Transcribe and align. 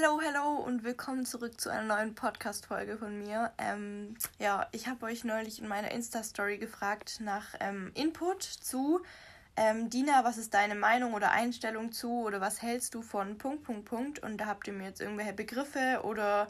Hello, 0.00 0.20
hello 0.20 0.62
und 0.64 0.84
willkommen 0.84 1.26
zurück 1.26 1.60
zu 1.60 1.70
einer 1.70 1.96
neuen 1.96 2.14
Podcast-Folge 2.14 2.98
von 2.98 3.18
mir. 3.18 3.50
Ähm, 3.58 4.14
ja, 4.38 4.68
ich 4.70 4.86
habe 4.86 5.06
euch 5.06 5.24
neulich 5.24 5.60
in 5.60 5.66
meiner 5.66 5.90
Insta-Story 5.90 6.58
gefragt 6.58 7.18
nach 7.20 7.46
ähm, 7.58 7.90
Input 7.94 8.44
zu 8.44 9.00
ähm, 9.56 9.90
Dina, 9.90 10.22
was 10.22 10.38
ist 10.38 10.54
deine 10.54 10.76
Meinung 10.76 11.14
oder 11.14 11.32
Einstellung 11.32 11.90
zu 11.90 12.12
oder 12.24 12.40
was 12.40 12.62
hältst 12.62 12.94
du 12.94 13.02
von 13.02 13.38
Punkt, 13.38 13.64
Punkt, 13.64 13.86
Punkt? 13.86 14.18
Und 14.20 14.36
da 14.36 14.46
habt 14.46 14.68
ihr 14.68 14.72
mir 14.72 14.84
jetzt 14.84 15.00
irgendwelche 15.00 15.32
Begriffe 15.32 16.02
oder 16.04 16.46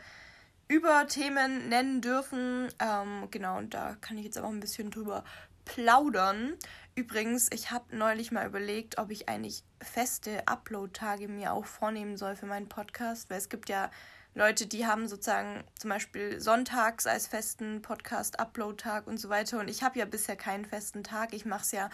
Überthemen 0.66 1.70
nennen 1.70 2.02
dürfen. 2.02 2.68
Ähm, 2.78 3.28
genau, 3.30 3.56
und 3.56 3.72
da 3.72 3.96
kann 4.02 4.18
ich 4.18 4.24
jetzt 4.24 4.38
auch 4.38 4.50
ein 4.50 4.60
bisschen 4.60 4.90
drüber 4.90 5.24
plaudern. 5.64 6.52
Übrigens, 6.98 7.48
ich 7.52 7.70
habe 7.70 7.96
neulich 7.96 8.32
mal 8.32 8.44
überlegt, 8.44 8.98
ob 8.98 9.12
ich 9.12 9.28
eigentlich 9.28 9.62
feste 9.80 10.48
Upload-Tage 10.48 11.28
mir 11.28 11.52
auch 11.52 11.64
vornehmen 11.64 12.16
soll 12.16 12.34
für 12.34 12.46
meinen 12.46 12.68
Podcast, 12.68 13.30
weil 13.30 13.38
es 13.38 13.48
gibt 13.48 13.68
ja 13.68 13.88
Leute, 14.34 14.66
die 14.66 14.84
haben 14.84 15.06
sozusagen 15.06 15.62
zum 15.78 15.90
Beispiel 15.90 16.40
sonntags 16.40 17.06
als 17.06 17.28
festen 17.28 17.82
Podcast-Upload-Tag 17.82 19.06
und 19.06 19.18
so 19.18 19.28
weiter. 19.28 19.60
Und 19.60 19.68
ich 19.68 19.84
habe 19.84 19.96
ja 19.96 20.06
bisher 20.06 20.34
keinen 20.34 20.64
festen 20.64 21.04
Tag. 21.04 21.34
Ich 21.34 21.44
mache 21.44 21.62
es 21.62 21.70
ja, 21.70 21.88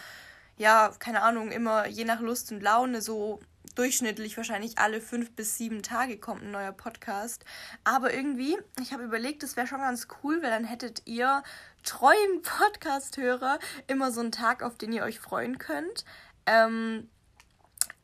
ja, 0.57 0.91
keine 0.97 1.21
Ahnung, 1.21 1.51
immer 1.51 1.85
je 1.85 2.03
nach 2.03 2.19
Lust 2.19 2.51
und 2.51 2.63
Laune 2.63 2.99
so 2.99 3.39
durchschnittlich 3.75 4.37
wahrscheinlich 4.37 4.79
alle 4.79 5.01
fünf 5.01 5.35
bis 5.35 5.57
sieben 5.57 5.83
Tage 5.83 6.17
kommt 6.17 6.41
ein 6.41 6.51
neuer 6.51 6.71
Podcast. 6.71 7.45
Aber 7.83 8.11
irgendwie, 8.11 8.57
ich 8.81 8.91
habe 8.91 9.03
überlegt, 9.03 9.43
das 9.43 9.55
wäre 9.55 9.67
schon 9.67 9.81
ganz 9.81 10.07
cool, 10.23 10.41
weil 10.41 10.49
dann 10.49 10.63
hättet 10.63 11.03
ihr 11.05 11.43
treuen 11.85 12.41
Podcast-Hörer 12.41 13.59
immer 13.87 14.11
so 14.11 14.21
einen 14.21 14.31
Tag, 14.31 14.63
auf 14.63 14.77
den 14.77 14.91
ihr 14.91 15.03
euch 15.03 15.19
freuen 15.19 15.57
könnt. 15.57 16.03
Ähm, 16.45 17.09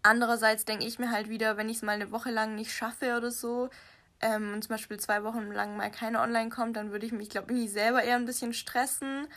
andererseits 0.04 0.66
denke 0.66 0.86
ich 0.86 1.00
mir 1.00 1.12
halt 1.12 1.30
wieder, 1.30 1.58
wenn 1.58 1.70
ich 1.70 1.78
es 1.78 1.84
mal 1.84 1.94
eine 1.94 2.12
Woche 2.12 2.32
lang 2.32 2.56
nicht 2.56 2.72
schaffe 2.72 3.18
oder 3.18 3.32
so, 3.32 3.70
ähm, 4.22 4.54
und 4.54 4.64
zum 4.64 4.70
Beispiel 4.70 5.00
zwei 5.00 5.24
Wochen 5.24 5.52
lang 5.52 5.76
mal 5.76 5.92
keine 5.92 6.22
online 6.22 6.50
kommt, 6.50 6.78
dann 6.78 6.92
würde 6.92 7.06
ich 7.06 7.12
mich, 7.12 7.30
glaube 7.30 7.54
ich, 7.54 7.72
selber 7.72 8.04
eher 8.04 8.16
ein 8.16 8.26
bisschen 8.26 8.54
stressen. 8.54 9.28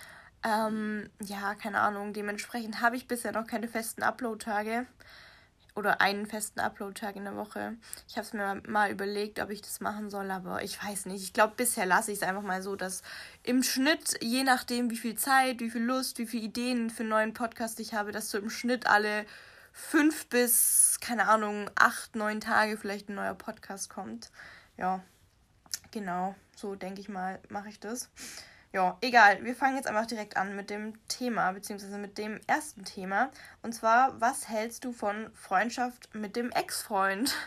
Ähm, 0.45 1.08
ja, 1.23 1.55
keine 1.55 1.81
Ahnung. 1.81 2.12
Dementsprechend 2.12 2.83
habe 2.83 2.97
ich 2.97 3.08
bisher 3.08 3.33
noch 3.33 3.47
keine 3.47 3.67
festen 3.67 4.03
Upload-Tage 4.03 4.86
oder 5.75 6.00
einen 6.00 6.27
festen 6.27 6.61
Upload-Tag 6.61 7.17
in 7.17 7.25
der 7.25 7.36
Woche. 7.36 7.77
Ich 8.08 8.17
habe 8.17 8.27
es 8.27 8.33
mir 8.33 8.62
mal 8.67 8.91
überlegt, 8.91 9.41
ob 9.41 9.50
ich 9.50 9.61
das 9.61 9.80
machen 9.80 10.08
soll, 10.08 10.30
aber 10.30 10.62
ich 10.62 10.83
weiß 10.83 11.06
nicht. 11.06 11.22
Ich 11.22 11.33
glaube, 11.33 11.55
bisher 11.56 11.84
lasse 11.84 12.12
ich 12.12 12.19
es 12.19 12.22
einfach 12.22 12.42
mal 12.42 12.62
so, 12.62 12.77
dass 12.77 13.03
im 13.42 13.62
Schnitt, 13.62 14.17
je 14.22 14.45
nachdem, 14.45 14.91
wie 14.91 14.97
viel 14.97 15.17
Zeit, 15.17 15.61
wie 15.61 15.70
viel 15.70 15.83
Lust, 15.83 16.19
wie 16.19 16.27
viele 16.27 16.45
Ideen 16.45 16.91
für 16.91 17.02
einen 17.02 17.11
neuen 17.11 17.33
Podcast 17.33 17.80
ich 17.80 17.92
habe, 17.95 18.12
dass 18.12 18.30
so 18.30 18.39
im 18.39 18.50
Schnitt 18.50 18.86
alle 18.86 19.27
fünf 19.72 20.28
bis, 20.28 20.98
keine 21.00 21.28
Ahnung, 21.28 21.69
acht, 21.75 22.14
neun 22.14 22.41
Tage 22.41 22.77
vielleicht 22.77 23.08
ein 23.08 23.17
neuer 23.17 23.34
Podcast 23.34 23.91
kommt. 23.91 24.30
Ja, 24.77 25.02
genau. 25.91 26.36
So 26.56 26.77
denke 26.77 27.00
ich 27.00 27.08
mal, 27.08 27.41
mache 27.48 27.69
ich 27.69 27.80
das. 27.80 28.11
Ja, 28.75 28.98
egal. 29.03 29.44
Wir 29.44 29.55
fangen 29.55 29.77
jetzt 29.77 29.86
einfach 29.86 30.05
direkt 30.05 30.36
an 30.36 30.56
mit 30.56 30.69
dem 30.69 30.94
Thema, 31.06 31.53
beziehungsweise 31.53 31.97
mit 31.97 32.19
dem 32.19 32.41
ersten 32.48 32.84
Thema. 32.84 33.30
Und 33.62 33.72
zwar, 33.72 34.20
was 34.20 34.48
hältst 34.48 34.84
du 34.84 34.91
von 34.91 35.30
Freundschaft 35.33 36.12
mit 36.12 36.34
dem 36.34 36.50
Ex-Freund? 36.50 37.33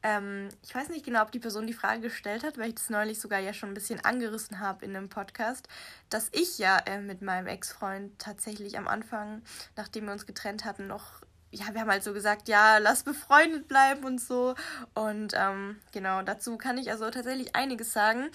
Ähm, 0.00 0.48
ich 0.62 0.72
weiß 0.72 0.90
nicht 0.90 1.04
genau, 1.04 1.22
ob 1.22 1.32
die 1.32 1.40
Person 1.40 1.66
die 1.66 1.72
Frage 1.72 2.02
gestellt 2.02 2.44
hat, 2.44 2.56
weil 2.56 2.68
ich 2.68 2.76
das 2.76 2.88
neulich 2.88 3.18
sogar 3.18 3.40
ja 3.40 3.52
schon 3.52 3.70
ein 3.70 3.74
bisschen 3.74 3.98
angerissen 4.04 4.60
habe 4.60 4.84
in 4.84 4.94
einem 4.94 5.08
Podcast, 5.08 5.66
dass 6.08 6.28
ich 6.30 6.56
ja 6.56 6.78
äh, 6.86 7.00
mit 7.00 7.20
meinem 7.20 7.48
Ex-Freund 7.48 8.16
tatsächlich 8.16 8.78
am 8.78 8.86
Anfang, 8.86 9.42
nachdem 9.74 10.04
wir 10.04 10.12
uns 10.12 10.24
getrennt 10.24 10.64
hatten, 10.64 10.86
noch 10.86 11.22
ja, 11.50 11.64
wir 11.72 11.80
haben 11.80 11.90
halt 11.90 12.04
so 12.04 12.12
gesagt, 12.12 12.48
ja, 12.48 12.78
lass 12.78 13.02
befreundet 13.04 13.68
bleiben 13.68 14.04
und 14.04 14.20
so. 14.20 14.54
Und 14.94 15.32
ähm, 15.34 15.80
genau, 15.92 16.22
dazu 16.22 16.58
kann 16.58 16.78
ich 16.78 16.90
also 16.90 17.10
tatsächlich 17.10 17.56
einiges 17.56 17.92
sagen. 17.92 18.30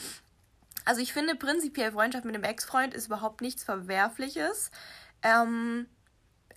Also 0.85 1.01
ich 1.01 1.13
finde 1.13 1.35
prinzipiell 1.35 1.91
Freundschaft 1.91 2.25
mit 2.25 2.35
dem 2.35 2.43
Ex-Freund 2.43 2.93
ist 2.93 3.07
überhaupt 3.07 3.41
nichts 3.41 3.63
Verwerfliches. 3.63 4.71
Ähm, 5.21 5.87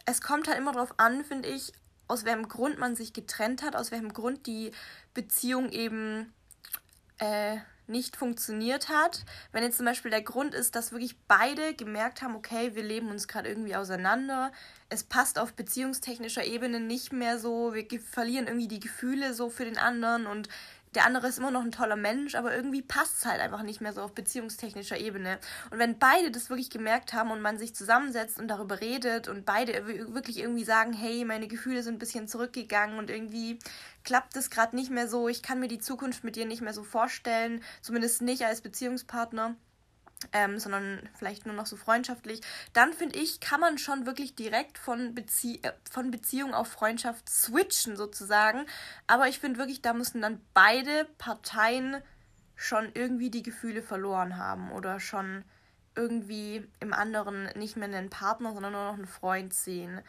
es 0.05 0.21
kommt 0.21 0.49
halt 0.49 0.59
immer 0.59 0.73
darauf 0.73 0.99
an, 0.99 1.25
finde 1.25 1.49
ich, 1.49 1.73
aus 2.09 2.25
welchem 2.25 2.49
Grund 2.49 2.79
man 2.79 2.97
sich 2.97 3.13
getrennt 3.13 3.63
hat, 3.63 3.77
aus 3.77 3.91
welchem 3.91 4.13
Grund 4.13 4.47
die 4.47 4.71
Beziehung 5.15 5.71
eben 5.71 6.33
äh, 7.19 7.57
nicht 7.89 8.17
funktioniert 8.17 8.89
hat. 8.89 9.25
Wenn 9.53 9.63
jetzt 9.63 9.77
zum 9.77 9.87
Beispiel 9.87 10.11
der 10.11 10.23
Grund 10.23 10.55
ist, 10.55 10.75
dass 10.75 10.93
wirklich 10.93 11.17
beide 11.29 11.75
gemerkt 11.75 12.23
haben, 12.23 12.35
okay, 12.35 12.75
wir 12.75 12.83
leben 12.83 13.11
uns 13.11 13.29
gerade 13.29 13.49
irgendwie 13.49 13.77
auseinander, 13.77 14.53
es 14.89 15.05
passt 15.05 15.39
auf 15.39 15.53
beziehungstechnischer 15.55 16.45
Ebene 16.45 16.81
nicht 16.81 17.13
mehr 17.13 17.39
so, 17.39 17.75
wir 17.75 17.87
verlieren 18.01 18.47
irgendwie 18.47 18.69
die 18.69 18.81
Gefühle 18.81 19.35
so 19.35 19.51
für 19.51 19.65
den 19.65 19.79
anderen 19.79 20.27
und 20.27 20.49
der 20.97 21.05
andere 21.05 21.29
ist 21.29 21.39
immer 21.39 21.51
noch 21.51 21.63
ein 21.63 21.73
toller 21.73 21.95
Mensch, 21.95 22.35
aber 22.35 22.55
irgendwie 22.55 22.81
passt 22.81 23.19
es 23.19 23.27
halt 23.27 23.41
einfach 23.41 23.63
nicht 23.63 23.83
mehr 23.83 23.93
so 23.93 24.01
auf 24.01 24.15
beziehungstechnischer 24.15 24.99
Ebene. 24.99 25.39
Und 25.71 25.79
wenn 25.79 25.99
beide 25.99 26.31
das 26.31 26.49
wirklich 26.49 26.71
gemerkt 26.71 27.13
haben 27.13 27.31
und 27.31 27.43
man 27.43 27.59
sich 27.59 27.75
zusammensetzt 27.75 28.41
und 28.41 28.49
darüber 28.49 28.81
redet 28.81 29.29
und 29.29 29.45
beide 29.45 29.87
wirklich 29.87 30.39
irgendwie 30.39 30.65
sagen, 30.65 30.95
hey, 30.95 31.25
meine 31.27 31.49
Gefühle 31.49 31.83
sind 31.83 31.97
ein 31.97 31.99
bisschen 31.99 32.29
zurückgegangen 32.29 32.99
und 32.99 33.11
irgendwie 33.11 33.59
klappt 34.05 34.37
es 34.37 34.49
gerade 34.49 34.75
nicht 34.75 34.91
mehr 34.91 35.07
so, 35.07 35.29
ich 35.29 35.43
kann 35.43 35.61
mir 35.61 35.69
die 35.69 35.81
Zukunft 35.81 36.25
mit 36.25 36.35
dir 36.35 36.47
nicht 36.47 36.63
mehr 36.63 36.73
so 36.73 36.83
vorstellen, 36.83 37.63
zumindest 37.83 38.23
nicht 38.23 38.47
als 38.47 38.63
Beziehungspartner 38.63 39.55
ähm, 40.33 40.59
sondern 40.59 41.09
vielleicht 41.15 41.47
nur 41.47 41.55
noch 41.55 41.67
so 41.67 41.77
freundschaftlich, 41.77 42.41
dann 42.73 42.93
finde 42.93 43.19
ich, 43.19 43.41
kann 43.41 43.61
man 43.61 43.79
schon 43.79 44.07
wirklich 44.07 44.35
direkt 44.35 44.79
von, 44.79 45.15
Bezie 45.15 45.63
äh, 45.63 45.73
von 45.91 46.11
Beziehung 46.11 46.55
auf 46.55 46.69
Freundschaft 46.69 47.29
switchen 47.29 47.97
sozusagen. 47.97 48.67
Aber 49.07 49.29
ich 49.29 49.39
finde 49.39 49.59
wirklich, 49.59 49.83
da 49.83 49.93
müssen 49.93 50.23
dann 50.23 50.41
beide 50.55 51.07
Parteien 51.19 52.03
schon 52.55 52.91
irgendwie 52.95 53.31
die 53.31 53.43
Gefühle 53.43 53.83
verloren 53.83 54.39
haben 54.39 54.73
oder 54.73 54.99
schon 55.01 55.45
irgendwie 55.95 56.67
im 56.81 56.93
anderen 56.93 57.45
nicht 57.55 57.77
mehr 57.77 57.89
einen 57.89 58.11
Partner, 58.11 58.53
sondern 58.53 58.73
nur 58.73 58.85
noch 58.85 58.95
einen 58.95 59.07
Freund 59.07 59.53
sehen. 59.55 60.01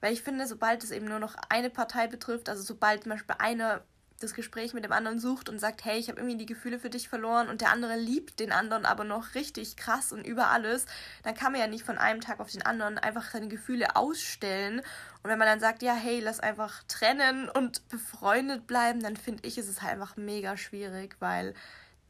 Weil 0.00 0.12
ich 0.12 0.22
finde, 0.22 0.46
sobald 0.48 0.82
es 0.82 0.90
eben 0.90 1.06
nur 1.06 1.20
noch 1.20 1.36
eine 1.48 1.70
Partei 1.70 2.08
betrifft, 2.08 2.48
also 2.48 2.62
sobald 2.62 3.04
zum 3.04 3.10
Beispiel 3.10 3.36
eine 3.38 3.82
das 4.22 4.34
Gespräch 4.34 4.74
mit 4.74 4.84
dem 4.84 4.92
anderen 4.92 5.18
sucht 5.18 5.48
und 5.48 5.58
sagt, 5.58 5.84
hey, 5.84 5.98
ich 5.98 6.08
habe 6.08 6.20
irgendwie 6.20 6.36
die 6.36 6.46
Gefühle 6.46 6.78
für 6.78 6.90
dich 6.90 7.08
verloren 7.08 7.48
und 7.48 7.60
der 7.60 7.70
andere 7.70 7.96
liebt 7.96 8.40
den 8.40 8.52
anderen 8.52 8.86
aber 8.86 9.04
noch 9.04 9.34
richtig 9.34 9.76
krass 9.76 10.12
und 10.12 10.26
über 10.26 10.48
alles, 10.48 10.86
dann 11.22 11.34
kann 11.34 11.52
man 11.52 11.60
ja 11.60 11.66
nicht 11.66 11.84
von 11.84 11.98
einem 11.98 12.20
Tag 12.20 12.40
auf 12.40 12.50
den 12.50 12.62
anderen 12.62 12.98
einfach 12.98 13.30
seine 13.30 13.48
Gefühle 13.48 13.96
ausstellen. 13.96 14.80
Und 15.22 15.30
wenn 15.30 15.38
man 15.38 15.48
dann 15.48 15.60
sagt, 15.60 15.82
ja, 15.82 15.94
hey, 15.94 16.20
lass 16.20 16.40
einfach 16.40 16.82
trennen 16.88 17.48
und 17.48 17.88
befreundet 17.88 18.66
bleiben, 18.66 19.00
dann 19.00 19.16
finde 19.16 19.46
ich, 19.46 19.58
ist 19.58 19.68
es 19.68 19.82
halt 19.82 19.92
einfach 19.92 20.16
mega 20.16 20.56
schwierig, 20.56 21.16
weil 21.20 21.54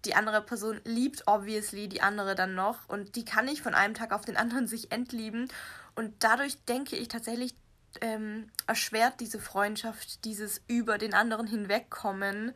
die 0.05 0.15
andere 0.15 0.43
Person 0.43 0.81
liebt 0.85 1.27
obviously 1.27 1.89
die 1.89 2.03
andere 2.03 2.35
dann 2.35 2.55
noch 2.55 2.89
und 2.89 3.15
die 3.17 3.25
kann 3.25 3.45
nicht 3.45 3.63
von 3.63 3.75
einem 3.75 3.95
Tag 3.95 4.13
auf 4.13 4.25
den 4.25 4.37
anderen 4.37 4.67
sich 4.69 4.93
entlieben. 4.93 5.49
Und 5.95 6.15
dadurch 6.21 6.65
denke 6.65 6.97
ich 6.97 7.09
tatsächlich, 7.09 7.55
ähm, 8.01 8.51
erschwert 8.67 9.21
diese 9.21 9.39
Freundschaft, 9.39 10.25
dieses 10.25 10.63
über 10.69 10.99
den 10.99 11.15
anderen 11.15 11.47
hinwegkommen. 11.47 12.53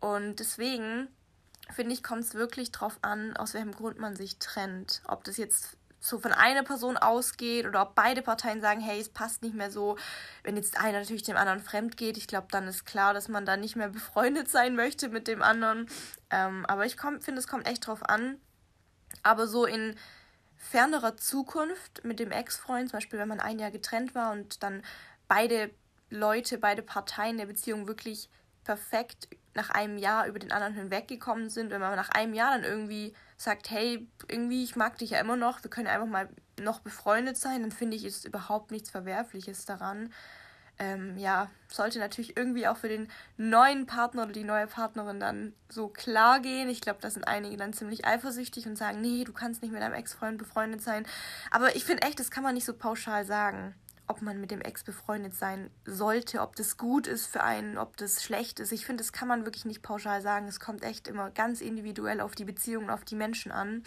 Und 0.00 0.40
deswegen 0.40 1.08
finde 1.74 1.92
ich, 1.94 2.02
kommt 2.02 2.22
es 2.22 2.34
wirklich 2.34 2.72
darauf 2.72 2.98
an, 3.02 3.36
aus 3.36 3.54
welchem 3.54 3.72
Grund 3.72 3.98
man 3.98 4.16
sich 4.16 4.38
trennt. 4.38 5.02
Ob 5.06 5.24
das 5.24 5.36
jetzt 5.36 5.76
so 5.98 6.18
von 6.18 6.32
einer 6.32 6.62
Person 6.62 6.96
ausgeht 6.96 7.66
oder 7.66 7.82
ob 7.82 7.94
beide 7.94 8.22
Parteien 8.22 8.60
sagen, 8.60 8.80
hey, 8.80 9.00
es 9.00 9.08
passt 9.08 9.42
nicht 9.42 9.54
mehr 9.54 9.70
so. 9.70 9.96
Wenn 10.44 10.56
jetzt 10.56 10.78
einer 10.78 11.00
natürlich 11.00 11.24
dem 11.24 11.36
anderen 11.36 11.60
fremd 11.60 11.96
geht, 11.96 12.16
ich 12.16 12.28
glaube, 12.28 12.46
dann 12.50 12.68
ist 12.68 12.84
klar, 12.86 13.14
dass 13.14 13.28
man 13.28 13.44
da 13.44 13.56
nicht 13.56 13.76
mehr 13.76 13.88
befreundet 13.90 14.48
sein 14.48 14.76
möchte 14.76 15.08
mit 15.08 15.26
dem 15.26 15.42
anderen. 15.42 15.88
Ähm, 16.30 16.64
aber 16.66 16.86
ich 16.86 16.96
finde, 17.00 17.38
es 17.40 17.48
kommt 17.48 17.66
echt 17.66 17.86
drauf 17.86 18.08
an. 18.08 18.38
Aber 19.22 19.48
so 19.48 19.64
in 19.64 19.96
fernerer 20.70 21.16
Zukunft 21.16 22.04
mit 22.04 22.18
dem 22.18 22.32
Ex-Freund, 22.32 22.90
zum 22.90 22.96
Beispiel 22.98 23.18
wenn 23.18 23.28
man 23.28 23.40
ein 23.40 23.58
Jahr 23.58 23.70
getrennt 23.70 24.14
war 24.14 24.32
und 24.32 24.62
dann 24.62 24.82
beide 25.28 25.70
Leute, 26.10 26.58
beide 26.58 26.82
Parteien 26.82 27.38
der 27.38 27.46
Beziehung 27.46 27.86
wirklich 27.86 28.28
perfekt 28.64 29.28
nach 29.54 29.70
einem 29.70 29.96
Jahr 29.96 30.26
über 30.26 30.38
den 30.38 30.52
anderen 30.52 30.74
hinweggekommen 30.74 31.50
sind, 31.50 31.70
wenn 31.70 31.80
man 31.80 31.94
nach 31.94 32.10
einem 32.10 32.34
Jahr 32.34 32.52
dann 32.52 32.64
irgendwie 32.64 33.14
sagt, 33.36 33.70
hey, 33.70 34.06
irgendwie, 34.28 34.64
ich 34.64 34.76
mag 34.76 34.98
dich 34.98 35.10
ja 35.10 35.20
immer 35.20 35.36
noch, 35.36 35.62
wir 35.62 35.70
können 35.70 35.86
einfach 35.86 36.06
mal 36.06 36.28
noch 36.60 36.80
befreundet 36.80 37.36
sein, 37.36 37.62
dann 37.62 37.72
finde 37.72 37.96
ich, 37.96 38.04
ist 38.04 38.24
überhaupt 38.24 38.70
nichts 38.70 38.90
Verwerfliches 38.90 39.64
daran 39.64 40.12
ähm, 40.78 41.16
ja, 41.16 41.50
sollte 41.68 41.98
natürlich 41.98 42.36
irgendwie 42.36 42.68
auch 42.68 42.76
für 42.76 42.88
den 42.88 43.08
neuen 43.36 43.86
Partner 43.86 44.24
oder 44.24 44.32
die 44.32 44.44
neue 44.44 44.66
Partnerin 44.66 45.20
dann 45.20 45.52
so 45.68 45.88
klar 45.88 46.40
gehen. 46.40 46.68
Ich 46.68 46.80
glaube, 46.80 46.98
da 47.00 47.10
sind 47.10 47.26
einige 47.26 47.56
dann 47.56 47.72
ziemlich 47.72 48.04
eifersüchtig 48.04 48.66
und 48.66 48.76
sagen, 48.76 49.00
nee, 49.00 49.24
du 49.24 49.32
kannst 49.32 49.62
nicht 49.62 49.72
mit 49.72 49.82
deinem 49.82 49.94
Ex-Freund 49.94 50.38
befreundet 50.38 50.82
sein. 50.82 51.06
Aber 51.50 51.74
ich 51.76 51.84
finde 51.84 52.02
echt, 52.02 52.20
das 52.20 52.30
kann 52.30 52.42
man 52.42 52.54
nicht 52.54 52.66
so 52.66 52.74
pauschal 52.74 53.24
sagen, 53.24 53.74
ob 54.08 54.22
man 54.22 54.40
mit 54.40 54.50
dem 54.50 54.60
Ex 54.60 54.84
befreundet 54.84 55.34
sein 55.34 55.70
sollte, 55.84 56.40
ob 56.40 56.56
das 56.56 56.76
gut 56.76 57.06
ist 57.06 57.26
für 57.26 57.42
einen, 57.42 57.76
ob 57.78 57.96
das 57.96 58.22
schlecht 58.22 58.60
ist. 58.60 58.72
Ich 58.72 58.86
finde, 58.86 59.02
das 59.02 59.12
kann 59.12 59.28
man 59.28 59.44
wirklich 59.44 59.64
nicht 59.64 59.82
pauschal 59.82 60.22
sagen. 60.22 60.46
Es 60.46 60.60
kommt 60.60 60.84
echt 60.84 61.08
immer 61.08 61.30
ganz 61.30 61.60
individuell 61.60 62.20
auf 62.20 62.34
die 62.34 62.44
Beziehungen, 62.44 62.90
auf 62.90 63.04
die 63.04 63.16
Menschen 63.16 63.50
an. 63.50 63.82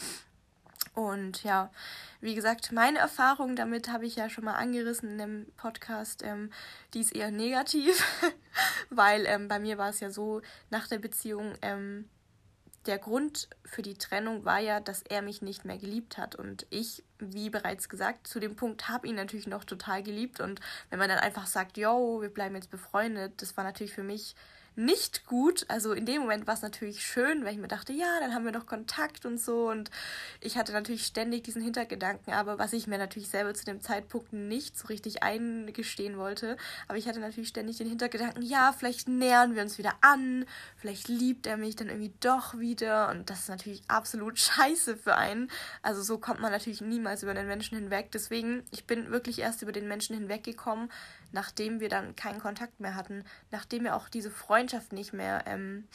Und 0.99 1.45
ja, 1.45 1.71
wie 2.19 2.35
gesagt, 2.35 2.73
meine 2.73 2.99
Erfahrung 2.99 3.55
damit 3.55 3.87
habe 3.87 4.05
ich 4.05 4.17
ja 4.17 4.29
schon 4.29 4.43
mal 4.43 4.55
angerissen 4.55 5.11
in 5.11 5.17
dem 5.17 5.45
Podcast. 5.55 6.23
Ähm, 6.25 6.51
die 6.93 6.99
ist 6.99 7.15
eher 7.15 7.31
negativ, 7.31 8.03
weil 8.89 9.25
ähm, 9.25 9.47
bei 9.47 9.59
mir 9.59 9.77
war 9.77 9.91
es 9.91 10.01
ja 10.01 10.11
so, 10.11 10.41
nach 10.69 10.89
der 10.89 10.99
Beziehung, 10.99 11.53
ähm, 11.61 12.09
der 12.85 12.97
Grund 12.97 13.47
für 13.63 13.81
die 13.81 13.93
Trennung 13.93 14.43
war 14.43 14.59
ja, 14.59 14.81
dass 14.81 15.01
er 15.03 15.21
mich 15.21 15.41
nicht 15.41 15.63
mehr 15.63 15.77
geliebt 15.77 16.17
hat. 16.17 16.35
Und 16.35 16.67
ich, 16.69 17.01
wie 17.17 17.49
bereits 17.49 17.87
gesagt, 17.87 18.27
zu 18.27 18.41
dem 18.41 18.57
Punkt 18.57 18.89
habe 18.89 19.07
ihn 19.07 19.15
natürlich 19.15 19.47
noch 19.47 19.63
total 19.63 20.03
geliebt. 20.03 20.41
Und 20.41 20.59
wenn 20.89 20.99
man 20.99 21.07
dann 21.07 21.19
einfach 21.19 21.47
sagt, 21.47 21.77
yo, 21.77 22.21
wir 22.21 22.29
bleiben 22.29 22.55
jetzt 22.55 22.71
befreundet, 22.71 23.41
das 23.41 23.55
war 23.55 23.63
natürlich 23.63 23.93
für 23.93 24.03
mich 24.03 24.35
nicht 24.79 25.25
gut. 25.25 25.65
Also 25.67 25.93
in 25.93 26.05
dem 26.05 26.21
Moment 26.21 26.47
war 26.47 26.53
es 26.53 26.61
natürlich 26.61 27.05
schön, 27.05 27.43
weil 27.43 27.53
ich 27.53 27.59
mir 27.59 27.67
dachte, 27.67 27.93
ja, 27.93 28.19
dann 28.19 28.33
haben 28.33 28.45
wir 28.45 28.51
noch 28.51 28.65
Kontakt 28.65 29.25
und 29.25 29.39
so. 29.39 29.69
Und 29.69 29.91
ich 30.39 30.57
hatte 30.57 30.71
natürlich 30.71 31.05
ständig 31.05 31.43
diesen 31.43 31.61
Hintergedanken, 31.61 32.33
aber 32.33 32.57
was 32.57 32.73
ich 32.73 32.87
mir 32.87 32.97
natürlich 32.97 33.29
selber 33.29 33.53
zu 33.53 33.65
dem 33.65 33.81
Zeitpunkt 33.81 34.33
nicht 34.33 34.77
so 34.77 34.87
richtig 34.87 35.21
eingestehen 35.21 36.17
wollte. 36.17 36.57
Aber 36.87 36.97
ich 36.97 37.07
hatte 37.07 37.19
natürlich 37.19 37.49
ständig 37.49 37.77
den 37.77 37.89
Hintergedanken, 37.89 38.41
ja, 38.41 38.73
vielleicht 38.77 39.07
nähern 39.07 39.53
wir 39.53 39.61
uns 39.61 39.77
wieder 39.77 39.93
an, 40.01 40.45
vielleicht 40.77 41.09
liebt 41.09 41.45
er 41.45 41.57
mich 41.57 41.75
dann 41.75 41.89
irgendwie 41.89 42.13
doch 42.21 42.57
wieder. 42.57 43.09
Und 43.09 43.29
das 43.29 43.39
ist 43.41 43.49
natürlich 43.49 43.83
absolut 43.89 44.39
scheiße 44.39 44.95
für 44.95 45.15
einen. 45.15 45.51
Also 45.81 46.01
so 46.01 46.17
kommt 46.17 46.39
man 46.39 46.51
natürlich 46.51 46.81
niemals 46.81 47.21
über 47.23 47.33
den 47.33 47.47
Menschen 47.47 47.77
hinweg. 47.77 48.11
Deswegen, 48.13 48.63
ich 48.71 48.85
bin 48.85 49.11
wirklich 49.11 49.39
erst 49.39 49.61
über 49.61 49.73
den 49.73 49.87
Menschen 49.87 50.15
hinweggekommen, 50.15 50.89
nachdem 51.31 51.79
wir 51.79 51.89
dann 51.89 52.15
keinen 52.15 52.39
Kontakt 52.39 52.79
mehr 52.79 52.95
hatten, 52.95 53.23
nachdem 53.51 53.83
wir 53.83 53.95
auch 53.95 54.09
diese 54.09 54.31
Freundschaft 54.31 54.93
nicht 54.93 55.13
mehr 55.13 55.43
ähm, 55.45 55.87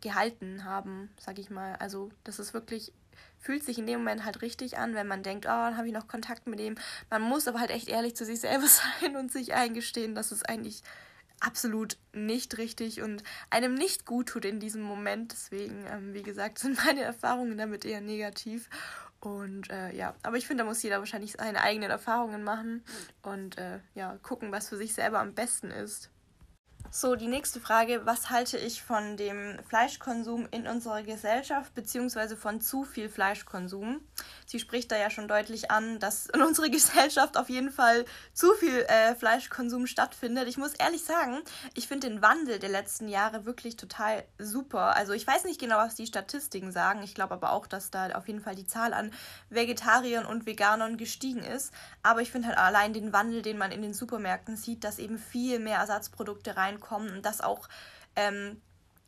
gehalten 0.00 0.64
haben, 0.64 1.10
sag 1.18 1.38
ich 1.38 1.50
mal. 1.50 1.76
Also 1.76 2.10
das 2.22 2.38
ist 2.38 2.54
wirklich, 2.54 2.92
fühlt 3.38 3.64
sich 3.64 3.78
in 3.78 3.86
dem 3.86 4.00
Moment 4.00 4.24
halt 4.24 4.42
richtig 4.42 4.78
an, 4.78 4.94
wenn 4.94 5.08
man 5.08 5.22
denkt, 5.22 5.46
oh, 5.46 5.48
dann 5.48 5.76
habe 5.76 5.88
ich 5.88 5.94
noch 5.94 6.06
Kontakt 6.06 6.46
mit 6.46 6.60
ihm. 6.60 6.76
Man 7.10 7.22
muss 7.22 7.48
aber 7.48 7.58
halt 7.58 7.70
echt 7.70 7.88
ehrlich 7.88 8.14
zu 8.14 8.24
sich 8.24 8.40
selber 8.40 8.66
sein 9.02 9.16
und 9.16 9.32
sich 9.32 9.54
eingestehen, 9.54 10.14
dass 10.14 10.30
es 10.30 10.44
eigentlich 10.44 10.82
absolut 11.40 11.98
nicht 12.12 12.58
richtig 12.58 13.02
und 13.02 13.22
einem 13.50 13.74
nicht 13.74 14.06
gut 14.06 14.28
tut 14.28 14.44
in 14.44 14.60
diesem 14.60 14.82
Moment. 14.82 15.32
Deswegen, 15.32 15.84
ähm, 15.90 16.14
wie 16.14 16.22
gesagt, 16.22 16.58
sind 16.60 16.84
meine 16.84 17.02
Erfahrungen 17.02 17.58
damit 17.58 17.84
eher 17.84 18.00
negativ. 18.00 18.68
Und 19.24 19.70
äh, 19.70 19.94
ja, 19.96 20.14
aber 20.22 20.36
ich 20.36 20.46
finde, 20.46 20.64
da 20.64 20.68
muss 20.68 20.82
jeder 20.82 20.98
wahrscheinlich 20.98 21.32
seine 21.32 21.62
eigenen 21.62 21.90
Erfahrungen 21.90 22.44
machen 22.44 22.84
und 23.22 23.56
äh, 23.56 23.80
ja, 23.94 24.18
gucken, 24.22 24.52
was 24.52 24.68
für 24.68 24.76
sich 24.76 24.92
selber 24.92 25.20
am 25.20 25.34
besten 25.34 25.70
ist. 25.70 26.10
So, 26.96 27.16
die 27.16 27.26
nächste 27.26 27.58
Frage, 27.58 28.06
was 28.06 28.30
halte 28.30 28.56
ich 28.56 28.80
von 28.80 29.16
dem 29.16 29.58
Fleischkonsum 29.68 30.46
in 30.52 30.68
unserer 30.68 31.02
Gesellschaft 31.02 31.74
beziehungsweise 31.74 32.36
von 32.36 32.60
zu 32.60 32.84
viel 32.84 33.08
Fleischkonsum? 33.08 34.00
Sie 34.46 34.60
spricht 34.60 34.92
da 34.92 34.96
ja 34.96 35.10
schon 35.10 35.26
deutlich 35.26 35.72
an, 35.72 35.98
dass 35.98 36.26
in 36.26 36.40
unserer 36.40 36.68
Gesellschaft 36.70 37.36
auf 37.36 37.50
jeden 37.50 37.72
Fall 37.72 38.04
zu 38.32 38.52
viel 38.54 38.82
äh, 38.82 39.16
Fleischkonsum 39.16 39.88
stattfindet. 39.88 40.46
Ich 40.46 40.56
muss 40.56 40.74
ehrlich 40.74 41.02
sagen, 41.02 41.40
ich 41.74 41.88
finde 41.88 42.08
den 42.08 42.22
Wandel 42.22 42.60
der 42.60 42.68
letzten 42.68 43.08
Jahre 43.08 43.44
wirklich 43.44 43.74
total 43.74 44.22
super. 44.38 44.94
Also 44.94 45.14
ich 45.14 45.26
weiß 45.26 45.46
nicht 45.46 45.58
genau, 45.58 45.78
was 45.78 45.96
die 45.96 46.06
Statistiken 46.06 46.70
sagen. 46.70 47.02
Ich 47.02 47.16
glaube 47.16 47.34
aber 47.34 47.54
auch, 47.54 47.66
dass 47.66 47.90
da 47.90 48.10
auf 48.10 48.28
jeden 48.28 48.40
Fall 48.40 48.54
die 48.54 48.68
Zahl 48.68 48.94
an 48.94 49.10
Vegetariern 49.50 50.26
und 50.26 50.46
Veganern 50.46 50.96
gestiegen 50.96 51.42
ist. 51.42 51.74
Aber 52.04 52.22
ich 52.22 52.30
finde 52.30 52.46
halt 52.46 52.58
allein 52.58 52.92
den 52.92 53.12
Wandel, 53.12 53.42
den 53.42 53.58
man 53.58 53.72
in 53.72 53.82
den 53.82 53.94
Supermärkten 53.94 54.56
sieht, 54.56 54.84
dass 54.84 55.00
eben 55.00 55.18
viel 55.18 55.58
mehr 55.58 55.78
Ersatzprodukte 55.78 56.56
reinkommen 56.56 56.83
kommen 56.84 57.10
und 57.10 57.24
das 57.24 57.40
auch, 57.40 57.68
ähm, 58.16 58.60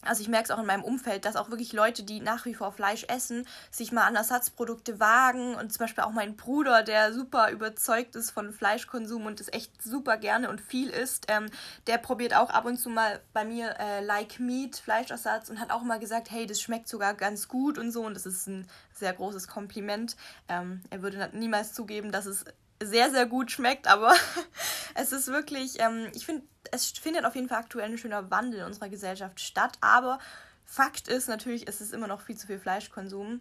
also 0.03 0.23
ich 0.23 0.29
merke 0.29 0.45
es 0.45 0.51
auch 0.51 0.61
in 0.61 0.67
meinem 0.67 0.85
Umfeld, 0.85 1.25
dass 1.25 1.37
auch 1.37 1.51
wirklich 1.51 1.73
Leute, 1.73 2.03
die 2.03 2.21
nach 2.21 2.45
wie 2.45 2.55
vor 2.55 2.73
Fleisch 2.73 3.05
essen, 3.09 3.47
sich 3.71 3.93
mal 3.93 4.07
an 4.07 4.15
Ersatzprodukte 4.15 5.01
wagen 5.01 5.55
und 5.57 5.73
zum 5.73 5.85
Beispiel 5.85 6.05
auch 6.05 6.13
mein 6.13 6.37
Bruder, 6.37 6.83
der 6.83 7.13
super 7.13 7.51
überzeugt 7.51 8.15
ist 8.15 8.31
von 8.31 8.53
Fleischkonsum 8.53 9.27
und 9.27 9.41
das 9.41 9.53
echt 9.53 9.83
super 9.83 10.17
gerne 10.17 10.49
und 10.49 10.61
viel 10.61 10.91
isst, 10.91 11.27
ähm, 11.29 11.47
der 11.87 11.99
probiert 11.99 12.35
auch 12.35 12.51
ab 12.51 12.67
und 12.67 12.77
zu 12.77 12.89
mal 12.89 13.21
bei 13.33 13.45
mir 13.45 13.75
äh, 13.79 14.05
Like 14.05 14.39
Meat, 14.39 14.77
Fleischersatz 14.77 15.51
und 15.51 15.61
hat 15.61 15.71
auch 15.71 15.83
mal 15.83 15.99
gesagt, 15.99 16.31
hey, 16.31 16.47
das 16.47 16.61
schmeckt 16.61 16.89
sogar 16.89 17.15
ganz 17.15 17.49
gut 17.49 17.79
und 17.79 17.91
so 17.91 18.05
und 18.05 18.15
das 18.15 18.27
ist 18.27 18.47
ein 18.47 18.69
sehr 18.95 19.13
großes 19.13 19.49
Kompliment. 19.49 20.17
Ähm, 20.49 20.83
er 20.91 21.03
würde 21.03 21.31
niemals 21.33 21.73
zugeben, 21.73 22.13
dass 22.13 22.27
es 22.27 22.45
sehr, 22.83 23.11
sehr 23.11 23.27
gut 23.27 23.51
schmeckt, 23.51 23.87
aber 23.87 24.15
es 24.95 25.13
ist 25.13 25.29
wirklich, 25.29 25.81
ähm, 25.81 26.09
ich 26.15 26.27
finde, 26.27 26.43
es 26.73 26.91
findet 26.91 27.25
auf 27.25 27.35
jeden 27.35 27.49
Fall 27.49 27.59
aktuell 27.59 27.91
ein 27.91 27.99
schöner 27.99 28.31
Wandel 28.31 28.61
in 28.61 28.67
unserer 28.67 28.89
Gesellschaft 28.89 29.41
statt, 29.41 29.79
aber 29.81 30.19
Fakt 30.65 31.09
ist 31.09 31.29
natürlich, 31.29 31.69
es 31.69 31.81
ist 31.81 31.95
immer 31.95 32.09
noch 32.09 32.21
viel 32.21 32.37
zu 32.37 32.47
viel 32.49 32.59
Fleischkonsum. 32.59 33.41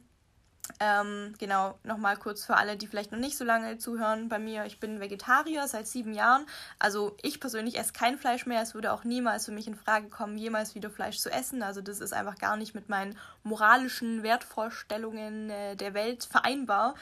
Ähm, 0.80 1.36
genau, 1.38 1.78
nochmal 1.84 2.18
kurz 2.18 2.44
für 2.44 2.58
alle, 2.58 2.76
die 2.76 2.88
vielleicht 2.88 3.12
noch 3.12 3.20
nicht 3.20 3.38
so 3.38 3.44
lange 3.44 3.78
zuhören 3.78 4.30
bei 4.30 4.40
mir. 4.40 4.66
Ich 4.66 4.80
bin 4.80 5.00
Vegetarier 5.00 5.68
seit 5.68 5.88
sieben 5.88 6.14
Jahren. 6.14 6.46
Also 6.80 7.16
ich 7.22 7.40
persönlich 7.40 7.78
esse 7.78 7.94
kein 7.94 8.18
Fleisch 8.18 8.46
mehr. 8.46 8.62
Es 8.62 8.74
würde 8.74 8.92
auch 8.92 9.04
niemals 9.04 9.46
für 9.46 9.52
mich 9.52 9.68
in 9.68 9.76
Frage 9.76 10.10
kommen, 10.10 10.38
jemals 10.38 10.74
wieder 10.74 10.90
Fleisch 10.90 11.20
zu 11.20 11.32
essen. 11.32 11.62
Also 11.62 11.82
das 11.82 12.00
ist 12.00 12.14
einfach 12.14 12.38
gar 12.38 12.58
nicht 12.58 12.74
mit 12.74 12.90
meinen 12.90 13.18
moralischen 13.44 14.24
Wertvorstellungen 14.24 15.50
äh, 15.50 15.76
der 15.76 15.94
Welt 15.94 16.26
vereinbar 16.26 16.96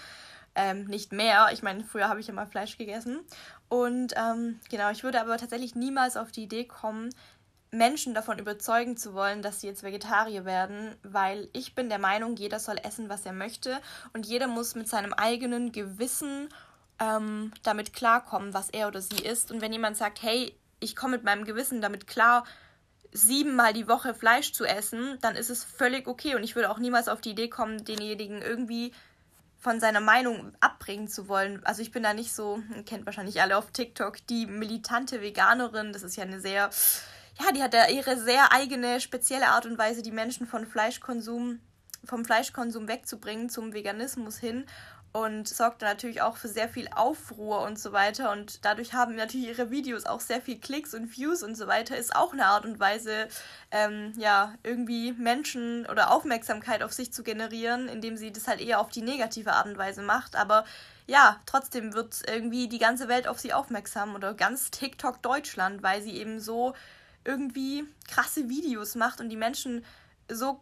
ähm, 0.55 0.85
nicht 0.85 1.11
mehr. 1.11 1.49
Ich 1.51 1.63
meine, 1.63 1.83
früher 1.83 2.09
habe 2.09 2.19
ich 2.19 2.29
immer 2.29 2.45
Fleisch 2.45 2.77
gegessen. 2.77 3.19
Und 3.69 4.13
ähm, 4.15 4.59
genau, 4.69 4.91
ich 4.91 5.03
würde 5.03 5.21
aber 5.21 5.37
tatsächlich 5.37 5.75
niemals 5.75 6.17
auf 6.17 6.31
die 6.31 6.43
Idee 6.43 6.65
kommen, 6.65 7.09
Menschen 7.71 8.13
davon 8.13 8.37
überzeugen 8.37 8.97
zu 8.97 9.15
wollen, 9.15 9.41
dass 9.41 9.61
sie 9.61 9.67
jetzt 9.67 9.83
Vegetarier 9.83 10.45
werden, 10.45 10.95
weil 11.01 11.49
ich 11.53 11.73
bin 11.73 11.89
der 11.89 11.97
Meinung, 11.97 12.35
jeder 12.35 12.59
soll 12.59 12.77
essen, 12.83 13.09
was 13.09 13.25
er 13.25 13.33
möchte 13.33 13.79
und 14.13 14.27
jeder 14.27 14.47
muss 14.47 14.75
mit 14.75 14.87
seinem 14.87 15.11
eigenen 15.11 15.71
Gewissen 15.71 16.49
ähm, 16.99 17.51
damit 17.63 17.93
klarkommen, 17.93 18.53
was 18.53 18.69
er 18.69 18.87
oder 18.87 19.01
sie 19.01 19.23
isst. 19.23 19.51
Und 19.51 19.61
wenn 19.61 19.73
jemand 19.73 19.97
sagt, 19.97 20.21
hey, 20.21 20.55
ich 20.79 20.95
komme 20.95 21.17
mit 21.17 21.23
meinem 21.23 21.45
Gewissen 21.45 21.81
damit 21.81 22.05
klar, 22.05 22.45
siebenmal 23.11 23.73
die 23.73 23.87
Woche 23.87 24.13
Fleisch 24.13 24.53
zu 24.53 24.65
essen, 24.65 25.17
dann 25.21 25.35
ist 25.35 25.49
es 25.49 25.63
völlig 25.63 26.07
okay 26.07 26.35
und 26.35 26.43
ich 26.43 26.55
würde 26.55 26.69
auch 26.69 26.79
niemals 26.79 27.07
auf 27.07 27.21
die 27.21 27.31
Idee 27.31 27.47
kommen, 27.47 27.85
denjenigen 27.85 28.41
irgendwie 28.41 28.91
von 29.63 29.79
seiner 29.79 30.01
Meinung 30.01 30.51
abbringen 30.59 31.07
zu 31.07 31.29
wollen. 31.29 31.65
Also 31.65 31.81
ich 31.81 31.91
bin 31.91 32.03
da 32.03 32.13
nicht 32.13 32.33
so, 32.33 32.61
kennt 32.85 33.05
wahrscheinlich 33.05 33.41
alle 33.41 33.57
auf 33.57 33.71
TikTok, 33.71 34.17
die 34.27 34.45
militante 34.45 35.21
Veganerin. 35.21 35.93
Das 35.93 36.03
ist 36.03 36.17
ja 36.17 36.25
eine 36.25 36.41
sehr, 36.41 36.69
ja, 37.39 37.51
die 37.55 37.63
hat 37.63 37.73
ja 37.73 37.87
ihre 37.87 38.17
sehr 38.17 38.51
eigene, 38.51 38.99
spezielle 38.99 39.47
Art 39.47 39.65
und 39.65 39.77
Weise, 39.77 40.01
die 40.01 40.11
Menschen 40.11 40.47
von 40.47 40.65
Fleischkonsum, 40.65 41.61
vom 42.03 42.25
Fleischkonsum 42.25 42.89
wegzubringen 42.89 43.47
zum 43.47 43.71
Veganismus 43.71 44.37
hin 44.37 44.65
und 45.13 45.47
sorgte 45.47 45.85
natürlich 45.85 46.23
auch 46.23 46.37
für 46.37 46.47
sehr 46.47 46.67
viel 46.67 46.89
Aufruhr 46.93 47.61
und 47.61 47.77
so 47.77 47.91
weiter. 47.91 48.31
Und 48.31 48.65
dadurch 48.65 48.93
haben 48.93 49.15
natürlich 49.15 49.47
ihre 49.47 49.69
Videos 49.69 50.07
auch 50.07 50.19
sehr 50.19 50.41
viel 50.41 50.59
Klicks 50.59 50.95
und 50.95 51.15
Views 51.15 51.43
und 51.43 51.55
so 51.55 51.67
weiter. 51.67 51.95
Ist 51.95 52.15
auch 52.15 52.33
eine 52.33 52.47
Art 52.47 52.65
und 52.65 52.79
Weise, 52.79 53.27
ähm, 53.69 54.13
ja, 54.17 54.55
irgendwie 54.63 55.11
Menschen 55.13 55.85
oder 55.85 56.11
Aufmerksamkeit 56.11 56.81
auf 56.81 56.93
sich 56.93 57.13
zu 57.13 57.21
generieren, 57.21 57.87
indem 57.87 58.17
sie 58.17 58.31
das 58.31 58.47
halt 58.47 58.59
eher 58.59 58.79
auf 58.79 58.89
die 58.89 59.03
negative 59.03 59.53
Art 59.53 59.67
und 59.67 59.77
Weise 59.77 60.01
macht. 60.01 60.35
Aber 60.35 60.65
ja, 61.05 61.39
trotzdem 61.45 61.93
wird 61.93 62.23
irgendwie 62.27 62.67
die 62.67 62.79
ganze 62.79 63.07
Welt 63.07 63.27
auf 63.27 63.37
sie 63.37 63.53
aufmerksam 63.53 64.15
oder 64.15 64.33
ganz 64.33 64.71
TikTok 64.71 65.21
Deutschland, 65.21 65.83
weil 65.83 66.01
sie 66.01 66.17
eben 66.17 66.39
so 66.39 66.73
irgendwie 67.23 67.85
krasse 68.09 68.49
Videos 68.49 68.95
macht 68.95 69.21
und 69.21 69.29
die 69.29 69.37
Menschen 69.37 69.85
so 70.27 70.59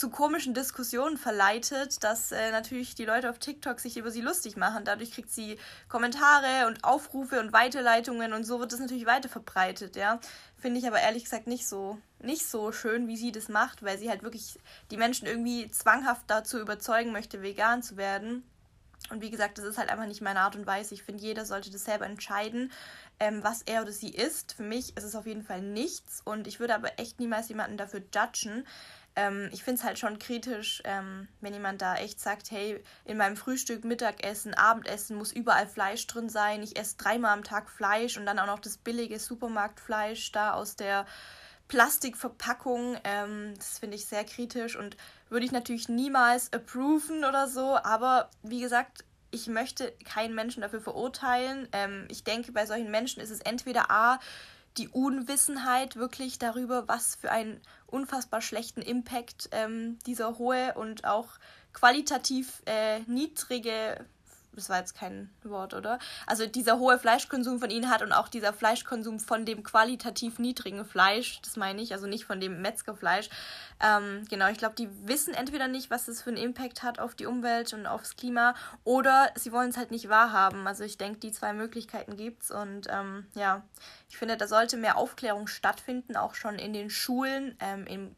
zu 0.00 0.08
komischen 0.08 0.54
Diskussionen 0.54 1.18
verleitet, 1.18 2.02
dass 2.02 2.32
äh, 2.32 2.52
natürlich 2.52 2.94
die 2.94 3.04
Leute 3.04 3.28
auf 3.28 3.38
TikTok 3.38 3.80
sich 3.80 3.98
über 3.98 4.10
sie 4.10 4.22
lustig 4.22 4.56
machen. 4.56 4.86
Dadurch 4.86 5.12
kriegt 5.12 5.28
sie 5.30 5.58
Kommentare 5.90 6.66
und 6.68 6.84
Aufrufe 6.84 7.38
und 7.38 7.52
Weiterleitungen 7.52 8.32
und 8.32 8.44
so 8.44 8.60
wird 8.60 8.72
es 8.72 8.80
natürlich 8.80 9.04
weiter 9.04 9.28
verbreitet, 9.28 9.96
ja. 9.96 10.18
Finde 10.56 10.80
ich 10.80 10.86
aber 10.86 11.00
ehrlich 11.00 11.24
gesagt 11.24 11.46
nicht 11.46 11.68
so, 11.68 11.98
nicht 12.18 12.46
so 12.46 12.72
schön, 12.72 13.08
wie 13.08 13.18
sie 13.18 13.30
das 13.30 13.50
macht, 13.50 13.82
weil 13.82 13.98
sie 13.98 14.08
halt 14.08 14.22
wirklich 14.22 14.58
die 14.90 14.96
Menschen 14.96 15.26
irgendwie 15.26 15.70
zwanghaft 15.70 16.22
dazu 16.28 16.58
überzeugen 16.58 17.12
möchte, 17.12 17.42
vegan 17.42 17.82
zu 17.82 17.98
werden. 17.98 18.42
Und 19.10 19.20
wie 19.20 19.30
gesagt, 19.30 19.58
das 19.58 19.66
ist 19.66 19.76
halt 19.76 19.90
einfach 19.90 20.06
nicht 20.06 20.22
meine 20.22 20.40
Art 20.40 20.56
und 20.56 20.66
Weise. 20.66 20.94
Ich 20.94 21.02
finde, 21.02 21.22
jeder 21.22 21.44
sollte 21.44 21.70
das 21.70 21.84
selber 21.84 22.06
entscheiden, 22.06 22.72
ähm, 23.18 23.42
was 23.42 23.62
er 23.62 23.82
oder 23.82 23.92
sie 23.92 24.14
isst. 24.14 24.54
Für 24.54 24.62
mich 24.62 24.96
ist 24.96 25.04
es 25.04 25.14
auf 25.14 25.26
jeden 25.26 25.42
Fall 25.42 25.60
nichts 25.60 26.22
und 26.24 26.46
ich 26.46 26.58
würde 26.58 26.74
aber 26.74 26.98
echt 26.98 27.20
niemals 27.20 27.48
jemanden 27.48 27.76
dafür 27.76 28.00
judgen, 28.14 28.66
ähm, 29.16 29.48
ich 29.52 29.64
finde 29.64 29.80
es 29.80 29.84
halt 29.84 29.98
schon 29.98 30.18
kritisch, 30.18 30.82
ähm, 30.84 31.28
wenn 31.40 31.52
jemand 31.52 31.82
da 31.82 31.96
echt 31.96 32.20
sagt, 32.20 32.50
hey, 32.50 32.82
in 33.04 33.16
meinem 33.16 33.36
Frühstück, 33.36 33.84
Mittagessen, 33.84 34.54
Abendessen 34.54 35.16
muss 35.16 35.32
überall 35.32 35.66
Fleisch 35.66 36.06
drin 36.06 36.28
sein. 36.28 36.62
Ich 36.62 36.78
esse 36.78 36.96
dreimal 36.96 37.32
am 37.32 37.44
Tag 37.44 37.70
Fleisch 37.70 38.16
und 38.16 38.26
dann 38.26 38.38
auch 38.38 38.46
noch 38.46 38.60
das 38.60 38.76
billige 38.76 39.18
Supermarktfleisch 39.18 40.32
da 40.32 40.52
aus 40.52 40.76
der 40.76 41.06
Plastikverpackung. 41.68 42.98
Ähm, 43.04 43.54
das 43.56 43.78
finde 43.78 43.96
ich 43.96 44.06
sehr 44.06 44.24
kritisch 44.24 44.76
und 44.76 44.96
würde 45.28 45.46
ich 45.46 45.52
natürlich 45.52 45.88
niemals 45.88 46.52
approven 46.52 47.24
oder 47.24 47.48
so. 47.48 47.76
Aber 47.76 48.30
wie 48.42 48.60
gesagt, 48.60 49.04
ich 49.32 49.46
möchte 49.46 49.92
keinen 50.04 50.34
Menschen 50.34 50.62
dafür 50.62 50.80
verurteilen. 50.80 51.68
Ähm, 51.72 52.06
ich 52.08 52.24
denke, 52.24 52.52
bei 52.52 52.66
solchen 52.66 52.90
Menschen 52.90 53.22
ist 53.22 53.30
es 53.30 53.40
entweder 53.40 53.90
A, 53.90 54.18
die 54.76 54.88
Unwissenheit 54.88 55.96
wirklich 55.96 56.38
darüber, 56.38 56.86
was 56.88 57.16
für 57.16 57.30
einen 57.30 57.60
unfassbar 57.90 58.40
schlechten 58.40 58.82
Impact 58.82 59.48
ähm, 59.52 59.98
dieser 60.06 60.38
hohe 60.38 60.74
und 60.74 61.04
auch 61.04 61.38
qualitativ 61.72 62.62
äh, 62.66 63.00
niedrige 63.00 64.04
das 64.52 64.68
war 64.68 64.78
jetzt 64.78 64.94
kein 64.94 65.30
Wort, 65.42 65.74
oder? 65.74 65.98
Also 66.26 66.46
dieser 66.46 66.78
hohe 66.78 66.98
Fleischkonsum 66.98 67.58
von 67.60 67.70
ihnen 67.70 67.90
hat 67.90 68.02
und 68.02 68.12
auch 68.12 68.28
dieser 68.28 68.52
Fleischkonsum 68.52 69.20
von 69.20 69.44
dem 69.44 69.62
qualitativ 69.62 70.38
niedrigen 70.38 70.84
Fleisch, 70.84 71.40
das 71.42 71.56
meine 71.56 71.80
ich, 71.82 71.92
also 71.92 72.06
nicht 72.06 72.24
von 72.24 72.40
dem 72.40 72.60
Metzgerfleisch. 72.60 73.28
Ähm, 73.82 74.24
genau, 74.28 74.48
ich 74.48 74.58
glaube, 74.58 74.74
die 74.74 74.88
wissen 75.06 75.34
entweder 75.34 75.68
nicht, 75.68 75.90
was 75.90 76.06
das 76.06 76.22
für 76.22 76.30
einen 76.30 76.36
Impact 76.36 76.82
hat 76.82 76.98
auf 76.98 77.14
die 77.14 77.26
Umwelt 77.26 77.72
und 77.72 77.86
aufs 77.86 78.16
Klima, 78.16 78.54
oder 78.84 79.30
sie 79.36 79.52
wollen 79.52 79.70
es 79.70 79.76
halt 79.76 79.90
nicht 79.90 80.08
wahrhaben. 80.08 80.66
Also 80.66 80.84
ich 80.84 80.98
denke, 80.98 81.20
die 81.20 81.32
zwei 81.32 81.52
Möglichkeiten 81.52 82.16
gibt 82.16 82.42
es 82.42 82.50
und 82.50 82.86
ähm, 82.90 83.26
ja, 83.34 83.62
ich 84.08 84.18
finde, 84.18 84.36
da 84.36 84.46
sollte 84.48 84.76
mehr 84.76 84.96
Aufklärung 84.96 85.46
stattfinden, 85.46 86.16
auch 86.16 86.34
schon 86.34 86.58
in 86.58 86.72
den 86.72 86.90
Schulen, 86.90 87.56
ähm, 87.60 87.86
im 87.86 88.16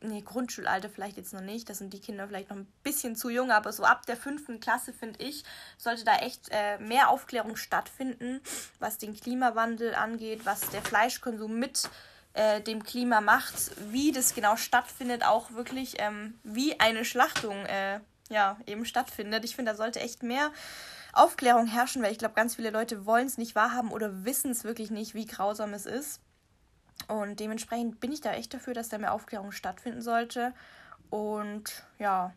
nee, 0.00 0.22
Grundschulalter 0.22 0.88
vielleicht 0.88 1.16
jetzt 1.16 1.32
noch 1.32 1.40
nicht, 1.40 1.68
da 1.68 1.74
sind 1.74 1.92
die 1.92 2.00
Kinder 2.00 2.26
vielleicht 2.26 2.50
noch 2.50 2.56
ein 2.56 2.72
bisschen 2.82 3.16
zu 3.16 3.28
jung, 3.28 3.50
aber 3.50 3.72
so 3.72 3.84
ab 3.84 4.06
der 4.06 4.16
fünften 4.16 4.60
Klasse, 4.60 4.92
finde 4.92 5.22
ich, 5.22 5.44
sollte 5.76 6.04
da 6.04 6.16
echt 6.16 6.48
äh, 6.50 6.78
mehr 6.78 7.10
Aufklärung 7.10 7.56
stattfinden, 7.56 8.40
was 8.78 8.98
den 8.98 9.14
Klimawandel 9.14 9.94
angeht, 9.94 10.44
was 10.44 10.60
der 10.70 10.82
Fleischkonsum 10.82 11.58
mit 11.58 11.88
äh, 12.34 12.60
dem 12.60 12.84
Klima 12.84 13.20
macht, 13.20 13.72
wie 13.90 14.12
das 14.12 14.34
genau 14.34 14.56
stattfindet, 14.56 15.24
auch 15.24 15.52
wirklich 15.52 15.94
ähm, 15.98 16.38
wie 16.44 16.78
eine 16.78 17.04
Schlachtung 17.04 17.66
äh, 17.66 18.00
ja, 18.28 18.58
eben 18.66 18.84
stattfindet. 18.84 19.44
Ich 19.44 19.56
finde, 19.56 19.72
da 19.72 19.76
sollte 19.76 20.00
echt 20.00 20.22
mehr 20.22 20.52
Aufklärung 21.12 21.66
herrschen, 21.66 22.02
weil 22.02 22.12
ich 22.12 22.18
glaube, 22.18 22.34
ganz 22.34 22.54
viele 22.54 22.70
Leute 22.70 23.06
wollen 23.06 23.26
es 23.26 23.38
nicht 23.38 23.54
wahrhaben 23.54 23.90
oder 23.90 24.24
wissen 24.24 24.50
es 24.50 24.64
wirklich 24.64 24.90
nicht, 24.90 25.14
wie 25.14 25.26
grausam 25.26 25.72
es 25.72 25.86
ist. 25.86 26.20
Und 27.06 27.40
dementsprechend 27.40 28.00
bin 28.00 28.12
ich 28.12 28.20
da 28.20 28.32
echt 28.32 28.52
dafür, 28.52 28.74
dass 28.74 28.88
da 28.88 28.98
mehr 28.98 29.12
Aufklärung 29.12 29.52
stattfinden 29.52 30.02
sollte. 30.02 30.52
Und 31.10 31.84
ja, 31.98 32.34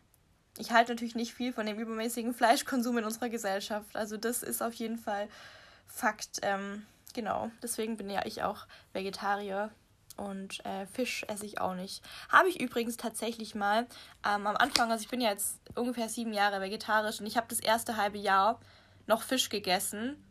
ich 0.56 0.70
halte 0.70 0.92
natürlich 0.92 1.14
nicht 1.14 1.34
viel 1.34 1.52
von 1.52 1.66
dem 1.66 1.78
übermäßigen 1.78 2.34
Fleischkonsum 2.34 2.98
in 2.98 3.04
unserer 3.04 3.28
Gesellschaft. 3.28 3.96
Also 3.96 4.16
das 4.16 4.42
ist 4.42 4.62
auf 4.62 4.74
jeden 4.74 4.98
Fall 4.98 5.28
Fakt. 5.86 6.38
Ähm, 6.42 6.86
genau, 7.12 7.50
deswegen 7.62 7.96
bin 7.96 8.08
ja 8.08 8.24
ich 8.24 8.42
auch 8.42 8.66
Vegetarier 8.92 9.70
und 10.16 10.64
äh, 10.64 10.86
Fisch 10.86 11.24
esse 11.28 11.44
ich 11.44 11.60
auch 11.60 11.74
nicht. 11.74 12.02
Habe 12.30 12.48
ich 12.48 12.60
übrigens 12.60 12.96
tatsächlich 12.96 13.54
mal 13.54 13.86
ähm, 14.26 14.46
am 14.46 14.56
Anfang, 14.56 14.90
also 14.90 15.02
ich 15.02 15.10
bin 15.10 15.20
ja 15.20 15.30
jetzt 15.30 15.58
ungefähr 15.74 16.08
sieben 16.08 16.32
Jahre 16.32 16.60
vegetarisch 16.60 17.20
und 17.20 17.26
ich 17.26 17.36
habe 17.36 17.46
das 17.48 17.60
erste 17.60 17.96
halbe 17.96 18.18
Jahr 18.18 18.60
noch 19.06 19.22
Fisch 19.22 19.48
gegessen 19.48 20.22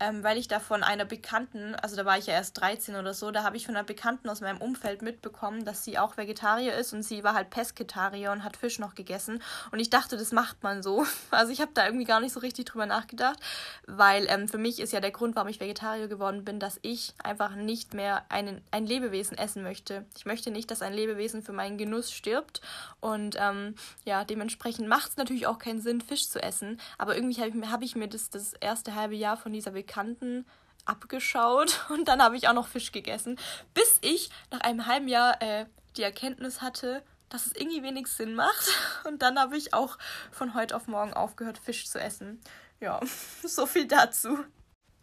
ähm, 0.00 0.24
weil 0.24 0.38
ich 0.38 0.48
da 0.48 0.58
von 0.58 0.82
einer 0.82 1.04
Bekannten, 1.04 1.74
also 1.76 1.96
da 1.96 2.04
war 2.04 2.18
ich 2.18 2.26
ja 2.26 2.34
erst 2.34 2.60
13 2.60 2.96
oder 2.96 3.14
so, 3.14 3.30
da 3.30 3.44
habe 3.44 3.56
ich 3.56 3.66
von 3.66 3.76
einer 3.76 3.84
Bekannten 3.84 4.28
aus 4.28 4.40
meinem 4.40 4.60
Umfeld 4.60 5.02
mitbekommen, 5.02 5.64
dass 5.64 5.84
sie 5.84 5.98
auch 5.98 6.16
Vegetarier 6.16 6.74
ist 6.74 6.92
und 6.92 7.02
sie 7.02 7.22
war 7.22 7.34
halt 7.34 7.50
Pesketarier 7.50 8.32
und 8.32 8.42
hat 8.42 8.56
Fisch 8.56 8.78
noch 8.78 8.94
gegessen. 8.94 9.42
Und 9.70 9.78
ich 9.78 9.90
dachte, 9.90 10.16
das 10.16 10.32
macht 10.32 10.62
man 10.62 10.82
so. 10.82 11.04
Also 11.30 11.52
ich 11.52 11.60
habe 11.60 11.72
da 11.74 11.84
irgendwie 11.84 12.04
gar 12.04 12.20
nicht 12.20 12.32
so 12.32 12.40
richtig 12.40 12.66
drüber 12.66 12.86
nachgedacht, 12.86 13.38
weil 13.86 14.26
ähm, 14.28 14.46
für 14.46 14.58
mich 14.58 14.78
ist 14.78 14.92
ja 14.92 15.00
der 15.00 15.10
Grund, 15.10 15.34
warum 15.34 15.48
ich 15.48 15.58
Vegetarier 15.58 16.06
geworden 16.06 16.44
bin, 16.44 16.60
dass 16.60 16.78
ich 16.82 17.14
einfach 17.22 17.56
nicht 17.56 17.92
mehr 17.92 18.24
einen, 18.28 18.60
ein 18.70 18.86
Lebewesen 18.86 19.36
essen 19.36 19.62
möchte. 19.62 20.04
Ich 20.16 20.26
möchte 20.26 20.50
nicht, 20.50 20.70
dass 20.70 20.80
ein 20.80 20.92
Lebewesen 20.92 21.42
für 21.42 21.52
meinen 21.52 21.76
Genuss 21.76 22.12
stirbt. 22.12 22.60
Und 23.00 23.36
ähm, 23.38 23.74
ja, 24.04 24.24
dementsprechend 24.24 24.86
macht 24.88 25.10
es 25.10 25.16
natürlich 25.16 25.46
auch 25.46 25.58
keinen 25.58 25.80
Sinn, 25.80 26.00
Fisch 26.00 26.28
zu 26.28 26.40
essen. 26.40 26.80
Aber 26.98 27.16
irgendwie 27.16 27.40
habe 27.40 27.50
ich, 27.50 27.70
hab 27.70 27.82
ich 27.82 27.96
mir 27.96 28.08
das, 28.08 28.30
das 28.30 28.52
erste 28.54 28.94
halbe 28.94 29.16
Jahr 29.16 29.36
von 29.36 29.52
dieser 29.52 29.72
Bekannten 29.72 29.83
Bekannten 29.84 30.46
abgeschaut 30.84 31.86
und 31.90 32.08
dann 32.08 32.22
habe 32.22 32.36
ich 32.36 32.48
auch 32.48 32.54
noch 32.54 32.68
Fisch 32.68 32.92
gegessen, 32.92 33.38
bis 33.72 33.98
ich 34.00 34.30
nach 34.50 34.60
einem 34.60 34.86
halben 34.86 35.08
Jahr 35.08 35.40
äh, 35.42 35.66
die 35.96 36.02
Erkenntnis 36.02 36.60
hatte, 36.60 37.02
dass 37.28 37.46
es 37.46 37.56
irgendwie 37.56 37.82
wenig 37.82 38.06
Sinn 38.06 38.34
macht. 38.34 38.68
Und 39.04 39.22
dann 39.22 39.38
habe 39.38 39.56
ich 39.56 39.74
auch 39.74 39.98
von 40.30 40.54
heute 40.54 40.76
auf 40.76 40.86
morgen 40.86 41.12
aufgehört, 41.12 41.58
Fisch 41.58 41.86
zu 41.88 42.00
essen. 42.00 42.40
Ja, 42.80 43.00
so 43.42 43.66
viel 43.66 43.86
dazu. 43.86 44.38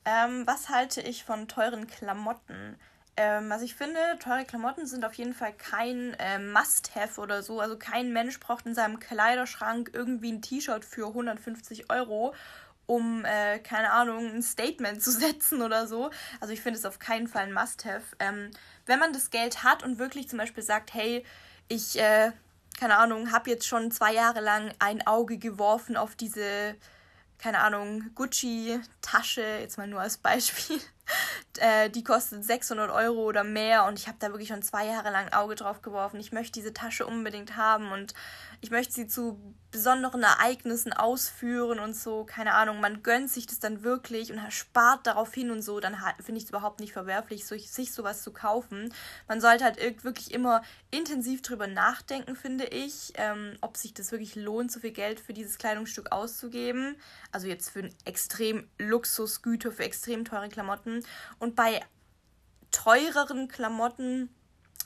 Ähm, 0.05 0.47
was 0.47 0.69
halte 0.69 1.01
ich 1.01 1.23
von 1.23 1.47
teuren 1.47 1.87
Klamotten? 1.87 2.77
Ähm, 3.17 3.51
also 3.51 3.65
ich 3.65 3.75
finde, 3.75 3.99
teure 4.19 4.45
Klamotten 4.45 4.85
sind 4.87 5.05
auf 5.05 5.13
jeden 5.13 5.33
Fall 5.33 5.53
kein 5.53 6.13
äh, 6.19 6.39
Must-Have 6.39 7.19
oder 7.19 7.43
so. 7.43 7.59
Also 7.59 7.77
kein 7.77 8.13
Mensch 8.13 8.39
braucht 8.39 8.65
in 8.65 8.75
seinem 8.75 8.99
Kleiderschrank 8.99 9.91
irgendwie 9.93 10.31
ein 10.31 10.41
T-Shirt 10.41 10.85
für 10.85 11.07
150 11.07 11.91
Euro 11.91 12.33
um, 12.91 13.23
äh, 13.23 13.59
keine 13.59 13.91
Ahnung, 13.91 14.27
ein 14.35 14.43
Statement 14.43 15.01
zu 15.01 15.11
setzen 15.25 15.61
oder 15.61 15.87
so. 15.87 16.11
Also 16.41 16.53
ich 16.53 16.61
finde 16.61 16.77
es 16.77 16.85
auf 16.85 16.99
keinen 16.99 17.27
Fall 17.27 17.43
ein 17.43 17.53
Must-Have. 17.53 18.03
Ähm, 18.19 18.51
wenn 18.85 18.99
man 18.99 19.13
das 19.13 19.29
Geld 19.29 19.63
hat 19.63 19.81
und 19.81 19.97
wirklich 19.97 20.27
zum 20.27 20.37
Beispiel 20.37 20.63
sagt, 20.63 20.93
hey, 20.93 21.25
ich, 21.69 21.97
äh, 21.97 22.31
keine 22.77 22.97
Ahnung, 22.97 23.31
habe 23.31 23.49
jetzt 23.49 23.65
schon 23.65 23.91
zwei 23.91 24.13
Jahre 24.13 24.41
lang 24.41 24.73
ein 24.79 25.07
Auge 25.07 25.37
geworfen 25.37 25.95
auf 25.95 26.15
diese, 26.15 26.75
keine 27.37 27.59
Ahnung, 27.59 28.11
Gucci-Tasche, 28.13 29.59
jetzt 29.61 29.77
mal 29.77 29.87
nur 29.87 30.01
als 30.01 30.17
Beispiel. 30.17 30.81
äh, 31.59 31.89
die 31.89 32.03
kostet 32.03 32.43
600 32.43 32.91
Euro 32.91 33.23
oder 33.23 33.45
mehr 33.45 33.85
und 33.85 33.99
ich 33.99 34.07
habe 34.07 34.17
da 34.19 34.29
wirklich 34.29 34.49
schon 34.49 34.63
zwei 34.63 34.85
Jahre 34.85 35.11
lang 35.11 35.27
ein 35.27 35.33
Auge 35.33 35.55
drauf 35.55 35.81
geworfen. 35.81 36.19
Ich 36.19 36.33
möchte 36.33 36.59
diese 36.59 36.73
Tasche 36.73 37.05
unbedingt 37.05 37.55
haben 37.55 37.93
und 37.93 38.13
ich 38.61 38.69
möchte 38.69 38.93
sie 38.93 39.07
zu 39.07 39.55
besonderen 39.71 40.21
Ereignissen 40.21 40.93
ausführen 40.93 41.79
und 41.79 41.95
so, 41.95 42.25
keine 42.25 42.53
Ahnung, 42.53 42.79
man 42.79 43.01
gönnt 43.01 43.31
sich 43.31 43.47
das 43.47 43.59
dann 43.59 43.83
wirklich 43.83 44.31
und 44.31 44.39
spart 44.51 45.07
darauf 45.07 45.33
hin 45.33 45.49
und 45.49 45.61
so, 45.63 45.79
dann 45.79 45.97
finde 46.19 46.37
ich 46.37 46.43
es 46.43 46.49
überhaupt 46.49 46.79
nicht 46.79 46.93
verwerflich, 46.93 47.45
sich 47.45 47.91
sowas 47.91 48.21
zu 48.21 48.31
kaufen. 48.31 48.93
Man 49.27 49.41
sollte 49.41 49.63
halt 49.63 50.03
wirklich 50.03 50.31
immer 50.31 50.61
intensiv 50.91 51.41
drüber 51.41 51.67
nachdenken, 51.67 52.35
finde 52.35 52.65
ich, 52.65 53.13
ähm, 53.15 53.57
ob 53.61 53.77
sich 53.77 53.93
das 53.93 54.11
wirklich 54.11 54.35
lohnt, 54.35 54.71
so 54.71 54.79
viel 54.79 54.91
Geld 54.91 55.19
für 55.19 55.33
dieses 55.33 55.57
Kleidungsstück 55.57 56.11
auszugeben. 56.11 56.95
Also 57.31 57.47
jetzt 57.47 57.69
für 57.69 57.89
extrem 58.05 58.67
Luxusgüter, 58.77 59.71
für 59.71 59.83
extrem 59.83 60.23
teure 60.25 60.49
Klamotten. 60.49 61.03
Und 61.39 61.55
bei 61.55 61.81
teureren 62.69 63.47
Klamotten 63.47 64.29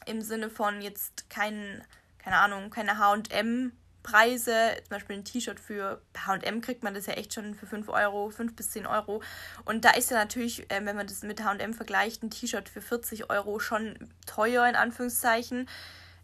im 0.06 0.22
Sinne 0.22 0.50
von 0.50 0.82
jetzt 0.82 1.30
keinen 1.30 1.84
keine 2.26 2.40
Ahnung, 2.40 2.72
keine 2.72 2.98
HM. 2.98 3.72
Preise, 4.02 4.76
zum 4.84 4.90
Beispiel 4.90 5.16
ein 5.16 5.26
T-Shirt 5.26 5.60
für 5.60 6.00
HM 6.16 6.62
kriegt 6.62 6.84
man 6.84 6.94
das 6.94 7.08
ja 7.08 7.14
echt 7.14 7.34
schon 7.34 7.56
für 7.56 7.66
5 7.66 7.90
Euro, 7.90 8.30
5 8.30 8.56
bis 8.56 8.70
10 8.70 8.86
Euro. 8.86 9.24
Und 9.64 9.84
da 9.84 9.92
ist 9.92 10.12
ja 10.12 10.18
natürlich, 10.18 10.70
äh, 10.72 10.86
wenn 10.86 10.96
man 10.96 11.08
das 11.08 11.24
mit 11.24 11.42
HM 11.42 11.74
vergleicht, 11.74 12.22
ein 12.22 12.30
T-Shirt 12.30 12.70
für 12.70 12.82
40 12.82 13.32
Euro 13.32 13.60
schon 13.60 13.98
teuer 14.28 14.68
in 14.68 14.76
Anführungszeichen. 14.76 15.68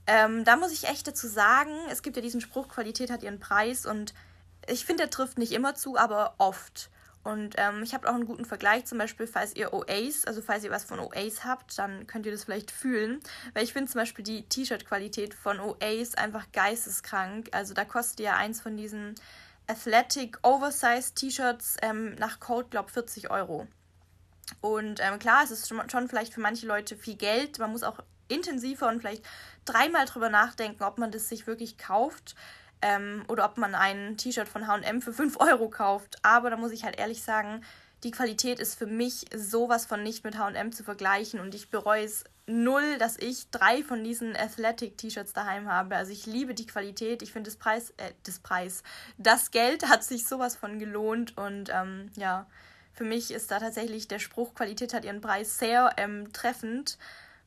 Ähm, 0.06 0.44
da 0.44 0.58
muss 0.58 0.72
ich 0.72 0.90
echt 0.90 1.08
dazu 1.08 1.28
sagen, 1.28 1.72
es 1.90 2.04
gibt 2.04 2.16
ja 2.18 2.22
diesen 2.22 2.42
Spruch, 2.42 2.68
Qualität 2.68 3.10
hat 3.10 3.24
ihren 3.24 3.40
Preis 3.40 3.88
und 3.88 4.14
ich 4.68 4.86
finde, 4.86 5.04
der 5.04 5.10
trifft 5.10 5.40
nicht 5.40 5.52
immer 5.52 5.74
zu, 5.74 5.98
aber 5.98 6.36
oft. 6.38 6.91
Und 7.24 7.56
ähm, 7.58 7.84
ich 7.84 7.94
habe 7.94 8.10
auch 8.10 8.16
einen 8.16 8.26
guten 8.26 8.46
Vergleich, 8.46 8.86
zum 8.86 8.98
Beispiel, 8.98 9.28
falls 9.28 9.56
ihr 9.56 9.74
OAs, 9.74 10.26
also 10.26 10.42
falls 10.42 10.64
ihr 10.64 10.72
was 10.72 10.86
von 10.86 11.00
OAs 11.00 11.46
habt, 11.46 11.78
dann 11.78 12.08
könnt 12.08 12.26
ihr 12.26 12.32
das 12.32 12.46
vielleicht 12.46 12.72
fühlen. 12.72 13.20
Weil 13.54 13.64
ich 13.64 13.74
finde 13.74 13.92
zum 13.92 14.02
Beispiel 14.02 14.24
die 14.24 14.44
T-Shirt-Qualität 14.44 15.34
von 15.36 15.60
OAs 15.60 16.16
einfach 16.16 16.52
geisteskrank. 16.52 17.50
Also 17.52 17.74
da 17.74 17.86
kostet 17.86 18.22
ja 18.22 18.36
eins 18.36 18.60
von 18.62 18.76
diesen 18.76 19.16
Athletic 19.68 20.40
Oversized 20.42 21.16
T-Shirts 21.16 21.78
ähm, 21.84 22.16
nach 22.16 22.40
Code, 22.40 22.70
glaube 22.70 22.88
ich, 22.88 22.94
40 22.94 23.30
Euro. 23.30 23.68
Und 24.60 25.00
ähm, 25.00 25.20
klar, 25.20 25.44
es 25.44 25.52
ist 25.52 25.70
schon, 25.70 25.88
schon 25.90 26.10
vielleicht 26.10 26.34
für 26.34 26.42
manche 26.42 26.66
Leute 26.66 26.96
viel 26.96 27.16
Geld. 27.16 27.60
Man 27.60 27.72
muss 27.72 27.84
auch 27.84 28.00
intensiver 28.28 28.88
und 28.88 29.00
vielleicht 29.00 29.24
dreimal 29.66 30.06
drüber 30.06 30.30
nachdenken, 30.30 30.84
ob 30.84 30.98
man 30.98 31.12
das 31.12 31.30
sich 31.30 31.46
wirklich 31.46 31.78
kauft 31.78 32.36
ähm, 32.82 33.24
oder 33.28 33.46
ob 33.46 33.58
man 33.58 33.76
ein 33.76 34.18
T-Shirt 34.18 34.48
von 34.48 34.68
HM 34.68 35.02
für 35.02 35.14
5 35.14 35.40
Euro 35.40 35.70
kauft. 35.70 36.18
Aber 36.24 36.50
da 36.50 36.58
muss 36.58 36.72
ich 36.72 36.84
halt 36.84 36.98
ehrlich 36.98 37.24
sagen, 37.24 37.64
die 38.04 38.12
Qualität 38.12 38.60
ist 38.60 38.76
für 38.76 38.88
mich 38.88 39.26
sowas 39.36 39.86
von 39.86 40.02
nicht 40.02 40.24
mit 40.24 40.36
HM 40.36 40.72
zu 40.72 40.84
vergleichen 40.84 41.40
und 41.40 41.54
ich 41.54 41.70
bereue 41.70 42.04
es 42.04 42.24
null, 42.48 42.98
dass 42.98 43.18
ich 43.18 43.50
drei 43.52 43.84
von 43.84 44.04
diesen 44.04 44.36
Athletic-T-Shirts 44.36 45.34
daheim 45.34 45.70
habe. 45.70 45.96
Also 45.96 46.12
ich 46.12 46.26
liebe 46.26 46.56
die 46.56 46.66
Qualität, 46.66 47.22
ich 47.22 47.32
finde 47.32 47.50
das 47.50 47.58
Preis, 47.58 47.92
äh, 47.98 48.12
das 48.24 48.40
Preis, 48.40 48.84
das 49.18 49.52
Geld 49.52 49.88
hat 49.88 50.04
sich 50.04 50.26
sowas 50.26 50.56
von 50.56 50.80
gelohnt 50.80 51.38
und 51.38 51.70
ähm, 51.72 52.12
ja, 52.16 52.48
für 52.94 53.04
mich 53.04 53.32
ist 53.32 53.52
da 53.52 53.60
tatsächlich 53.60 54.08
der 54.08 54.20
Spruch, 54.20 54.54
Qualität 54.54 54.94
hat 54.94 55.06
ihren 55.06 55.22
Preis 55.22 55.58
sehr 55.58 55.94
ähm, 55.98 56.34
treffend, 56.34 56.98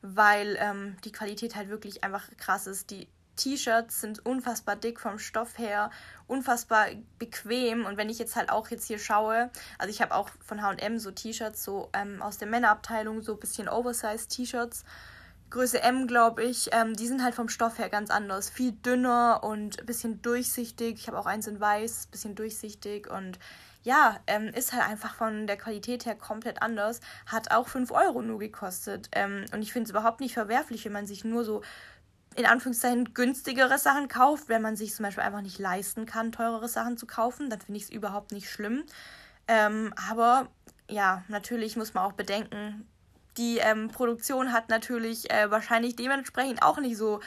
weil 0.01 0.57
ähm, 0.59 0.97
die 1.03 1.11
Qualität 1.11 1.55
halt 1.55 1.69
wirklich 1.69 2.03
einfach 2.03 2.25
krass 2.37 2.65
ist. 2.67 2.89
Die 2.91 3.07
T-Shirts 3.35 4.01
sind 4.01 4.25
unfassbar 4.25 4.75
dick 4.75 4.99
vom 4.99 5.19
Stoff 5.19 5.57
her, 5.57 5.91
unfassbar 6.27 6.87
bequem. 7.19 7.85
Und 7.85 7.97
wenn 7.97 8.09
ich 8.09 8.19
jetzt 8.19 8.35
halt 8.35 8.49
auch 8.49 8.69
jetzt 8.69 8.85
hier 8.85 8.99
schaue, 8.99 9.49
also 9.77 9.89
ich 9.89 10.01
habe 10.01 10.13
auch 10.13 10.29
von 10.43 10.61
HM 10.61 10.99
so 10.99 11.11
T-Shirts, 11.11 11.63
so 11.63 11.89
ähm, 11.93 12.21
aus 12.21 12.37
der 12.37 12.47
Männerabteilung, 12.47 13.21
so 13.21 13.33
ein 13.33 13.39
bisschen 13.39 13.69
Oversized 13.69 14.29
T-Shirts. 14.29 14.85
Größe 15.51 15.81
M, 15.81 16.07
glaube 16.07 16.43
ich. 16.43 16.69
Ähm, 16.71 16.95
die 16.95 17.07
sind 17.07 17.23
halt 17.23 17.35
vom 17.35 17.49
Stoff 17.49 17.77
her 17.77 17.89
ganz 17.89 18.09
anders. 18.09 18.49
Viel 18.49 18.71
dünner 18.71 19.41
und 19.43 19.79
ein 19.79 19.85
bisschen 19.85 20.21
durchsichtig. 20.21 20.95
Ich 20.99 21.07
habe 21.07 21.19
auch 21.19 21.27
eins 21.27 21.47
in 21.47 21.59
weiß, 21.59 22.07
ein 22.07 22.11
bisschen 22.11 22.35
durchsichtig 22.35 23.09
und 23.09 23.39
ja, 23.85 24.19
ähm, 24.25 24.47
ist 24.47 24.73
halt 24.73 24.83
einfach 24.83 25.13
von 25.13 25.45
der 25.45 25.57
Qualität 25.57 26.07
her 26.07 26.15
komplett 26.15 26.63
anders. 26.63 27.01
Hat 27.27 27.51
auch 27.51 27.67
5 27.67 27.91
Euro 27.91 28.23
nur 28.23 28.39
gekostet. 28.39 29.09
Ähm, 29.11 29.45
und 29.53 29.61
ich 29.61 29.71
finde 29.71 29.85
es 29.85 29.91
überhaupt 29.91 30.21
nicht 30.21 30.33
verwerflich, 30.33 30.83
wenn 30.85 30.91
man 30.91 31.05
sich 31.05 31.23
nur 31.23 31.45
so 31.45 31.61
in 32.35 32.45
Anführungszeichen 32.45 33.13
günstigere 33.13 33.77
Sachen 33.77 34.07
kauft, 34.07 34.49
wenn 34.49 34.61
man 34.61 34.75
sich 34.75 34.93
zum 34.93 35.03
Beispiel 35.03 35.23
einfach 35.23 35.41
nicht 35.41 35.57
leisten 35.57 36.05
kann, 36.05 36.31
teurere 36.31 36.67
Sachen 36.67 36.97
zu 36.97 37.07
kaufen, 37.07 37.49
dann 37.49 37.61
finde 37.61 37.77
ich 37.77 37.85
es 37.85 37.89
überhaupt 37.89 38.31
nicht 38.31 38.49
schlimm. 38.49 38.83
Ähm, 39.47 39.93
aber 40.09 40.47
ja, 40.89 41.23
natürlich 41.29 41.77
muss 41.77 41.93
man 41.93 42.03
auch 42.03 42.13
bedenken, 42.13 42.87
die 43.37 43.57
ähm, 43.57 43.89
Produktion 43.89 44.51
hat 44.51 44.69
natürlich 44.69 45.29
äh, 45.31 45.49
wahrscheinlich 45.49 45.95
dementsprechend 45.95 46.61
auch 46.61 46.79
nicht 46.79 46.97
so 46.97 47.19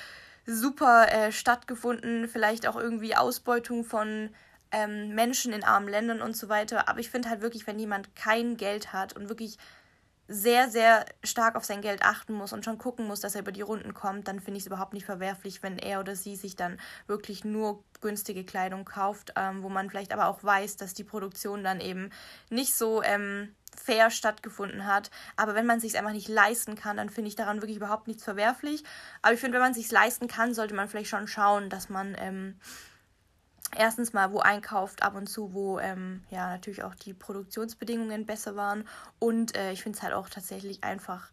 super 0.46 1.12
äh, 1.12 1.32
stattgefunden. 1.32 2.28
Vielleicht 2.28 2.66
auch 2.66 2.76
irgendwie 2.76 3.14
Ausbeutung 3.14 3.84
von 3.84 4.30
ähm, 4.72 5.14
Menschen 5.14 5.52
in 5.52 5.64
armen 5.64 5.88
Ländern 5.88 6.22
und 6.22 6.36
so 6.36 6.48
weiter. 6.48 6.88
Aber 6.88 7.00
ich 7.00 7.10
finde 7.10 7.28
halt 7.28 7.42
wirklich, 7.42 7.66
wenn 7.66 7.78
jemand 7.78 8.14
kein 8.16 8.56
Geld 8.56 8.92
hat 8.92 9.14
und 9.14 9.28
wirklich 9.28 9.58
sehr, 10.28 10.68
sehr 10.68 11.06
stark 11.24 11.56
auf 11.56 11.64
sein 11.64 11.80
Geld 11.80 12.02
achten 12.02 12.34
muss 12.34 12.52
und 12.52 12.62
schon 12.64 12.76
gucken 12.76 13.06
muss, 13.06 13.20
dass 13.20 13.34
er 13.34 13.40
über 13.40 13.52
die 13.52 13.62
Runden 13.62 13.94
kommt, 13.94 14.28
dann 14.28 14.40
finde 14.40 14.58
ich 14.58 14.64
es 14.64 14.66
überhaupt 14.66 14.92
nicht 14.92 15.06
verwerflich, 15.06 15.62
wenn 15.62 15.78
er 15.78 16.00
oder 16.00 16.14
sie 16.14 16.36
sich 16.36 16.54
dann 16.54 16.78
wirklich 17.06 17.44
nur 17.44 17.82
günstige 18.02 18.44
Kleidung 18.44 18.84
kauft, 18.84 19.32
ähm, 19.36 19.62
wo 19.62 19.70
man 19.70 19.88
vielleicht 19.88 20.12
aber 20.12 20.26
auch 20.26 20.44
weiß, 20.44 20.76
dass 20.76 20.92
die 20.92 21.04
Produktion 21.04 21.64
dann 21.64 21.80
eben 21.80 22.10
nicht 22.50 22.74
so 22.74 23.02
ähm, 23.02 23.54
fair 23.74 24.10
stattgefunden 24.10 24.86
hat. 24.86 25.10
Aber 25.36 25.54
wenn 25.54 25.66
man 25.66 25.78
es 25.78 25.82
sich 25.82 25.98
einfach 25.98 26.12
nicht 26.12 26.28
leisten 26.28 26.74
kann, 26.74 26.98
dann 26.98 27.08
finde 27.08 27.28
ich 27.28 27.36
daran 27.36 27.62
wirklich 27.62 27.78
überhaupt 27.78 28.06
nichts 28.06 28.24
verwerflich. 28.24 28.84
Aber 29.22 29.32
ich 29.32 29.40
finde, 29.40 29.54
wenn 29.54 29.64
man 29.64 29.74
sich 29.74 29.90
leisten 29.90 30.28
kann, 30.28 30.52
sollte 30.52 30.74
man 30.74 30.88
vielleicht 30.88 31.10
schon 31.10 31.26
schauen, 31.26 31.70
dass 31.70 31.88
man 31.88 32.14
ähm, 32.18 32.60
erstens 33.76 34.12
mal 34.12 34.32
wo 34.32 34.40
einkauft, 34.40 35.02
ab 35.02 35.14
und 35.14 35.28
zu, 35.28 35.52
wo 35.52 35.78
ähm, 35.78 36.22
ja 36.30 36.48
natürlich 36.48 36.82
auch 36.82 36.94
die 36.94 37.14
Produktionsbedingungen 37.14 38.26
besser 38.26 38.56
waren. 38.56 38.86
Und 39.18 39.56
äh, 39.56 39.72
ich 39.72 39.82
finde 39.82 39.96
es 39.96 40.02
halt 40.02 40.14
auch 40.14 40.28
tatsächlich 40.28 40.84
einfach 40.84 41.30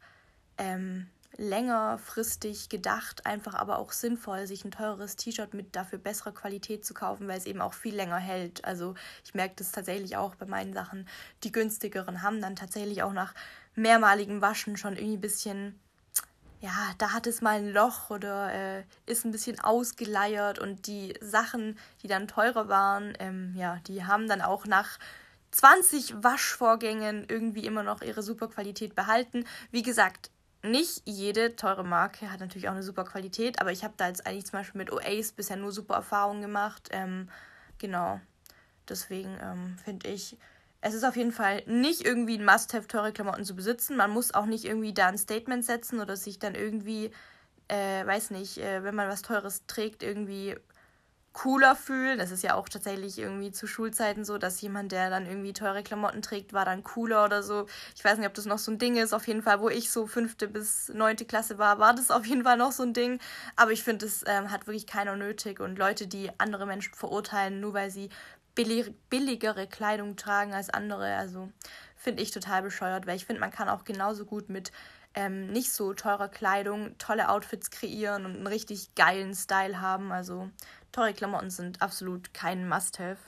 ähm, 0.58 1.08
längerfristig 1.38 2.70
gedacht, 2.70 3.26
einfach 3.26 3.56
aber 3.56 3.78
auch 3.78 3.92
sinnvoll, 3.92 4.48
sich 4.48 4.64
ein 4.64 4.72
teures 4.72 5.16
T-Shirt 5.16 5.54
mit 5.54 5.76
dafür 5.76 6.00
besserer 6.00 6.34
Qualität 6.34 6.86
zu 6.86 6.94
kaufen, 6.94 7.28
weil 7.28 7.38
es 7.38 7.46
eben 7.46 7.62
auch 7.62 7.74
viel 7.74 7.96
länger 7.96 8.18
hält. 8.18 8.64
Also 8.64 8.96
ich 9.24 9.34
merke 9.34 9.56
das 9.58 9.72
tatsächlich 9.72 10.16
auch 10.18 10.36
bei 10.36 10.46
meinen 10.46 10.74
Sachen. 10.74 11.08
Die 11.44 11.52
günstigeren 11.52 12.22
haben 12.22 12.42
dann 12.42 12.56
tatsächlich 12.56 13.04
auch 13.04 13.14
nach 13.14 13.34
mehrmaligem 13.76 14.42
Waschen 14.42 14.78
schon 14.78 14.94
irgendwie 14.94 15.18
ein 15.18 15.22
bisschen 15.22 15.80
ja, 16.66 16.94
da 16.98 17.14
hat 17.14 17.28
es 17.28 17.42
mal 17.42 17.58
ein 17.58 17.72
Loch 17.72 18.10
oder 18.10 18.52
äh, 18.52 18.84
ist 19.06 19.24
ein 19.24 19.32
bisschen 19.32 19.60
ausgeleiert 19.60 20.58
und 20.58 20.88
die 20.88 21.14
Sachen, 21.22 21.78
die 22.02 22.08
dann 22.08 22.28
teurer 22.28 22.68
waren, 22.68 23.14
ähm, 23.20 23.54
ja, 23.56 23.78
die 23.86 24.04
haben 24.04 24.28
dann 24.28 24.42
auch 24.42 24.66
nach 24.66 24.98
20 25.52 26.24
Waschvorgängen 26.24 27.28
irgendwie 27.30 27.68
immer 27.68 27.84
noch 27.84 28.02
ihre 28.02 28.24
super 28.24 28.48
Qualität 28.48 28.96
behalten. 28.96 29.46
Wie 29.70 29.84
gesagt, 29.84 30.32
nicht 30.64 31.04
jede 31.06 31.56
teure 31.56 31.84
Marke 31.84 32.32
hat 32.32 32.40
natürlich 32.40 32.68
auch 32.68 32.74
eine 32.74 32.82
super 32.82 33.04
Qualität, 33.04 33.62
aber 33.62 33.72
ich 33.72 33.84
habe 33.84 33.94
da 33.96 34.08
jetzt 34.08 34.26
eigentlich 34.26 34.48
zum 34.48 34.58
Beispiel 34.58 34.80
mit 34.80 34.92
Oace 34.92 35.34
bisher 35.34 35.58
nur 35.58 35.72
super 35.72 35.94
Erfahrungen 35.94 36.42
gemacht. 36.42 36.90
Ähm, 36.92 37.30
genau. 37.78 38.20
Deswegen 38.90 39.38
ähm, 39.40 39.78
finde 39.84 40.08
ich, 40.08 40.36
es 40.86 40.94
ist 40.94 41.04
auf 41.04 41.16
jeden 41.16 41.32
Fall 41.32 41.64
nicht 41.66 42.06
irgendwie 42.06 42.38
ein 42.38 42.46
Must-have, 42.46 42.88
teure 42.88 43.12
Klamotten 43.12 43.44
zu 43.44 43.56
besitzen. 43.56 43.98
Man 43.98 44.12
muss 44.12 44.36
auch 44.36 44.46
nicht 44.46 44.66
irgendwie 44.66 44.94
da 44.94 45.08
ein 45.08 45.18
Statement 45.18 45.66
setzen 45.66 46.00
oder 46.00 46.16
sich 46.16 46.38
dann 46.38 46.54
irgendwie, 46.54 47.10
äh, 47.70 48.06
weiß 48.06 48.30
nicht, 48.30 48.60
äh, 48.60 48.84
wenn 48.84 48.94
man 48.94 49.10
was 49.10 49.24
Teures 49.24 49.66
trägt, 49.66 50.04
irgendwie 50.04 50.56
cooler 51.34 51.76
fühlen. 51.76 52.20
Das 52.20 52.30
ist 52.30 52.44
ja 52.44 52.54
auch 52.54 52.70
tatsächlich 52.70 53.18
irgendwie 53.18 53.52
zu 53.52 53.66
Schulzeiten 53.66 54.24
so, 54.24 54.38
dass 54.38 54.62
jemand, 54.62 54.92
der 54.92 55.10
dann 55.10 55.26
irgendwie 55.26 55.54
teure 55.54 55.82
Klamotten 55.82 56.22
trägt, 56.22 56.54
war 56.54 56.66
dann 56.66 56.84
cooler 56.84 57.26
oder 57.26 57.42
so. 57.42 57.66
Ich 57.96 58.06
weiß 58.06 58.20
nicht, 58.20 58.28
ob 58.28 58.36
das 58.36 58.46
noch 58.46 58.60
so 58.60 58.72
ein 58.72 58.78
Ding 58.78 58.96
ist. 58.96 59.12
Auf 59.12 59.28
jeden 59.28 59.42
Fall, 59.42 59.62
wo 59.62 59.70
ich 59.70 59.90
so 59.90 60.06
fünfte 60.06 60.48
bis 60.48 60.90
neunte 60.90 61.26
Klasse 61.26 61.58
war, 61.58 61.80
war 61.80 61.96
das 61.96 62.12
auf 62.12 62.28
jeden 62.28 62.44
Fall 62.44 62.58
noch 62.58 62.72
so 62.72 62.84
ein 62.84 62.94
Ding. 62.94 63.20
Aber 63.56 63.72
ich 63.72 63.84
finde, 63.84 64.06
es 64.06 64.24
ähm, 64.28 64.52
hat 64.52 64.68
wirklich 64.68 64.88
keiner 64.88 65.16
nötig. 65.16 65.60
Und 65.60 65.80
Leute, 65.80 66.08
die 66.08 66.30
andere 66.38 66.68
Menschen 66.68 66.94
verurteilen, 66.94 67.60
nur 67.60 67.74
weil 67.74 67.90
sie 67.90 68.10
billigere 68.56 69.68
Kleidung 69.68 70.16
tragen 70.16 70.54
als 70.54 70.70
andere. 70.70 71.16
Also 71.16 71.52
finde 71.96 72.24
ich 72.24 72.32
total 72.32 72.62
bescheuert, 72.62 73.06
weil 73.06 73.18
ich 73.18 73.26
finde, 73.26 73.42
man 73.42 73.52
kann 73.52 73.70
auch 73.70 73.84
genauso 73.84 74.26
gut 74.26 74.50
mit 74.50 74.72
ähm, 75.14 75.48
nicht 75.48 75.72
so 75.72 75.94
teurer 75.94 76.30
Kleidung 76.30 76.98
tolle 76.98 77.30
Outfits 77.30 77.72
kreieren 77.72 78.26
und 78.26 78.36
einen 78.36 78.48
richtig 78.48 78.96
geilen 78.96 79.34
Style 79.34 79.82
haben. 79.82 80.12
Also 80.12 80.50
teure 80.92 81.14
Klamotten 81.14 81.50
sind 81.50 81.82
absolut 81.82 82.34
kein 82.34 82.68
Must-Have. 82.68 83.20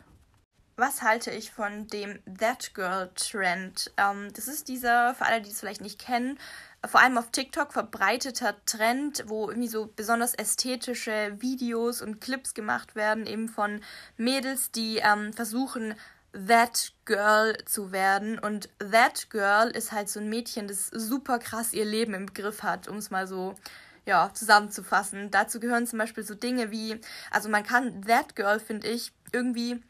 Was 0.80 1.02
halte 1.02 1.32
ich 1.32 1.52
von 1.52 1.88
dem 1.88 2.20
That 2.40 2.76
Girl 2.76 3.10
Trend? 3.16 3.92
Ähm, 3.98 4.32
das 4.34 4.48
ist 4.48 4.68
dieser, 4.68 5.16
für 5.16 5.26
alle, 5.26 5.42
die 5.42 5.50
es 5.50 5.60
vielleicht 5.60 5.82
nicht 5.82 6.00
kennen, 6.00 6.38
vor 6.86 7.02
allem 7.02 7.18
auf 7.18 7.32
TikTok 7.32 7.74
verbreiteter 7.74 8.56
Trend, 8.66 9.24
wo 9.28 9.50
irgendwie 9.50 9.68
so 9.68 9.92
besonders 9.96 10.34
ästhetische 10.34 11.36
Videos 11.40 12.02
und 12.02 12.22
Clips 12.22 12.54
gemacht 12.54 12.96
werden, 12.96 13.26
eben 13.26 13.50
von 13.50 13.82
Mädels, 14.16 14.72
die 14.72 14.98
ähm, 14.98 15.34
versuchen, 15.34 15.96
That 16.34 16.94
Girl 17.06 17.58
zu 17.66 17.92
werden. 17.92 18.38
Und 18.38 18.70
That 18.80 19.30
Girl 19.30 19.70
ist 19.70 19.92
halt 19.92 20.10
so 20.10 20.20
ein 20.20 20.30
Mädchen, 20.30 20.68
das 20.68 20.88
super 20.88 21.40
krass 21.40 21.74
ihr 21.74 21.86
Leben 21.86 22.14
im 22.14 22.34
Griff 22.34 22.64
hat, 22.64 22.88
um 22.88 22.98
es 22.98 23.10
mal 23.10 23.28
so 23.28 23.56
ja, 24.06 24.32
zusammenzufassen. 24.34 25.32
Dazu 25.32 25.60
gehören 25.60 25.88
zum 25.88 26.00
Beispiel 26.00 26.24
so 26.24 26.36
Dinge 26.36 26.72
wie, 26.72 27.00
also 27.32 27.50
man 27.50 27.64
kann 27.64 28.04
That 28.04 28.36
Girl, 28.36 28.60
finde 28.60 28.88
ich, 28.88 29.12
irgendwie 29.32 29.82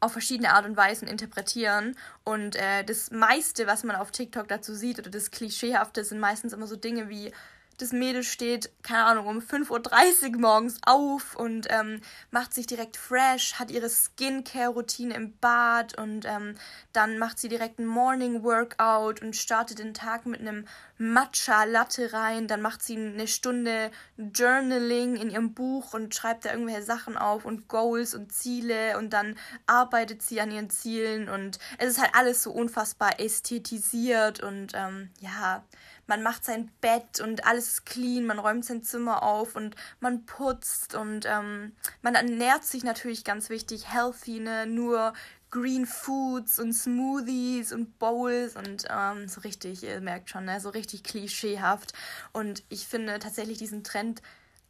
auf 0.00 0.12
verschiedene 0.12 0.52
Art 0.52 0.66
und 0.66 0.76
Weisen 0.76 1.06
interpretieren. 1.06 1.96
Und 2.24 2.56
äh, 2.56 2.84
das 2.84 3.10
meiste, 3.10 3.66
was 3.66 3.84
man 3.84 3.96
auf 3.96 4.10
TikTok 4.10 4.48
dazu 4.48 4.74
sieht, 4.74 4.98
oder 4.98 5.10
das 5.10 5.30
Klischeehafte, 5.30 6.02
sind 6.04 6.18
meistens 6.18 6.52
immer 6.52 6.66
so 6.66 6.76
Dinge 6.76 7.08
wie 7.08 7.32
das 7.80 7.92
Mädel 7.92 8.22
steht, 8.22 8.70
keine 8.82 9.04
Ahnung, 9.04 9.26
um 9.26 9.38
5.30 9.38 10.34
Uhr 10.34 10.40
morgens 10.40 10.78
auf 10.84 11.36
und 11.36 11.66
ähm, 11.70 12.00
macht 12.30 12.52
sich 12.52 12.66
direkt 12.66 12.96
fresh, 12.96 13.54
hat 13.54 13.70
ihre 13.70 13.88
Skincare-Routine 13.88 15.14
im 15.14 15.36
Bad 15.38 15.96
und 15.98 16.24
ähm, 16.26 16.56
dann 16.92 17.18
macht 17.18 17.38
sie 17.38 17.48
direkt 17.48 17.78
ein 17.78 17.86
Morning-Workout 17.86 19.22
und 19.22 19.34
startet 19.34 19.78
den 19.78 19.94
Tag 19.94 20.26
mit 20.26 20.40
einem 20.40 20.66
Matcha-Latte 20.98 22.12
rein. 22.12 22.46
Dann 22.46 22.60
macht 22.60 22.82
sie 22.82 22.96
eine 22.96 23.26
Stunde 23.26 23.90
Journaling 24.16 25.16
in 25.16 25.30
ihrem 25.30 25.54
Buch 25.54 25.94
und 25.94 26.14
schreibt 26.14 26.44
da 26.44 26.52
irgendwelche 26.52 26.82
Sachen 26.82 27.16
auf 27.16 27.44
und 27.44 27.68
Goals 27.68 28.14
und 28.14 28.32
Ziele 28.32 28.98
und 28.98 29.12
dann 29.12 29.36
arbeitet 29.66 30.22
sie 30.22 30.40
an 30.40 30.50
ihren 30.50 30.68
Zielen 30.68 31.28
und 31.28 31.58
es 31.78 31.90
ist 31.90 32.00
halt 32.00 32.14
alles 32.14 32.42
so 32.42 32.52
unfassbar 32.52 33.18
ästhetisiert 33.18 34.42
und 34.42 34.72
ähm, 34.74 35.10
ja, 35.20 35.64
man 36.10 36.24
macht 36.24 36.44
sein 36.44 36.70
Bett 36.80 37.20
und 37.20 37.46
alles 37.46 37.84
clean, 37.84 38.26
man 38.26 38.40
räumt 38.40 38.64
sein 38.64 38.82
Zimmer 38.82 39.22
auf 39.22 39.54
und 39.54 39.76
man 40.00 40.26
putzt 40.26 40.96
und 40.96 41.24
ähm, 41.24 41.72
man 42.02 42.16
ernährt 42.16 42.64
sich 42.64 42.82
natürlich 42.82 43.22
ganz 43.22 43.48
wichtig, 43.48 43.92
healthy, 43.92 44.40
ne? 44.40 44.66
Nur 44.66 45.12
Green 45.50 45.86
Foods 45.86 46.58
und 46.58 46.72
Smoothies 46.72 47.72
und 47.72 47.98
Bowls 48.00 48.56
und 48.56 48.86
ähm, 48.90 49.28
so 49.28 49.40
richtig, 49.42 49.84
ihr 49.84 50.00
merkt 50.00 50.30
schon, 50.30 50.44
ne? 50.44 50.60
so 50.60 50.70
richtig 50.70 51.04
klischeehaft. 51.04 51.92
Und 52.32 52.64
ich 52.68 52.86
finde 52.86 53.18
tatsächlich 53.20 53.58
diesen 53.58 53.84
Trend 53.84 54.20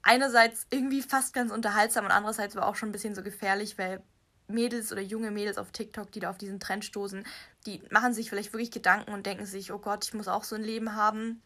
einerseits 0.03 0.67
irgendwie 0.71 1.03
fast 1.03 1.33
ganz 1.33 1.53
unterhaltsam 1.53 2.05
und 2.05 2.11
andererseits 2.11 2.57
aber 2.57 2.67
auch 2.67 2.77
schon 2.77 2.91
ein 2.91 2.93
bisschen 2.93 3.15
so 3.15 3.23
gefährlich, 3.23 3.79
weil 3.79 4.03
Mädels 4.51 4.93
oder 4.93 5.01
junge 5.01 5.31
Mädels 5.31 5.59
auf 5.59 5.71
TikTok, 5.71 6.13
die 6.13 6.21
da 6.21 6.31
auf 6.31 6.39
diesen 6.39 6.61
Trend 6.61 6.85
stoßen, 6.85 7.25
die 7.67 7.83
machen 7.91 8.15
sich 8.15 8.31
vielleicht 8.31 8.53
wirklich 8.53 8.71
Gedanken 8.71 9.13
und 9.13 9.27
denken 9.27 9.47
sich, 9.47 9.73
oh 9.73 9.79
Gott, 9.79 10.05
ich 10.05 10.15
muss 10.15 10.29
auch 10.29 10.45
so 10.45 10.57
ein 10.57 10.63
Leben 10.63 10.95
haben. 10.95 11.43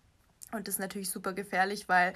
Und 0.52 0.68
das 0.68 0.76
ist 0.76 0.80
natürlich 0.80 1.10
super 1.10 1.32
gefährlich, 1.32 1.88
weil 1.88 2.14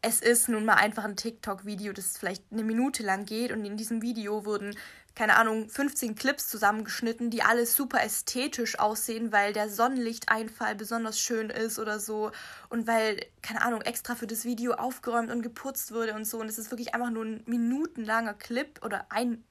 es 0.00 0.20
ist 0.20 0.48
nun 0.48 0.64
mal 0.64 0.74
einfach 0.74 1.04
ein 1.04 1.16
TikTok-Video, 1.16 1.92
das 1.92 2.16
vielleicht 2.16 2.44
eine 2.52 2.62
Minute 2.62 3.02
lang 3.02 3.24
geht. 3.24 3.52
Und 3.52 3.64
in 3.64 3.76
diesem 3.76 4.00
Video 4.00 4.44
wurden, 4.44 4.76
keine 5.14 5.36
Ahnung, 5.36 5.68
15 5.68 6.14
Clips 6.14 6.46
zusammengeschnitten, 6.46 7.30
die 7.30 7.42
alle 7.42 7.66
super 7.66 8.02
ästhetisch 8.02 8.78
aussehen, 8.78 9.32
weil 9.32 9.52
der 9.52 9.68
Sonnenlichteinfall 9.68 10.76
besonders 10.76 11.18
schön 11.18 11.50
ist 11.50 11.80
oder 11.80 11.98
so. 11.98 12.30
Und 12.68 12.86
weil, 12.86 13.26
keine 13.42 13.62
Ahnung, 13.62 13.82
extra 13.82 14.14
für 14.14 14.28
das 14.28 14.44
Video 14.44 14.74
aufgeräumt 14.74 15.30
und 15.30 15.42
geputzt 15.42 15.92
wurde 15.92 16.14
und 16.14 16.24
so. 16.24 16.38
Und 16.38 16.48
es 16.48 16.58
ist 16.58 16.70
wirklich 16.70 16.94
einfach 16.94 17.10
nur 17.10 17.24
ein 17.24 17.42
minutenlanger 17.46 18.34
Clip 18.34 18.80
oder 18.84 19.06
ein 19.10 19.44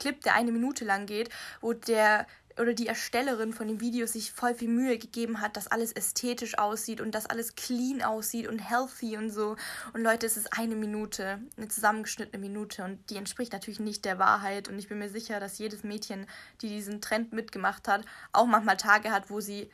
Clip, 0.00 0.20
der 0.22 0.34
eine 0.34 0.50
Minute 0.50 0.84
lang 0.84 1.06
geht, 1.06 1.30
wo 1.60 1.72
der 1.72 2.26
oder 2.58 2.74
die 2.74 2.86
Erstellerin 2.86 3.52
von 3.52 3.68
dem 3.68 3.80
Video 3.80 4.06
sich 4.06 4.32
voll 4.32 4.54
viel 4.54 4.68
Mühe 4.68 4.98
gegeben 4.98 5.40
hat, 5.40 5.56
dass 5.56 5.66
alles 5.66 5.92
ästhetisch 5.92 6.58
aussieht 6.58 7.00
und 7.00 7.14
dass 7.14 7.26
alles 7.26 7.54
clean 7.56 8.02
aussieht 8.02 8.46
und 8.46 8.58
healthy 8.58 9.16
und 9.16 9.30
so. 9.30 9.56
Und 9.92 10.02
Leute, 10.02 10.26
es 10.26 10.36
ist 10.36 10.56
eine 10.56 10.76
Minute, 10.76 11.40
eine 11.56 11.68
zusammengeschnittene 11.68 12.40
Minute 12.40 12.84
und 12.84 13.10
die 13.10 13.16
entspricht 13.16 13.52
natürlich 13.52 13.80
nicht 13.80 14.04
der 14.04 14.18
Wahrheit. 14.18 14.68
Und 14.68 14.78
ich 14.78 14.88
bin 14.88 14.98
mir 14.98 15.08
sicher, 15.08 15.40
dass 15.40 15.58
jedes 15.58 15.82
Mädchen, 15.82 16.26
die 16.62 16.68
diesen 16.68 17.00
Trend 17.00 17.32
mitgemacht 17.32 17.88
hat, 17.88 18.04
auch 18.32 18.46
manchmal 18.46 18.76
Tage 18.76 19.10
hat, 19.10 19.30
wo 19.30 19.40
sie 19.40 19.70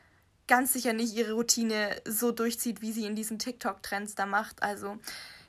ganz 0.46 0.72
sicher 0.72 0.92
nicht 0.92 1.14
ihre 1.14 1.34
Routine 1.34 1.94
so 2.04 2.32
durchzieht, 2.32 2.80
wie 2.80 2.92
sie 2.92 3.06
in 3.06 3.14
diesen 3.14 3.38
TikTok-Trends 3.38 4.16
da 4.16 4.26
macht. 4.26 4.62
Also 4.62 4.98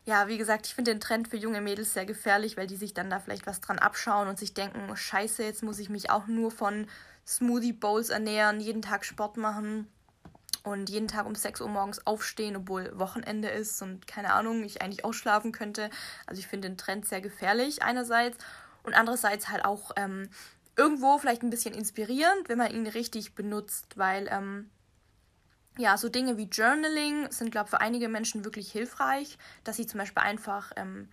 ja, 0.06 0.28
wie 0.28 0.38
gesagt, 0.38 0.66
ich 0.66 0.74
finde 0.74 0.92
den 0.92 1.00
Trend 1.00 1.28
für 1.28 1.38
junge 1.38 1.62
Mädels 1.62 1.94
sehr 1.94 2.06
gefährlich, 2.06 2.58
weil 2.58 2.68
die 2.68 2.76
sich 2.76 2.94
dann 2.94 3.10
da 3.10 3.20
vielleicht 3.20 3.46
was 3.46 3.62
dran 3.62 3.80
abschauen 3.80 4.28
und 4.28 4.40
sich 4.40 4.54
denken, 4.54 4.90
oh, 4.92 4.96
scheiße, 4.96 5.44
jetzt 5.44 5.64
muss 5.64 5.80
ich 5.80 5.90
mich 5.90 6.10
auch 6.10 6.28
nur 6.28 6.52
von 6.52 6.88
Smoothie 7.26 7.74
Bowls 7.74 8.10
ernähren, 8.10 8.60
jeden 8.60 8.82
Tag 8.82 9.06
Sport 9.06 9.38
machen 9.38 9.88
und 10.64 10.90
jeden 10.90 11.08
Tag 11.08 11.26
um 11.26 11.36
6 11.36 11.62
Uhr 11.62 11.70
morgens 11.70 12.06
aufstehen, 12.06 12.56
obwohl 12.56 12.98
Wochenende 12.98 13.50
ist 13.50 13.82
und 13.82 14.08
keine 14.08 14.34
Ahnung, 14.34 14.64
ich 14.64 14.82
eigentlich 14.82 15.06
ausschlafen 15.06 15.52
könnte. 15.52 15.90
Also 16.28 16.40
ich 16.40 16.48
finde 16.48 16.70
den 16.70 16.78
Trend 16.78 17.08
sehr 17.08 17.22
gefährlich 17.22 17.84
einerseits 17.84 18.38
und 18.84 18.94
andererseits 18.94 19.50
halt 19.50 19.66
auch 19.66 19.92
ähm, 19.96 20.30
irgendwo 20.76 21.18
vielleicht 21.18 21.44
ein 21.44 21.50
bisschen 21.50 21.74
inspirierend, 21.74 22.48
wenn 22.48 22.58
man 22.58 22.72
ihn 22.72 22.88
richtig 22.88 23.36
benutzt, 23.36 23.98
weil 23.98 24.28
ähm, 24.30 24.70
ja, 25.78 25.98
so 25.98 26.10
Dinge 26.10 26.38
wie 26.38 26.50
Journaling 26.50 27.32
sind, 27.32 27.52
glaube 27.52 27.68
ich, 27.68 27.72
für 27.72 27.82
einige 27.82 28.10
Menschen 28.10 28.44
wirklich 28.46 28.72
hilfreich, 28.72 29.38
dass 29.64 29.78
sie 29.78 29.88
zum 29.88 30.00
Beispiel 30.00 30.24
einfach 30.24 30.72
ähm, 30.76 31.10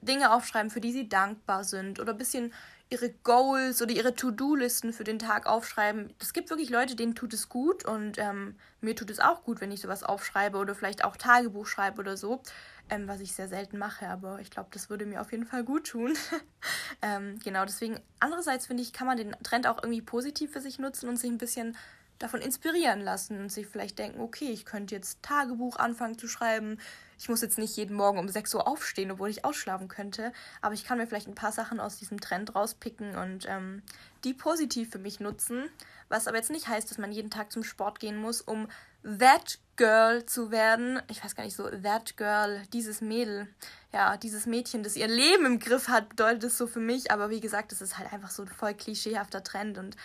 Dinge 0.00 0.32
aufschreiben, 0.32 0.70
für 0.70 0.80
die 0.80 0.92
sie 0.92 1.08
dankbar 1.08 1.64
sind 1.64 2.00
oder 2.00 2.12
ein 2.12 2.18
bisschen 2.18 2.52
ihre 2.90 3.10
Goals 3.10 3.82
oder 3.82 3.92
ihre 3.92 4.14
To-Do-Listen 4.14 4.92
für 4.92 5.04
den 5.04 5.18
Tag 5.18 5.46
aufschreiben. 5.46 6.12
Es 6.18 6.32
gibt 6.32 6.50
wirklich 6.50 6.70
Leute, 6.70 6.96
denen 6.96 7.14
tut 7.14 7.34
es 7.34 7.48
gut 7.48 7.84
und 7.84 8.18
ähm, 8.18 8.54
mir 8.80 8.96
tut 8.96 9.10
es 9.10 9.20
auch 9.20 9.42
gut, 9.44 9.60
wenn 9.60 9.70
ich 9.70 9.80
sowas 9.80 10.02
aufschreibe 10.02 10.56
oder 10.58 10.74
vielleicht 10.74 11.04
auch 11.04 11.16
Tagebuch 11.16 11.66
schreibe 11.66 12.00
oder 12.00 12.16
so, 12.16 12.40
ähm, 12.88 13.06
was 13.06 13.20
ich 13.20 13.32
sehr 13.32 13.48
selten 13.48 13.76
mache, 13.76 14.08
aber 14.08 14.40
ich 14.40 14.50
glaube, 14.50 14.70
das 14.72 14.88
würde 14.88 15.04
mir 15.04 15.20
auf 15.20 15.32
jeden 15.32 15.44
Fall 15.44 15.64
gut 15.64 15.88
tun. 15.88 16.16
ähm, 17.02 17.38
genau, 17.44 17.64
deswegen, 17.66 18.00
andererseits 18.20 18.66
finde 18.66 18.82
ich, 18.82 18.94
kann 18.94 19.06
man 19.06 19.18
den 19.18 19.36
Trend 19.42 19.66
auch 19.66 19.82
irgendwie 19.82 20.02
positiv 20.02 20.52
für 20.52 20.60
sich 20.60 20.78
nutzen 20.78 21.08
und 21.08 21.18
sich 21.18 21.30
ein 21.30 21.38
bisschen 21.38 21.76
davon 22.18 22.40
inspirieren 22.40 23.00
lassen 23.00 23.40
und 23.40 23.52
sich 23.52 23.66
vielleicht 23.66 23.98
denken, 23.98 24.20
okay, 24.20 24.50
ich 24.50 24.64
könnte 24.64 24.94
jetzt 24.94 25.22
Tagebuch 25.22 25.76
anfangen 25.76 26.18
zu 26.18 26.28
schreiben, 26.28 26.78
ich 27.18 27.28
muss 27.28 27.42
jetzt 27.42 27.58
nicht 27.58 27.76
jeden 27.76 27.96
Morgen 27.96 28.18
um 28.18 28.28
6 28.28 28.54
Uhr 28.54 28.68
aufstehen, 28.68 29.10
obwohl 29.10 29.28
ich 29.28 29.44
ausschlafen 29.44 29.88
könnte, 29.88 30.32
aber 30.62 30.74
ich 30.74 30.84
kann 30.84 30.98
mir 30.98 31.06
vielleicht 31.06 31.26
ein 31.26 31.34
paar 31.34 31.52
Sachen 31.52 31.80
aus 31.80 31.98
diesem 31.98 32.20
Trend 32.20 32.54
rauspicken 32.54 33.16
und 33.16 33.46
ähm, 33.48 33.82
die 34.24 34.34
positiv 34.34 34.90
für 34.90 34.98
mich 34.98 35.18
nutzen. 35.18 35.68
Was 36.08 36.26
aber 36.26 36.36
jetzt 36.36 36.50
nicht 36.50 36.68
heißt, 36.68 36.90
dass 36.90 36.98
man 36.98 37.12
jeden 37.12 37.30
Tag 37.30 37.52
zum 37.52 37.64
Sport 37.64 37.98
gehen 38.00 38.16
muss, 38.16 38.40
um 38.40 38.68
That 39.02 39.58
Girl 39.76 40.24
zu 40.26 40.50
werden. 40.50 41.00
Ich 41.08 41.22
weiß 41.22 41.36
gar 41.36 41.44
nicht 41.44 41.56
so, 41.56 41.68
That 41.68 42.16
Girl, 42.16 42.62
dieses 42.72 43.00
Mädel, 43.00 43.48
ja, 43.92 44.16
dieses 44.16 44.46
Mädchen, 44.46 44.82
das 44.82 44.96
ihr 44.96 45.08
Leben 45.08 45.46
im 45.46 45.58
Griff 45.58 45.88
hat, 45.88 46.08
bedeutet 46.08 46.44
es 46.44 46.58
so 46.58 46.66
für 46.66 46.80
mich. 46.80 47.10
Aber 47.10 47.30
wie 47.30 47.40
gesagt, 47.40 47.72
es 47.72 47.80
ist 47.80 47.98
halt 47.98 48.12
einfach 48.12 48.30
so 48.30 48.42
ein 48.42 48.48
voll 48.48 48.74
klischeehafter 48.74 49.42
Trend 49.42 49.78
und 49.78 49.96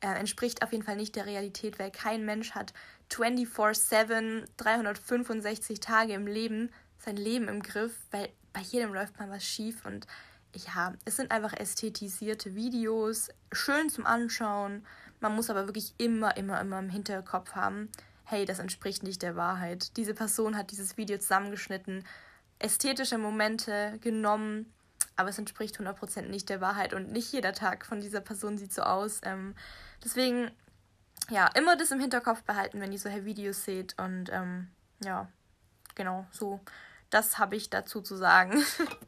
äh, 0.00 0.08
entspricht 0.08 0.62
auf 0.62 0.72
jeden 0.72 0.84
Fall 0.84 0.96
nicht 0.96 1.16
der 1.16 1.26
Realität, 1.26 1.78
weil 1.78 1.90
kein 1.90 2.24
Mensch 2.24 2.52
hat 2.52 2.72
24-7, 3.10 4.44
365 4.56 5.80
Tage 5.80 6.12
im 6.12 6.26
Leben, 6.26 6.70
sein 6.98 7.16
Leben 7.16 7.48
im 7.48 7.62
Griff, 7.62 7.94
weil 8.10 8.28
bei 8.52 8.60
jedem 8.60 8.94
läuft 8.94 9.18
mal 9.18 9.30
was 9.30 9.44
schief 9.44 9.84
und 9.84 10.06
ja, 10.54 10.94
es 11.04 11.16
sind 11.16 11.30
einfach 11.30 11.52
ästhetisierte 11.52 12.54
Videos, 12.54 13.28
schön 13.52 13.90
zum 13.90 14.06
Anschauen. 14.06 14.86
Man 15.20 15.34
muss 15.34 15.50
aber 15.50 15.66
wirklich 15.66 15.94
immer, 15.98 16.36
immer, 16.36 16.60
immer 16.60 16.78
im 16.78 16.88
Hinterkopf 16.88 17.52
haben, 17.52 17.90
hey, 18.24 18.44
das 18.44 18.58
entspricht 18.58 19.02
nicht 19.02 19.22
der 19.22 19.36
Wahrheit. 19.36 19.96
Diese 19.96 20.14
Person 20.14 20.56
hat 20.56 20.70
dieses 20.70 20.96
Video 20.96 21.18
zusammengeschnitten, 21.18 22.04
ästhetische 22.58 23.18
Momente 23.18 23.98
genommen, 24.00 24.72
aber 25.16 25.28
es 25.28 25.38
entspricht 25.38 25.78
100% 25.78 26.22
nicht 26.22 26.48
der 26.48 26.60
Wahrheit 26.60 26.94
und 26.94 27.12
nicht 27.12 27.32
jeder 27.32 27.52
Tag 27.52 27.86
von 27.86 28.00
dieser 28.00 28.20
Person 28.20 28.58
sieht 28.58 28.72
so 28.72 28.82
aus. 28.82 29.20
Ähm, 29.24 29.54
deswegen 30.06 30.50
ja, 31.28 31.48
immer 31.54 31.76
das 31.76 31.90
im 31.90 32.00
Hinterkopf 32.00 32.42
behalten, 32.44 32.80
wenn 32.80 32.92
ihr 32.92 32.98
solche 32.98 33.24
Videos 33.24 33.64
seht. 33.64 33.98
Und 33.98 34.30
ähm, 34.32 34.68
ja, 35.04 35.28
genau, 35.94 36.26
so. 36.30 36.60
Das 37.10 37.38
habe 37.38 37.56
ich 37.56 37.70
dazu 37.70 38.00
zu 38.00 38.16
sagen. 38.16 38.64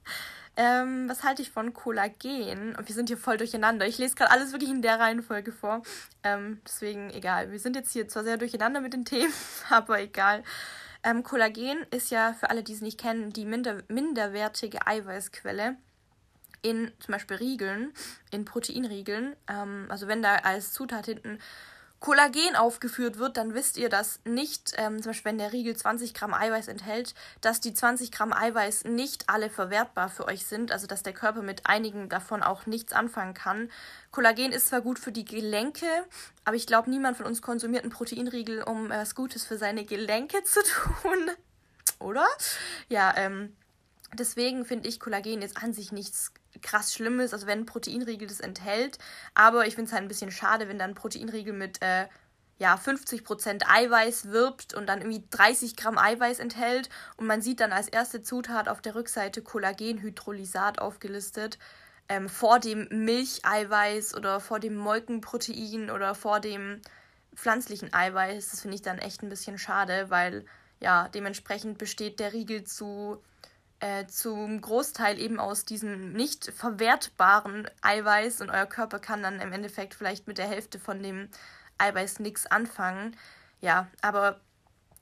ähm, 0.57 1.09
was 1.09 1.23
halte 1.23 1.43
ich 1.43 1.51
von 1.51 1.73
Kollagen? 1.75 2.77
Und 2.77 2.89
wir 2.89 2.95
sind 2.95 3.09
hier 3.09 3.19
voll 3.19 3.37
durcheinander. 3.37 3.87
Ich 3.87 3.99
lese 3.99 4.15
gerade 4.15 4.31
alles 4.31 4.53
wirklich 4.53 4.71
in 4.71 4.83
der 4.83 4.99
Reihenfolge 4.99 5.53
vor. 5.53 5.83
Ähm, 6.23 6.61
deswegen 6.67 7.11
egal. 7.11 7.51
Wir 7.51 7.59
sind 7.59 7.77
jetzt 7.77 7.93
hier 7.93 8.09
zwar 8.09 8.25
sehr 8.25 8.37
durcheinander 8.37 8.81
mit 8.81 8.93
den 8.93 9.05
Themen, 9.05 9.33
aber 9.71 10.01
egal. 10.01 10.43
Ähm, 11.05 11.23
Kollagen 11.23 11.87
ist 11.91 12.11
ja 12.11 12.35
für 12.35 12.51
alle, 12.51 12.65
die 12.65 12.73
es 12.73 12.81
nicht 12.81 12.99
kennen, 12.99 13.33
die 13.33 13.45
minder 13.45 13.83
minderwertige 13.89 14.85
Eiweißquelle 14.87 15.77
in 16.63 16.93
zum 16.99 17.13
Beispiel 17.13 17.37
Riegeln, 17.37 17.93
in 18.31 18.45
Proteinriegeln. 18.45 19.37
Ähm, 19.49 19.87
also 19.89 20.09
wenn 20.09 20.23
da 20.23 20.37
als 20.37 20.73
Zutat 20.73 21.07
hinten 21.07 21.39
Kollagen 22.01 22.55
aufgeführt 22.55 23.19
wird, 23.19 23.37
dann 23.37 23.55
wisst 23.55 23.77
ihr, 23.77 23.89
dass 23.89 24.21
nicht, 24.25 24.73
ähm, 24.77 25.03
zum 25.03 25.11
Beispiel 25.11 25.31
wenn 25.31 25.39
der 25.39 25.53
Riegel 25.53 25.77
20 25.77 26.15
Gramm 26.15 26.33
Eiweiß 26.33 26.69
enthält, 26.69 27.15
dass 27.41 27.61
die 27.61 27.75
20 27.75 28.13
Gramm 28.13 28.33
Eiweiß 28.33 28.85
nicht 28.85 29.29
alle 29.29 29.51
verwertbar 29.51 30.09
für 30.09 30.27
euch 30.27 30.47
sind, 30.47 30.71
also 30.71 30.87
dass 30.87 31.03
der 31.03 31.13
Körper 31.13 31.43
mit 31.43 31.67
einigen 31.67 32.09
davon 32.09 32.45
auch 32.45 32.67
nichts 32.67 32.93
anfangen 32.93 33.35
kann. 33.35 33.69
Kollagen 34.13 34.53
ist 34.53 34.69
zwar 34.69 34.81
gut 34.81 35.01
für 35.01 35.11
die 35.11 35.25
Gelenke, 35.25 35.87
aber 36.45 36.55
ich 36.55 36.69
glaube, 36.69 36.89
niemand 36.89 37.17
von 37.17 37.27
uns 37.27 37.43
konsumiert 37.43 37.83
einen 37.83 37.93
Proteinriegel, 37.93 38.63
um 38.63 38.93
äh, 38.93 38.99
was 38.99 39.17
Gutes 39.17 39.45
für 39.45 39.59
seine 39.59 39.85
Gelenke 39.85 40.43
zu 40.45 40.61
tun. 40.63 41.31
Oder? 41.99 42.27
Ja, 42.89 43.13
ähm, 43.17 43.57
deswegen 44.15 44.65
finde 44.65 44.89
ich 44.89 45.01
Kollagen 45.01 45.43
ist 45.43 45.57
an 45.57 45.73
sich 45.73 45.91
nichts 45.91 46.33
krass 46.63 46.95
schlimm 46.95 47.21
ist, 47.21 47.33
also 47.33 47.47
wenn 47.47 47.61
ein 47.61 47.67
Proteinriegel 47.67 48.29
das 48.29 48.41
enthält. 48.41 48.99
Aber 49.35 49.67
ich 49.67 49.75
finde 49.75 49.89
es 49.89 49.93
halt 49.93 50.03
ein 50.03 50.09
bisschen 50.09 50.31
schade, 50.31 50.69
wenn 50.69 50.79
dann 50.79 50.91
ein 50.91 50.95
Proteinriegel 50.95 51.53
mit 51.53 51.83
äh, 51.83 52.07
ja, 52.59 52.75
50% 52.75 53.63
Eiweiß 53.67 54.31
wirbt 54.31 54.75
und 54.75 54.87
dann 54.87 55.01
irgendwie 55.01 55.25
30 55.31 55.77
Gramm 55.77 55.97
Eiweiß 55.97 56.41
enthält 56.41 56.89
und 57.17 57.27
man 57.27 57.41
sieht 57.41 57.61
dann 57.61 57.73
als 57.73 57.89
erste 57.89 58.23
Zutat 58.23 58.69
auf 58.69 58.81
der 58.81 58.95
Rückseite 58.95 59.43
Kollagenhydrolysat 59.43 60.81
aufgelistet. 60.81 61.59
Ähm, 62.09 62.29
vor 62.29 62.59
dem 62.59 62.89
Milcheiweiß 62.91 64.15
oder 64.15 64.41
vor 64.41 64.61
dem 64.61 64.77
Molkenprotein 64.77 65.91
oder 65.91 66.15
vor 66.15 66.41
dem 66.41 66.81
pflanzlichen 67.35 67.93
Eiweiß. 67.93 68.51
Das 68.51 68.63
finde 68.63 68.77
ich 68.77 68.83
dann 68.83 68.99
echt 68.99 69.23
ein 69.23 69.29
bisschen 69.29 69.59
schade, 69.59 70.07
weil 70.09 70.45
ja, 70.81 71.09
dementsprechend 71.09 71.79
besteht 71.79 72.19
der 72.19 72.33
Riegel 72.33 72.65
zu 72.65 73.23
äh, 73.81 74.07
zum 74.07 74.61
Großteil 74.61 75.19
eben 75.19 75.39
aus 75.39 75.65
diesem 75.65 76.13
nicht 76.13 76.53
verwertbaren 76.53 77.69
Eiweiß 77.83 78.41
und 78.41 78.51
euer 78.51 78.67
Körper 78.67 78.99
kann 78.99 79.23
dann 79.23 79.41
im 79.41 79.53
Endeffekt 79.53 79.95
vielleicht 79.95 80.27
mit 80.27 80.39
der 80.39 80.49
Hälfte 80.49 80.79
von 80.79 81.03
dem 81.03 81.29
Eiweiß 81.79 82.19
nichts 82.21 82.47
anfangen. 82.47 83.17
Ja, 83.61 83.89
aber 84.03 84.41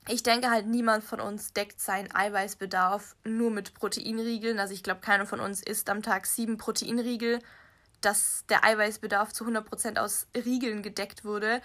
ich 0.09 0.23
denke 0.23 0.51
halt, 0.51 0.67
niemand 0.67 1.05
von 1.05 1.21
uns 1.21 1.53
deckt 1.53 1.81
seinen 1.81 2.15
Eiweißbedarf 2.15 3.17
nur 3.25 3.51
mit 3.51 3.75
Proteinriegeln. 3.75 4.59
Also 4.59 4.73
ich 4.73 4.83
glaube, 4.83 5.01
keiner 5.01 5.27
von 5.27 5.41
uns 5.41 5.63
isst 5.63 5.91
am 5.91 6.03
Tag 6.03 6.27
sieben 6.27 6.59
Proteinriegel, 6.59 7.41
dass 8.01 8.45
der 8.49 8.65
Eiweißbedarf 8.65 9.33
zu 9.33 9.45
100% 9.45 9.99
aus 9.99 10.29
Riegeln 10.37 10.83
gedeckt 10.83 11.25
wurde. 11.25 11.61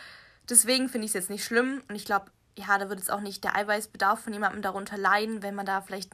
Deswegen 0.49 0.89
finde 0.89 1.05
ich 1.05 1.11
es 1.11 1.15
jetzt 1.15 1.29
nicht 1.29 1.43
schlimm 1.43 1.83
und 1.87 1.95
ich 1.95 2.05
glaube, 2.05 2.31
ja, 2.57 2.77
da 2.77 2.89
wird 2.89 2.99
jetzt 2.99 3.11
auch 3.11 3.21
nicht 3.21 3.43
der 3.43 3.55
Eiweißbedarf 3.55 4.21
von 4.21 4.33
jemandem 4.33 4.61
darunter 4.61 4.97
leiden, 4.97 5.43
wenn 5.43 5.55
man 5.55 5.65
da 5.65 5.81
vielleicht 5.81 6.13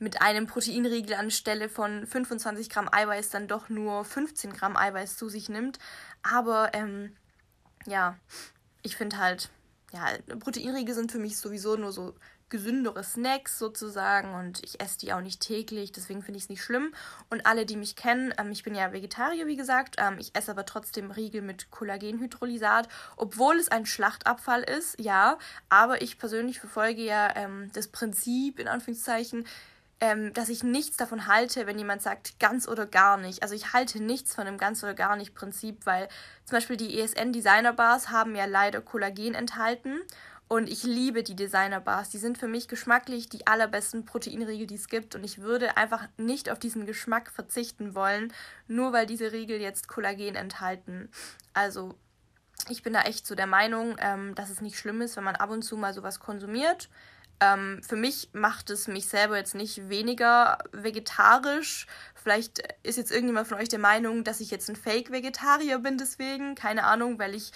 mit 0.00 0.20
einem 0.22 0.46
Proteinriegel 0.46 1.14
anstelle 1.14 1.68
von 1.68 2.06
25 2.06 2.68
Gramm 2.68 2.88
Eiweiß 2.90 3.30
dann 3.30 3.46
doch 3.46 3.68
nur 3.68 4.04
15 4.04 4.52
Gramm 4.52 4.76
Eiweiß 4.76 5.16
zu 5.16 5.28
sich 5.28 5.48
nimmt. 5.48 5.78
Aber 6.22 6.70
ähm, 6.74 7.14
ja, 7.86 8.16
ich 8.82 8.96
finde 8.96 9.18
halt, 9.18 9.50
ja, 9.92 10.06
Proteinriegel 10.38 10.94
sind 10.94 11.12
für 11.12 11.18
mich 11.18 11.36
sowieso 11.36 11.76
nur 11.76 11.92
so 11.92 12.14
gesündere 12.50 13.04
Snacks 13.04 13.58
sozusagen 13.58 14.34
und 14.34 14.62
ich 14.64 14.80
esse 14.80 14.98
die 14.98 15.12
auch 15.12 15.20
nicht 15.20 15.40
täglich, 15.40 15.92
deswegen 15.92 16.22
finde 16.22 16.38
ich 16.38 16.44
es 16.44 16.48
nicht 16.50 16.62
schlimm. 16.62 16.92
Und 17.30 17.46
alle, 17.46 17.64
die 17.64 17.76
mich 17.76 17.94
kennen, 17.96 18.34
ähm, 18.38 18.50
ich 18.50 18.64
bin 18.64 18.74
ja 18.74 18.92
Vegetarier, 18.92 19.46
wie 19.46 19.56
gesagt, 19.56 19.96
ähm, 19.98 20.16
ich 20.18 20.34
esse 20.34 20.50
aber 20.50 20.66
trotzdem 20.66 21.12
Riegel 21.12 21.42
mit 21.42 21.70
Kollagenhydrolysat, 21.70 22.88
obwohl 23.16 23.56
es 23.56 23.68
ein 23.68 23.86
Schlachtabfall 23.86 24.62
ist, 24.62 24.98
ja, 25.00 25.38
aber 25.68 26.02
ich 26.02 26.18
persönlich 26.18 26.58
verfolge 26.58 27.02
ja 27.02 27.34
ähm, 27.36 27.70
das 27.72 27.88
Prinzip, 27.88 28.58
in 28.58 28.68
Anführungszeichen, 28.68 29.46
ähm, 30.00 30.32
dass 30.32 30.48
ich 30.48 30.62
nichts 30.62 30.96
davon 30.96 31.26
halte, 31.26 31.66
wenn 31.66 31.78
jemand 31.78 32.02
sagt 32.02 32.40
ganz 32.40 32.66
oder 32.66 32.86
gar 32.86 33.16
nicht. 33.18 33.42
Also 33.42 33.54
ich 33.54 33.72
halte 33.72 34.02
nichts 34.02 34.34
von 34.34 34.46
dem 34.46 34.58
ganz 34.58 34.82
oder 34.82 34.94
gar 34.94 35.16
nicht 35.16 35.34
Prinzip, 35.34 35.84
weil 35.84 36.08
zum 36.44 36.56
Beispiel 36.56 36.76
die 36.76 36.98
ESN 36.98 37.32
Designer 37.32 37.72
Bars 37.72 38.08
haben 38.10 38.34
ja 38.34 38.46
leider 38.46 38.80
Kollagen 38.80 39.34
enthalten. 39.34 40.00
Und 40.48 40.68
ich 40.68 40.82
liebe 40.82 41.22
die 41.22 41.36
Designer 41.36 41.80
Bars. 41.80 42.08
Die 42.08 42.18
sind 42.18 42.36
für 42.36 42.48
mich 42.48 42.66
geschmacklich 42.66 43.28
die 43.28 43.46
allerbesten 43.46 44.04
Proteinriegel, 44.04 44.66
die 44.66 44.74
es 44.74 44.88
gibt. 44.88 45.14
Und 45.14 45.22
ich 45.22 45.42
würde 45.42 45.76
einfach 45.76 46.08
nicht 46.16 46.50
auf 46.50 46.58
diesen 46.58 46.86
Geschmack 46.86 47.30
verzichten 47.30 47.94
wollen, 47.94 48.32
nur 48.66 48.92
weil 48.92 49.06
diese 49.06 49.30
Riegel 49.30 49.60
jetzt 49.60 49.86
Kollagen 49.86 50.34
enthalten. 50.34 51.08
Also 51.54 51.94
ich 52.68 52.82
bin 52.82 52.92
da 52.92 53.02
echt 53.02 53.28
so 53.28 53.36
der 53.36 53.46
Meinung, 53.46 53.96
ähm, 54.00 54.34
dass 54.34 54.50
es 54.50 54.60
nicht 54.60 54.76
schlimm 54.76 55.00
ist, 55.02 55.16
wenn 55.16 55.24
man 55.24 55.36
ab 55.36 55.50
und 55.50 55.62
zu 55.62 55.76
mal 55.76 55.94
sowas 55.94 56.18
konsumiert. 56.18 56.88
Ähm, 57.40 57.80
für 57.82 57.96
mich 57.96 58.28
macht 58.32 58.70
es 58.70 58.86
mich 58.86 59.08
selber 59.08 59.36
jetzt 59.36 59.54
nicht 59.54 59.88
weniger 59.88 60.58
vegetarisch. 60.72 61.86
Vielleicht 62.14 62.62
ist 62.82 62.98
jetzt 62.98 63.10
irgendjemand 63.10 63.48
von 63.48 63.58
euch 63.58 63.68
der 63.68 63.78
Meinung, 63.78 64.24
dass 64.24 64.40
ich 64.40 64.50
jetzt 64.50 64.68
ein 64.68 64.76
Fake-Vegetarier 64.76 65.78
bin 65.78 65.96
deswegen. 65.96 66.54
Keine 66.54 66.84
Ahnung, 66.84 67.18
weil 67.18 67.34
ich 67.34 67.52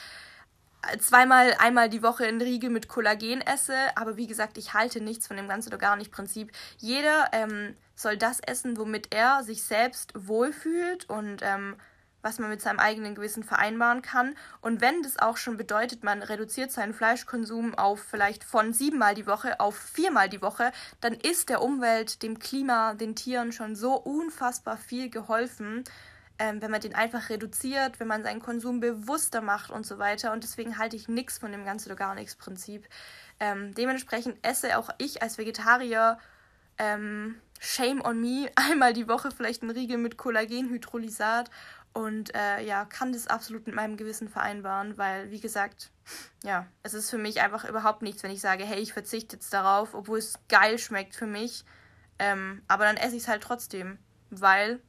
zweimal, 0.99 1.55
einmal 1.59 1.89
die 1.89 2.03
Woche 2.03 2.27
in 2.27 2.41
Riegel 2.41 2.71
mit 2.71 2.89
Kollagen 2.89 3.41
esse. 3.41 3.77
Aber 3.97 4.17
wie 4.17 4.27
gesagt, 4.27 4.59
ich 4.59 4.75
halte 4.75 5.01
nichts 5.01 5.27
von 5.27 5.37
dem 5.37 5.49
ganz 5.49 5.67
oder 5.67 5.79
gar 5.79 5.97
nicht 5.97 6.13
Prinzip. 6.13 6.53
Jeder 6.79 7.29
ähm, 7.33 7.75
soll 7.95 8.17
das 8.17 8.41
essen, 8.41 8.77
womit 8.79 9.15
er 9.15 9.43
sich 9.43 9.63
selbst 9.63 10.13
wohlfühlt 10.17 11.09
und 11.09 11.43
ähm, 11.43 11.77
was 12.25 12.39
man 12.39 12.51
mit 12.51 12.63
seinem 12.63 12.79
eigenen 12.79 13.15
Gewissen 13.15 13.45
vereinbaren 13.45 14.03
kann. 14.03 14.35
Und 14.63 14.81
wenn 14.81 15.03
das 15.03 15.19
auch 15.19 15.37
schon 15.37 15.57
bedeutet, 15.57 16.03
man 16.03 16.23
reduziert 16.23 16.73
seinen 16.73 16.95
Fleischkonsum 16.95 17.75
auf 17.75 18.01
vielleicht 18.01 18.43
von 18.43 18.73
siebenmal 18.73 19.15
die 19.15 19.27
Woche 19.27 19.61
auf 19.61 19.77
viermal 19.77 20.29
die 20.29 20.43
Woche, 20.43 20.73
dann 21.01 21.13
ist 21.13 21.51
der 21.51 21.63
Umwelt, 21.63 22.23
dem 22.23 22.39
Klima, 22.39 22.95
den 22.95 23.15
Tieren 23.15 23.53
schon 23.53 23.77
so 23.77 23.95
unfassbar 23.95 24.79
viel 24.79 25.11
geholfen, 25.11 25.85
ähm, 26.39 26.63
wenn 26.63 26.71
man 26.71 26.81
den 26.81 26.95
einfach 26.95 27.29
reduziert, 27.29 28.01
wenn 28.01 28.09
man 28.09 28.25
seinen 28.25 28.41
Konsum 28.41 28.81
bewusster 28.81 29.41
macht 29.41 29.71
und 29.71 29.87
so 29.87 29.99
weiter. 29.99 30.33
Und 30.33 30.43
deswegen 30.43 30.79
halte 30.79 30.97
ich 30.97 31.09
nichts 31.09 31.39
von 31.39 31.53
dem 31.53 31.65
Ganze 31.65 31.89
oder 31.91 31.97
gar 31.97 32.15
nichts 32.15 32.35
Prinzip. 32.35 32.89
Ähm, 33.39 33.75
dementsprechend 33.75 34.39
esse 34.43 34.79
auch 34.79 34.91
ich 34.99 35.23
als 35.23 35.39
Vegetarier 35.39 36.19
ähm, 36.79 37.37
shame 37.61 38.01
on 38.05 38.21
me, 38.21 38.51
einmal 38.57 38.93
die 38.93 39.09
Woche 39.09 39.31
vielleicht 39.31 39.63
einen 39.63 39.71
Riegel 39.71 39.99
mit 39.99 40.17
Kollagenhydrolysat 40.17 41.51
und 41.95 42.35
äh, 42.35 42.61
ja, 42.61 42.85
kann 42.85 43.13
das 43.13 43.29
absolut 43.29 43.67
mit 43.67 43.77
meinem 43.77 43.97
Gewissen 43.97 44.29
vereinbaren, 44.29 44.99
weil, 44.99 45.31
wie 45.31 45.41
gesagt, 45.41 45.93
ja, 46.43 46.67
es 46.83 46.93
ist 46.93 47.09
für 47.09 47.19
mich 47.19 47.41
einfach 47.41 47.65
überhaupt 47.65 48.03
nichts, 48.03 48.25
wenn 48.25 48.33
ich 48.33 48.41
sage, 48.41 48.65
hey, 48.65 48.81
ich 48.81 48.93
verzichte 48.93 49.37
jetzt 49.37 49.53
darauf, 49.53 49.95
obwohl 49.95 50.19
es 50.19 50.35
geil 50.49 50.79
schmeckt 50.79 51.15
für 51.15 51.27
mich. 51.27 51.65
Ähm, 52.19 52.63
aber 52.67 52.85
dann 52.85 52.97
esse 52.97 53.15
ich 53.15 53.23
es 53.23 53.29
halt 53.29 53.45
trotzdem, 53.45 53.99
weil 54.31 54.81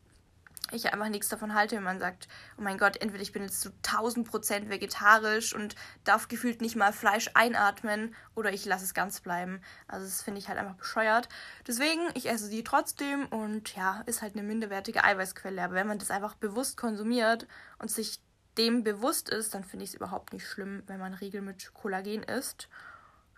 ich 0.72 0.92
einfach 0.92 1.10
nichts 1.10 1.30
davon 1.30 1.54
halte, 1.54 1.76
wenn 1.76 1.84
man 1.84 2.00
sagt, 2.00 2.28
oh 2.58 2.62
mein 2.62 2.78
Gott, 2.78 2.98
entweder 2.98 3.22
ich 3.22 3.32
bin 3.32 3.44
jetzt 3.44 3.62
zu 3.62 3.70
1000 3.84 4.28
Prozent 4.28 4.70
vegetarisch 4.70 5.54
und 5.54 5.76
darf 6.04 6.28
gefühlt 6.28 6.62
nicht 6.62 6.76
mal 6.76 6.92
Fleisch 6.92 7.30
einatmen 7.34 8.16
oder 8.34 8.52
ich 8.52 8.66
lasse 8.66 8.84
es 8.84 8.94
ganz 8.94 9.22
bleiben. 9.22 9.62
Also 9.88 10.06
das 10.06 10.24
finde 10.24 10.40
ich 10.40 10.48
halt 10.48 10.58
einfach 10.58 10.76
bescheuert. 10.76 11.30
Deswegen, 11.68 12.02
ich 12.16 12.30
esse 12.30 12.48
sie 12.48 12.64
trotzdem 12.64 13.28
und 13.28 13.76
ja, 13.76 14.02
ist 14.08 14.22
halt 14.22 14.34
eine 14.34 14.44
minderwertige 14.44 15.04
Eiweißquelle. 15.04 15.64
Aber 15.64 15.76
wenn 15.76 15.88
man 15.88 16.00
das 16.00 16.12
einfach 16.12 16.36
bewusst 16.36 16.78
konsumiert 16.78 17.48
und 17.78 17.92
sich 17.92 18.20
dem 18.58 18.84
bewusst 18.84 19.30
ist, 19.30 19.54
dann 19.54 19.64
finde 19.64 19.84
ich 19.84 19.92
es 19.92 19.96
überhaupt 19.96 20.34
nicht 20.34 20.48
schlimm, 20.48 20.84
wenn 20.88 21.00
man 21.00 21.14
Riegel 21.14 21.42
mit 21.42 21.74
Kollagen 21.74 22.24
isst. 22.24 22.70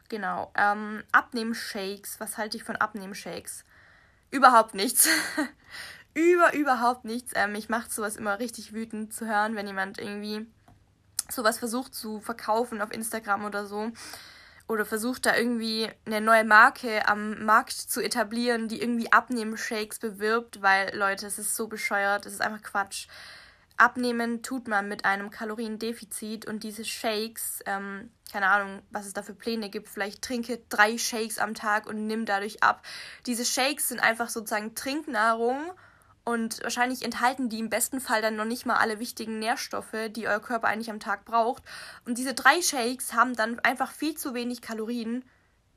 Genau. 0.09 0.51
Ähm, 0.55 1.03
Abnehmshakes. 1.11 2.19
Was 2.19 2.37
halte 2.37 2.57
ich 2.57 2.63
von 2.63 2.75
Abnehmshakes? 2.75 3.63
Überhaupt 4.29 4.73
nichts. 4.73 5.09
über, 6.17 6.53
überhaupt 6.55 7.05
nichts. 7.05 7.33
Ähm, 7.35 7.51
mich 7.51 7.69
macht 7.69 7.93
sowas 7.93 8.15
immer 8.15 8.39
richtig 8.39 8.73
wütend 8.73 9.13
zu 9.13 9.27
hören, 9.27 9.55
wenn 9.55 9.67
jemand 9.67 9.99
irgendwie 9.99 10.47
sowas 11.29 11.59
versucht 11.59 11.93
zu 11.93 12.19
verkaufen 12.19 12.81
auf 12.81 12.91
Instagram 12.91 13.45
oder 13.45 13.67
so. 13.67 13.91
Oder 14.67 14.83
versucht 14.83 15.25
da 15.27 15.35
irgendwie 15.35 15.87
eine 16.05 16.19
neue 16.19 16.43
Marke 16.43 17.07
am 17.07 17.45
Markt 17.45 17.73
zu 17.73 18.01
etablieren, 18.01 18.67
die 18.67 18.81
irgendwie 18.81 19.11
Abnehmen-Shakes 19.11 19.99
bewirbt, 19.99 20.61
weil 20.61 20.93
Leute, 20.97 21.27
es 21.27 21.39
ist 21.39 21.55
so 21.55 21.67
bescheuert, 21.67 22.25
es 22.25 22.33
ist 22.33 22.41
einfach 22.41 22.63
Quatsch. 22.63 23.07
Abnehmen 23.77 24.41
tut 24.41 24.67
man 24.67 24.89
mit 24.89 25.05
einem 25.05 25.29
Kaloriendefizit 25.29 26.47
und 26.47 26.63
diese 26.63 26.83
Shakes, 26.83 27.59
ähm, 27.67 28.09
keine 28.31 28.47
Ahnung, 28.47 28.81
was 28.89 29.05
es 29.05 29.13
da 29.13 29.21
für 29.21 29.35
Pläne 29.35 29.69
gibt, 29.69 29.87
vielleicht 29.87 30.23
trinke 30.23 30.59
drei 30.67 30.97
Shakes 30.97 31.37
am 31.37 31.53
Tag 31.53 31.85
und 31.85 32.07
nimm 32.07 32.25
dadurch 32.25 32.63
ab. 32.63 32.81
Diese 33.27 33.45
Shakes 33.45 33.89
sind 33.89 33.99
einfach 33.99 34.29
sozusagen 34.29 34.73
Trinknahrung 34.73 35.71
und 36.27 36.61
wahrscheinlich 36.61 37.03
enthalten 37.03 37.47
die 37.47 37.59
im 37.59 37.69
besten 37.69 38.01
Fall 38.01 38.21
dann 38.21 38.35
noch 38.35 38.43
nicht 38.43 38.65
mal 38.65 38.75
alle 38.75 38.99
wichtigen 38.99 39.39
Nährstoffe, 39.39 39.95
die 40.09 40.27
euer 40.27 40.41
Körper 40.41 40.67
eigentlich 40.67 40.89
am 40.89 40.99
Tag 40.99 41.23
braucht. 41.23 41.63
Und 42.03 42.17
diese 42.17 42.33
drei 42.33 42.61
Shakes 42.61 43.13
haben 43.13 43.33
dann 43.33 43.61
einfach 43.61 43.93
viel 43.93 44.13
zu 44.17 44.33
wenig 44.33 44.61
Kalorien, 44.61 45.23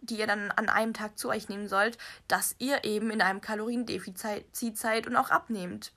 die 0.01 0.19
ihr 0.19 0.27
dann 0.27 0.51
an 0.51 0.69
einem 0.69 0.93
Tag 0.93 1.17
zu 1.21 1.29
euch 1.29 1.49
nehmen 1.49 1.69
sollt, 1.69 1.99
dass 2.27 2.57
ihr 2.59 2.83
eben 2.83 3.13
in 3.13 3.23
einem 3.23 3.41
Kaloriendefizit 3.41 4.77
seid 4.77 5.07
und 5.07 5.15
auch 5.15 5.31
abnehmt. 5.31 5.93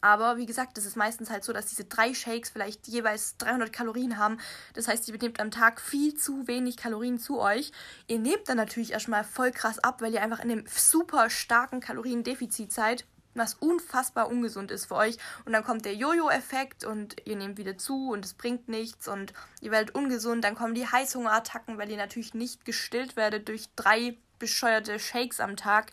Aber 0.00 0.38
wie 0.38 0.46
gesagt, 0.46 0.76
das 0.76 0.84
ist 0.84 0.96
meistens 0.96 1.30
halt 1.30 1.44
so, 1.44 1.52
dass 1.52 1.66
diese 1.66 1.84
drei 1.84 2.14
Shakes 2.14 2.50
vielleicht 2.50 2.88
jeweils 2.88 3.36
300 3.36 3.72
Kalorien 3.72 4.18
haben. 4.18 4.38
Das 4.74 4.88
heißt, 4.88 5.08
ihr 5.08 5.16
nehmt 5.18 5.38
am 5.38 5.52
Tag 5.52 5.80
viel 5.80 6.16
zu 6.16 6.48
wenig 6.48 6.78
Kalorien 6.78 7.20
zu 7.20 7.38
euch. 7.38 7.70
Ihr 8.08 8.18
nehmt 8.18 8.48
dann 8.48 8.56
natürlich 8.56 8.90
erstmal 8.90 9.22
voll 9.22 9.52
krass 9.52 9.78
ab, 9.78 10.02
weil 10.02 10.12
ihr 10.12 10.22
einfach 10.22 10.40
in 10.40 10.50
einem 10.50 10.64
super 10.66 11.30
starken 11.30 11.78
Kaloriendefizit 11.78 12.72
seid 12.72 13.04
was 13.38 13.54
unfassbar 13.54 14.28
ungesund 14.28 14.70
ist 14.70 14.86
für 14.86 14.96
euch. 14.96 15.16
Und 15.44 15.52
dann 15.52 15.64
kommt 15.64 15.84
der 15.84 15.94
Jojo-Effekt 15.94 16.84
und 16.84 17.16
ihr 17.24 17.36
nehmt 17.36 17.58
wieder 17.58 17.78
zu 17.78 18.10
und 18.10 18.24
es 18.24 18.34
bringt 18.34 18.68
nichts 18.68 19.08
und 19.08 19.32
ihr 19.60 19.70
werdet 19.70 19.94
ungesund. 19.94 20.44
Dann 20.44 20.54
kommen 20.54 20.74
die 20.74 20.86
Heißhungerattacken, 20.86 21.78
weil 21.78 21.90
ihr 21.90 21.96
natürlich 21.96 22.34
nicht 22.34 22.64
gestillt 22.64 23.16
werdet 23.16 23.48
durch 23.48 23.68
drei 23.76 24.16
bescheuerte 24.38 24.98
Shakes 24.98 25.40
am 25.40 25.56
Tag. 25.56 25.92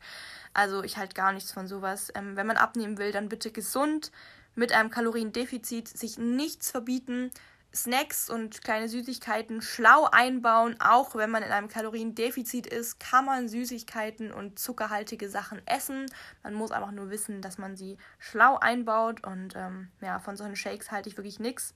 Also 0.53 0.83
ich 0.83 0.97
halte 0.97 1.13
gar 1.13 1.33
nichts 1.33 1.51
von 1.51 1.67
sowas. 1.67 2.11
Ähm, 2.15 2.35
wenn 2.35 2.47
man 2.47 2.57
abnehmen 2.57 2.97
will, 2.97 3.11
dann 3.11 3.29
bitte 3.29 3.51
gesund, 3.51 4.11
mit 4.55 4.71
einem 4.71 4.89
Kaloriendefizit, 4.89 5.87
sich 5.87 6.17
nichts 6.17 6.71
verbieten, 6.71 7.31
Snacks 7.75 8.29
und 8.29 8.63
kleine 8.63 8.87
Süßigkeiten 8.87 9.61
schlau 9.61 10.07
einbauen. 10.11 10.75
Auch 10.79 11.15
wenn 11.15 11.29
man 11.29 11.43
in 11.43 11.51
einem 11.51 11.67
Kaloriendefizit 11.67 12.67
ist, 12.67 12.99
kann 12.99 13.25
man 13.25 13.49
Süßigkeiten 13.49 14.31
und 14.31 14.57
zuckerhaltige 14.57 15.29
Sachen 15.29 15.61
essen. 15.67 16.05
Man 16.43 16.53
muss 16.53 16.71
einfach 16.71 16.91
nur 16.91 17.09
wissen, 17.09 17.41
dass 17.41 17.57
man 17.57 17.75
sie 17.75 17.97
schlau 18.17 18.57
einbaut. 18.57 19.25
Und 19.25 19.55
ähm, 19.55 19.89
ja, 20.01 20.19
von 20.19 20.37
solchen 20.37 20.55
Shakes 20.55 20.91
halte 20.91 21.09
ich 21.09 21.17
wirklich 21.17 21.39
nichts. 21.39 21.73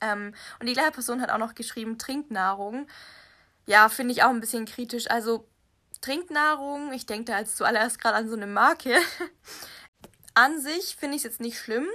Ähm, 0.00 0.34
und 0.60 0.66
die 0.66 0.72
gleiche 0.74 0.92
Person 0.92 1.20
hat 1.20 1.30
auch 1.30 1.38
noch 1.38 1.54
geschrieben, 1.54 1.98
Trinknahrung. 1.98 2.86
Ja, 3.66 3.88
finde 3.88 4.12
ich 4.12 4.22
auch 4.22 4.30
ein 4.30 4.40
bisschen 4.40 4.66
kritisch. 4.66 5.10
Also 5.10 5.48
Trinknahrung, 6.00 6.92
ich 6.92 7.06
denke 7.06 7.32
da 7.32 7.38
jetzt 7.38 7.56
zuallererst 7.56 8.00
gerade 8.00 8.16
an 8.16 8.28
so 8.28 8.36
eine 8.36 8.46
Marke. 8.46 8.94
An 10.34 10.60
sich 10.60 10.94
finde 10.94 11.16
ich 11.16 11.24
es 11.24 11.30
jetzt 11.32 11.40
nicht 11.40 11.58
schlimm, 11.58 11.88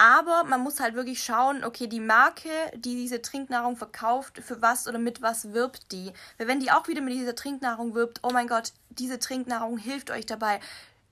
aber 0.00 0.44
man 0.44 0.62
muss 0.62 0.80
halt 0.80 0.94
wirklich 0.94 1.22
schauen, 1.22 1.62
okay, 1.62 1.86
die 1.86 2.00
Marke, 2.00 2.48
die 2.74 2.96
diese 2.96 3.20
Trinknahrung 3.20 3.76
verkauft, 3.76 4.40
für 4.42 4.62
was 4.62 4.88
oder 4.88 4.98
mit 4.98 5.20
was 5.20 5.52
wirbt 5.52 5.92
die? 5.92 6.10
Weil 6.38 6.48
wenn 6.48 6.58
die 6.58 6.70
auch 6.70 6.88
wieder 6.88 7.02
mit 7.02 7.12
dieser 7.12 7.34
Trinknahrung 7.34 7.94
wirbt, 7.94 8.20
oh 8.22 8.30
mein 8.30 8.48
Gott, 8.48 8.72
diese 8.88 9.18
Trinknahrung 9.18 9.76
hilft 9.76 10.10
euch 10.10 10.24
dabei, 10.24 10.58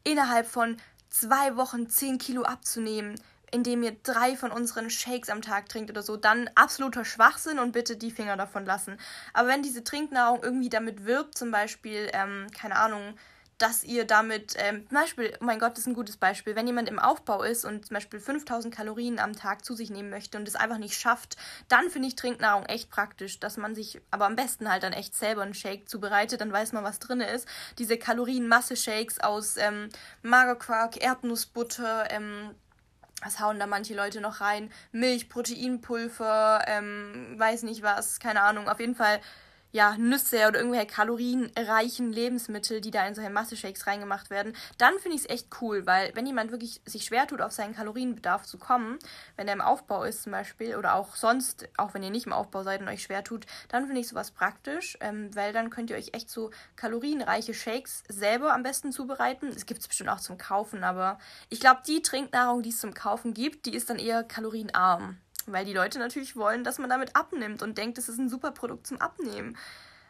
innerhalb 0.05 0.47
von 0.47 0.79
zwei 1.11 1.57
Wochen 1.57 1.91
10 1.91 2.17
Kilo 2.17 2.45
abzunehmen, 2.45 3.21
indem 3.51 3.83
ihr 3.83 3.95
drei 4.03 4.37
von 4.37 4.51
unseren 4.51 4.89
Shakes 4.89 5.29
am 5.29 5.43
Tag 5.43 5.69
trinkt 5.69 5.91
oder 5.91 6.03
so, 6.03 6.17
dann 6.17 6.49
absoluter 6.55 7.05
Schwachsinn 7.05 7.59
und 7.59 7.73
bitte 7.73 7.99
die 7.99 8.11
Finger 8.11 8.39
davon 8.39 8.65
lassen. 8.65 8.97
Aber 9.35 9.49
wenn 9.49 9.63
diese 9.63 9.85
Trinknahrung 9.85 10.43
irgendwie 10.43 10.71
damit 10.71 11.05
wirbt, 11.05 11.37
zum 11.37 11.51
Beispiel, 11.51 12.09
ähm, 12.15 12.47
keine 12.59 12.77
Ahnung, 12.77 13.19
dass 13.59 13.83
ihr 13.83 14.05
damit, 14.05 14.55
ähm, 14.57 14.87
zum 14.89 14.97
Beispiel, 14.97 15.37
oh 15.41 15.45
mein 15.45 15.59
Gott, 15.59 15.73
das 15.73 15.81
ist 15.81 15.87
ein 15.89 15.95
gutes 15.95 16.17
Beispiel, 16.17 16.55
wenn 16.55 16.67
jemand 16.67 16.89
im 16.89 17.01
Aufbau 17.01 17.43
ist 17.43 17.65
und 17.65 17.87
zum 17.87 17.95
Beispiel 17.95 18.21
5000 18.21 18.73
Kalorien 18.73 19.19
am 19.19 19.35
Tag 19.35 19.65
zu 19.65 19.75
sich 19.75 19.91
nehmen 19.91 20.11
möchte 20.11 20.39
und 20.39 20.47
es 20.47 20.55
einfach 20.55 20.79
nicht 20.79 20.99
schafft, 20.99 21.37
dann 21.69 21.91
finde 21.91 22.09
ich 22.09 22.17
Trinknahrung 22.17 22.67
echt 22.67 22.89
praktisch, 22.89 23.41
dass 23.41 23.57
man 23.57 23.75
sich 23.75 24.01
aber 24.13 24.27
am 24.27 24.37
besten 24.37 24.71
halt 24.71 24.85
dann 24.85 24.93
echt 24.93 25.15
selber 25.15 25.43
einen 25.43 25.55
Shake 25.55 25.89
zubereitet, 25.89 26.41
dann 26.41 26.53
weiß 26.53 26.73
man, 26.73 26.85
was 26.85 27.01
drin 27.01 27.21
ist. 27.21 27.49
Diese 27.79 27.99
Kalorienmasse-Shakes 27.99 29.21
aus 29.21 29.57
ähm, 29.57 29.89
Magerquark, 30.23 31.03
Erdnussbutter, 31.03 32.11
ähm, 32.11 32.55
was 33.23 33.41
hauen 33.41 33.59
da 33.59 33.67
manche 33.67 33.95
Leute 33.95 34.21
noch 34.21 34.41
rein? 34.41 34.71
Milch, 34.93 35.29
Proteinpulver, 35.29 36.65
ähm, 36.69 37.35
weiß 37.37 37.65
nicht 37.65 37.83
was, 37.83 38.21
keine 38.21 38.43
Ahnung. 38.43 38.69
Auf 38.69 38.79
jeden 38.79 38.95
Fall 38.95 39.21
ja, 39.73 39.97
Nüsse 39.99 40.49
oder 40.49 40.59
irgendwelche 40.59 40.87
kalorienreichen 40.87 42.13
Lebensmittel, 42.13 42.81
die 42.81 42.91
da 42.91 43.07
in 43.07 43.15
solche 43.15 43.31
Masse-Shakes 43.31 43.87
reingemacht 43.87 44.31
werden, 44.31 44.55
dann 44.79 44.99
finde 44.99 45.17
ich 45.17 45.25
es 45.25 45.31
echt 45.31 45.49
cool, 45.61 45.87
weil 45.87 46.15
wenn 46.15 46.27
jemand 46.27 46.51
wirklich 46.51 46.81
sich 46.87 47.05
schwer 47.05 47.27
tut, 47.27 47.41
auf 47.41 47.53
seinen 47.53 47.75
Kalorienbedarf 47.75 48.45
zu 48.45 48.59
kommen, 48.59 48.99
wenn 49.37 49.47
er 49.47 49.55
im 49.55 49.61
Aufbau 49.61 50.05
ist 50.05 50.23
zum 50.23 50.33
Beispiel, 50.33 50.77
oder 50.77 50.95
auch 50.95 51.17
sonst, 51.17 51.69
auch 51.77 51.95
wenn 51.95 52.03
ihr 52.03 52.11
nicht 52.11 52.27
im 52.27 52.33
Aufbau 52.33 52.63
seid 52.63 52.81
und 52.81 52.89
euch 52.89 53.03
schwer 53.03 53.25
tut, 53.25 53.47
dann 53.69 53.87
finde 53.87 54.01
ich 54.01 54.09
sowas 54.09 54.31
praktisch, 54.31 54.97
ähm, 55.01 55.35
weil 55.35 55.53
dann 55.53 55.71
könnt 55.71 55.91
ihr 55.91 55.97
euch 55.97 56.15
echt 56.15 56.31
so 56.31 56.51
kalorienreiche 56.77 57.55
Shakes 57.55 58.05
selber 58.09 58.55
am 58.55 58.63
besten 58.63 58.93
zubereiten. 58.93 59.49
Es 59.49 59.67
gibt 59.67 59.81
es 59.81 59.89
bestimmt 59.89 60.11
auch 60.11 60.21
zum 60.21 60.39
Kaufen, 60.39 60.85
aber 60.85 61.19
ich 61.51 61.61
glaube, 61.61 61.83
die 61.87 62.03
Trinknahrung, 62.03 62.63
die 62.63 62.71
es 62.71 62.79
zum 62.79 62.95
Kaufen 62.95 63.35
gibt, 63.35 63.67
die 63.67 63.75
ist 63.75 63.91
dann 63.91 63.99
eher 63.99 64.25
kalorienarm. 64.25 65.19
Weil 65.53 65.65
die 65.65 65.73
Leute 65.73 65.99
natürlich 65.99 66.37
wollen, 66.37 66.65
dass 66.65 66.79
man 66.79 66.91
damit 66.91 67.17
abnimmt 67.17 67.63
und 67.63 67.79
denkt, 67.79 67.99
es 67.99 68.09
ist 68.09 68.19
ein 68.19 68.29
super 68.29 68.53
Produkt 68.53 68.87
zum 68.87 69.01
Abnehmen. 69.01 69.57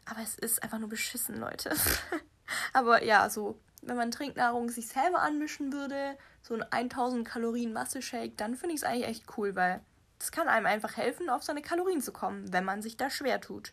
Aber 0.04 0.20
es 0.22 0.36
ist 0.36 0.62
einfach 0.62 0.78
nur 0.78 0.88
beschissen, 0.88 1.36
Leute. 1.38 1.74
Aber 2.72 3.04
ja, 3.04 3.28
so, 3.30 3.60
wenn 3.82 3.96
man 3.96 4.10
Trinknahrung 4.10 4.70
sich 4.70 4.88
selber 4.88 5.20
anmischen 5.20 5.72
würde, 5.72 6.16
so 6.42 6.54
ein 6.54 6.62
1000 6.62 7.26
Kalorien 7.26 7.72
Masse-Shake, 7.72 8.36
dann 8.36 8.56
finde 8.56 8.74
ich 8.74 8.82
es 8.82 8.84
eigentlich 8.84 9.08
echt 9.08 9.24
cool, 9.36 9.54
weil 9.54 9.80
das 10.18 10.32
kann 10.32 10.48
einem 10.48 10.66
einfach 10.66 10.96
helfen, 10.96 11.30
auf 11.30 11.42
seine 11.42 11.62
Kalorien 11.62 12.00
zu 12.00 12.12
kommen, 12.12 12.52
wenn 12.52 12.64
man 12.64 12.82
sich 12.82 12.96
da 12.96 13.10
schwer 13.10 13.40
tut. 13.40 13.72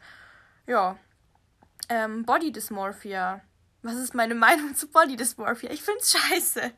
Ja. 0.67 0.97
Ähm, 1.89 2.25
Body 2.25 2.51
Dysmorphia. 2.51 3.41
Was 3.81 3.95
ist 3.95 4.13
meine 4.13 4.35
Meinung 4.35 4.75
zu 4.75 4.87
Body 4.87 5.15
Dysmorphia? 5.15 5.71
Ich 5.71 5.83
find's 5.83 6.11
scheiße. 6.17 6.71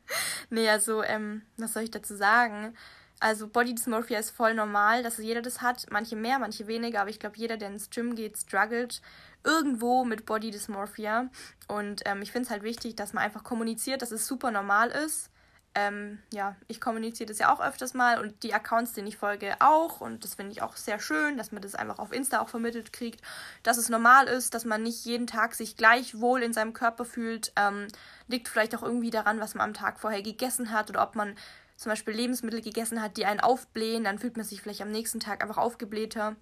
Nee, 0.50 0.70
also, 0.70 1.04
ähm, 1.04 1.44
was 1.58 1.74
soll 1.74 1.84
ich 1.84 1.92
dazu 1.92 2.16
sagen? 2.16 2.76
Also 3.20 3.48
Body 3.48 3.74
Dysmorphia 3.74 4.20
ist 4.20 4.30
voll 4.30 4.54
normal, 4.54 5.02
dass 5.04 5.18
jeder 5.18 5.42
das 5.42 5.62
hat. 5.62 5.86
Manche 5.92 6.16
mehr, 6.16 6.38
manche 6.40 6.68
weniger, 6.68 7.02
aber 7.02 7.10
ich 7.10 7.20
glaube, 7.20 7.38
jeder, 7.38 7.58
der 7.58 7.70
ins 7.70 7.90
Gym 7.90 8.16
geht, 8.16 8.38
struggelt 8.38 9.02
irgendwo 9.44 10.04
mit 10.06 10.26
Body 10.26 10.52
Dysmorphia. 10.52 11.30
Und 11.68 12.04
ähm, 12.06 12.22
ich 12.22 12.32
finde 12.32 12.46
es 12.46 12.52
halt 12.52 12.64
wichtig, 12.64 12.96
dass 12.96 13.14
man 13.14 13.24
einfach 13.24 13.44
kommuniziert, 13.44 14.02
dass 14.02 14.12
es 14.12 14.28
super 14.28 14.52
normal 14.52 14.90
ist. 14.90 15.32
ähm, 15.78 16.18
ja, 16.34 16.56
ich 16.68 16.82
kommuniziere 16.82 17.28
das 17.28 17.38
ja 17.38 17.54
auch 17.54 17.60
öfters 17.60 17.94
mal 17.94 18.20
und 18.20 18.42
die 18.42 18.52
Accounts, 18.54 18.94
denen 18.94 19.06
ich 19.06 19.18
folge, 19.18 19.56
auch. 19.60 20.02
Und 20.02 20.24
das 20.24 20.34
finde 20.34 20.52
ich 20.52 20.64
auch 20.64 20.76
sehr 20.76 21.00
schön, 21.00 21.38
dass 21.38 21.52
man 21.52 21.62
das 21.62 21.76
einfach 21.76 22.00
auf 22.00 22.12
Insta 22.12 22.40
auch 22.40 22.50
vermittelt 22.50 22.92
kriegt, 22.92 23.22
dass 23.62 23.78
es 23.78 23.88
normal 23.88 24.26
ist, 24.28 24.56
dass 24.56 24.66
man 24.66 24.82
nicht 24.82 25.06
jeden 25.06 25.28
Tag 25.28 25.54
sich 25.54 25.78
gleich 25.78 26.20
wohl 26.20 26.42
in 26.42 26.52
seinem 26.52 26.74
Körper 26.74 27.06
fühlt. 27.06 27.54
Ähm, 27.56 27.88
liegt 28.28 28.48
vielleicht 28.48 28.76
auch 28.76 28.82
irgendwie 28.82 29.12
daran, 29.12 29.40
was 29.40 29.54
man 29.54 29.66
am 29.66 29.74
Tag 29.76 30.00
vorher 30.00 30.24
gegessen 30.24 30.72
hat 30.72 30.90
oder 30.90 31.04
ob 31.04 31.16
man 31.16 31.36
zum 31.78 31.92
Beispiel 31.92 32.14
Lebensmittel 32.14 32.62
gegessen 32.62 33.02
hat, 33.02 33.18
die 33.18 33.26
einen 33.26 33.40
aufblähen, 33.40 34.04
dann 34.04 34.20
fühlt 34.20 34.36
man 34.36 34.46
sich 34.46 34.62
vielleicht 34.62 34.82
am 34.82 34.92
nächsten 34.92 35.20
Tag 35.20 35.42
einfach 35.42 35.58
aufgeblähter. 35.58 36.36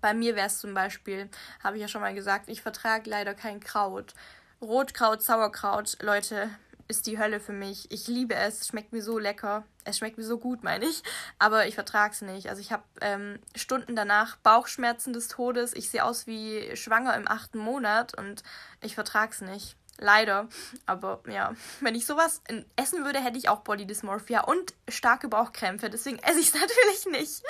Bei 0.00 0.14
mir 0.14 0.34
wäre 0.34 0.48
es 0.48 0.58
zum 0.58 0.74
Beispiel, 0.74 1.28
habe 1.62 1.76
ich 1.76 1.82
ja 1.82 1.88
schon 1.88 2.00
mal 2.00 2.14
gesagt, 2.14 2.48
ich 2.48 2.62
vertrage 2.62 3.08
leider 3.08 3.34
kein 3.34 3.60
Kraut. 3.60 4.14
Rotkraut, 4.60 5.22
Sauerkraut, 5.22 5.98
Leute, 6.02 6.50
ist 6.88 7.06
die 7.06 7.18
Hölle 7.18 7.40
für 7.40 7.52
mich. 7.52 7.90
Ich 7.90 8.08
liebe 8.08 8.34
es, 8.34 8.66
schmeckt 8.66 8.92
mir 8.92 9.02
so 9.02 9.18
lecker. 9.18 9.64
Es 9.84 9.98
schmeckt 9.98 10.18
mir 10.18 10.24
so 10.24 10.38
gut, 10.38 10.62
meine 10.62 10.84
ich. 10.84 11.02
Aber 11.38 11.66
ich 11.66 11.74
vertrage 11.74 12.12
es 12.12 12.22
nicht. 12.22 12.48
Also 12.48 12.60
ich 12.60 12.72
habe 12.72 12.82
ähm, 13.00 13.38
Stunden 13.54 13.96
danach 13.96 14.36
Bauchschmerzen 14.36 15.12
des 15.12 15.28
Todes. 15.28 15.74
Ich 15.74 15.90
sehe 15.90 16.04
aus 16.04 16.26
wie 16.26 16.76
schwanger 16.76 17.16
im 17.16 17.28
achten 17.28 17.58
Monat 17.58 18.16
und 18.18 18.42
ich 18.82 18.94
vertrage 18.94 19.32
es 19.32 19.40
nicht. 19.40 19.76
Leider. 19.98 20.48
Aber 20.86 21.22
ja, 21.28 21.54
wenn 21.80 21.94
ich 21.94 22.06
sowas 22.06 22.42
essen 22.76 23.04
würde, 23.04 23.20
hätte 23.20 23.38
ich 23.38 23.48
auch 23.48 23.60
Body 23.60 23.86
Dysmorphia 23.86 24.40
und 24.40 24.74
starke 24.88 25.28
Bauchkrämpfe. 25.28 25.88
Deswegen 25.88 26.18
esse 26.18 26.40
ich 26.40 26.52
es 26.52 26.54
natürlich 26.60 27.06
nicht. 27.06 27.42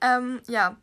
Ähm, 0.00 0.40
ja, 0.46 0.76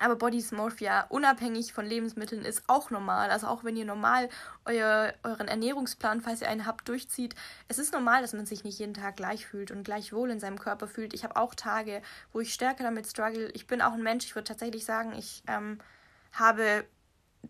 aber 0.00 0.16
Body 0.16 0.38
Dysmorphia, 0.38 1.06
unabhängig 1.10 1.72
von 1.72 1.84
Lebensmitteln, 1.84 2.44
ist 2.44 2.64
auch 2.66 2.90
normal. 2.90 3.30
Also 3.30 3.46
auch 3.46 3.64
wenn 3.64 3.76
ihr 3.76 3.84
normal 3.84 4.28
euer, 4.64 5.12
euren 5.22 5.46
Ernährungsplan, 5.46 6.22
falls 6.22 6.40
ihr 6.40 6.48
einen 6.48 6.66
habt, 6.66 6.88
durchzieht. 6.88 7.34
Es 7.68 7.78
ist 7.78 7.92
normal, 7.92 8.22
dass 8.22 8.32
man 8.32 8.46
sich 8.46 8.64
nicht 8.64 8.78
jeden 8.78 8.94
Tag 8.94 9.16
gleich 9.16 9.46
fühlt 9.46 9.70
und 9.70 9.84
gleich 9.84 10.12
wohl 10.12 10.30
in 10.30 10.40
seinem 10.40 10.58
Körper 10.58 10.88
fühlt. 10.88 11.12
Ich 11.12 11.22
habe 11.22 11.36
auch 11.36 11.54
Tage, 11.54 12.02
wo 12.32 12.40
ich 12.40 12.54
stärker 12.54 12.82
damit 12.82 13.06
struggle. 13.06 13.50
Ich 13.52 13.66
bin 13.66 13.82
auch 13.82 13.92
ein 13.92 14.02
Mensch, 14.02 14.24
ich 14.24 14.34
würde 14.34 14.48
tatsächlich 14.48 14.86
sagen, 14.86 15.12
ich 15.12 15.42
ähm, 15.46 15.78
habe 16.32 16.86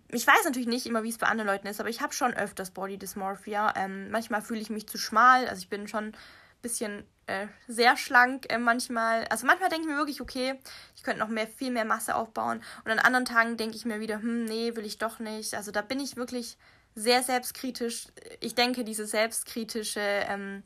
ich 0.08 0.26
weiß 0.26 0.44
natürlich 0.44 0.68
nicht 0.68 0.86
immer, 0.86 1.02
wie 1.02 1.08
es 1.08 1.18
bei 1.18 1.26
anderen 1.26 1.48
Leuten 1.48 1.66
ist, 1.66 1.80
aber 1.80 1.88
ich 1.88 2.00
habe 2.00 2.12
schon 2.12 2.34
öfters 2.34 2.70
Body 2.70 2.98
Dysmorphia. 2.98 3.74
Ähm, 3.76 4.10
manchmal 4.10 4.42
fühle 4.42 4.60
ich 4.60 4.70
mich 4.70 4.88
zu 4.88 4.98
schmal, 4.98 5.46
also 5.48 5.60
ich 5.60 5.68
bin 5.68 5.88
schon 5.88 6.06
ein 6.06 6.16
bisschen 6.62 7.04
äh, 7.26 7.46
sehr 7.68 7.96
schlank 7.96 8.52
äh, 8.52 8.58
manchmal. 8.58 9.24
Also 9.28 9.46
manchmal 9.46 9.68
denke 9.68 9.86
ich 9.86 9.92
mir 9.92 9.98
wirklich, 9.98 10.20
okay, 10.20 10.58
ich 10.96 11.02
könnte 11.02 11.20
noch 11.20 11.28
mehr, 11.28 11.46
viel 11.46 11.70
mehr 11.70 11.84
Masse 11.84 12.16
aufbauen. 12.16 12.62
Und 12.84 12.90
an 12.90 12.98
anderen 12.98 13.24
Tagen 13.24 13.56
denke 13.56 13.76
ich 13.76 13.84
mir 13.84 14.00
wieder, 14.00 14.16
hm, 14.16 14.44
nee, 14.44 14.74
will 14.74 14.84
ich 14.84 14.98
doch 14.98 15.20
nicht. 15.20 15.54
Also 15.54 15.70
da 15.70 15.82
bin 15.82 16.00
ich 16.00 16.16
wirklich 16.16 16.58
sehr 16.94 17.22
selbstkritisch. 17.22 18.08
Ich 18.40 18.54
denke, 18.54 18.84
diese 18.84 19.06
selbstkritische 19.06 20.00
ähm, 20.00 20.64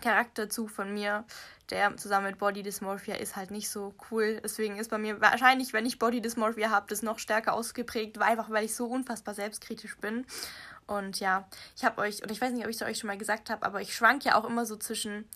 Charakterzug 0.00 0.70
von 0.70 0.92
mir, 0.94 1.24
der 1.70 1.96
zusammen 1.96 2.26
mit 2.26 2.38
Body 2.38 2.62
Dysmorphia 2.62 3.14
ist 3.16 3.36
halt 3.36 3.50
nicht 3.50 3.70
so 3.70 3.94
cool. 4.10 4.40
Deswegen 4.42 4.78
ist 4.78 4.90
bei 4.90 4.98
mir 4.98 5.20
wahrscheinlich, 5.20 5.72
wenn 5.72 5.86
ich 5.86 5.98
Body 5.98 6.20
Dysmorphia 6.20 6.70
habe, 6.70 6.86
das 6.88 7.02
noch 7.02 7.18
stärker 7.18 7.54
ausgeprägt, 7.54 8.18
weil 8.18 8.30
einfach 8.30 8.50
weil 8.50 8.64
ich 8.64 8.74
so 8.74 8.86
unfassbar 8.86 9.34
selbstkritisch 9.34 9.96
bin. 9.98 10.26
Und 10.86 11.20
ja, 11.20 11.48
ich 11.76 11.84
habe 11.84 12.00
euch, 12.00 12.22
und 12.22 12.30
ich 12.30 12.40
weiß 12.40 12.52
nicht, 12.52 12.64
ob 12.64 12.70
ich 12.70 12.76
es 12.76 12.82
euch 12.82 12.98
schon 12.98 13.08
mal 13.08 13.18
gesagt 13.18 13.50
habe, 13.50 13.64
aber 13.64 13.80
ich 13.80 13.94
schwank 13.94 14.24
ja 14.24 14.34
auch 14.34 14.44
immer 14.44 14.66
so 14.66 14.76
zwischen 14.76 15.28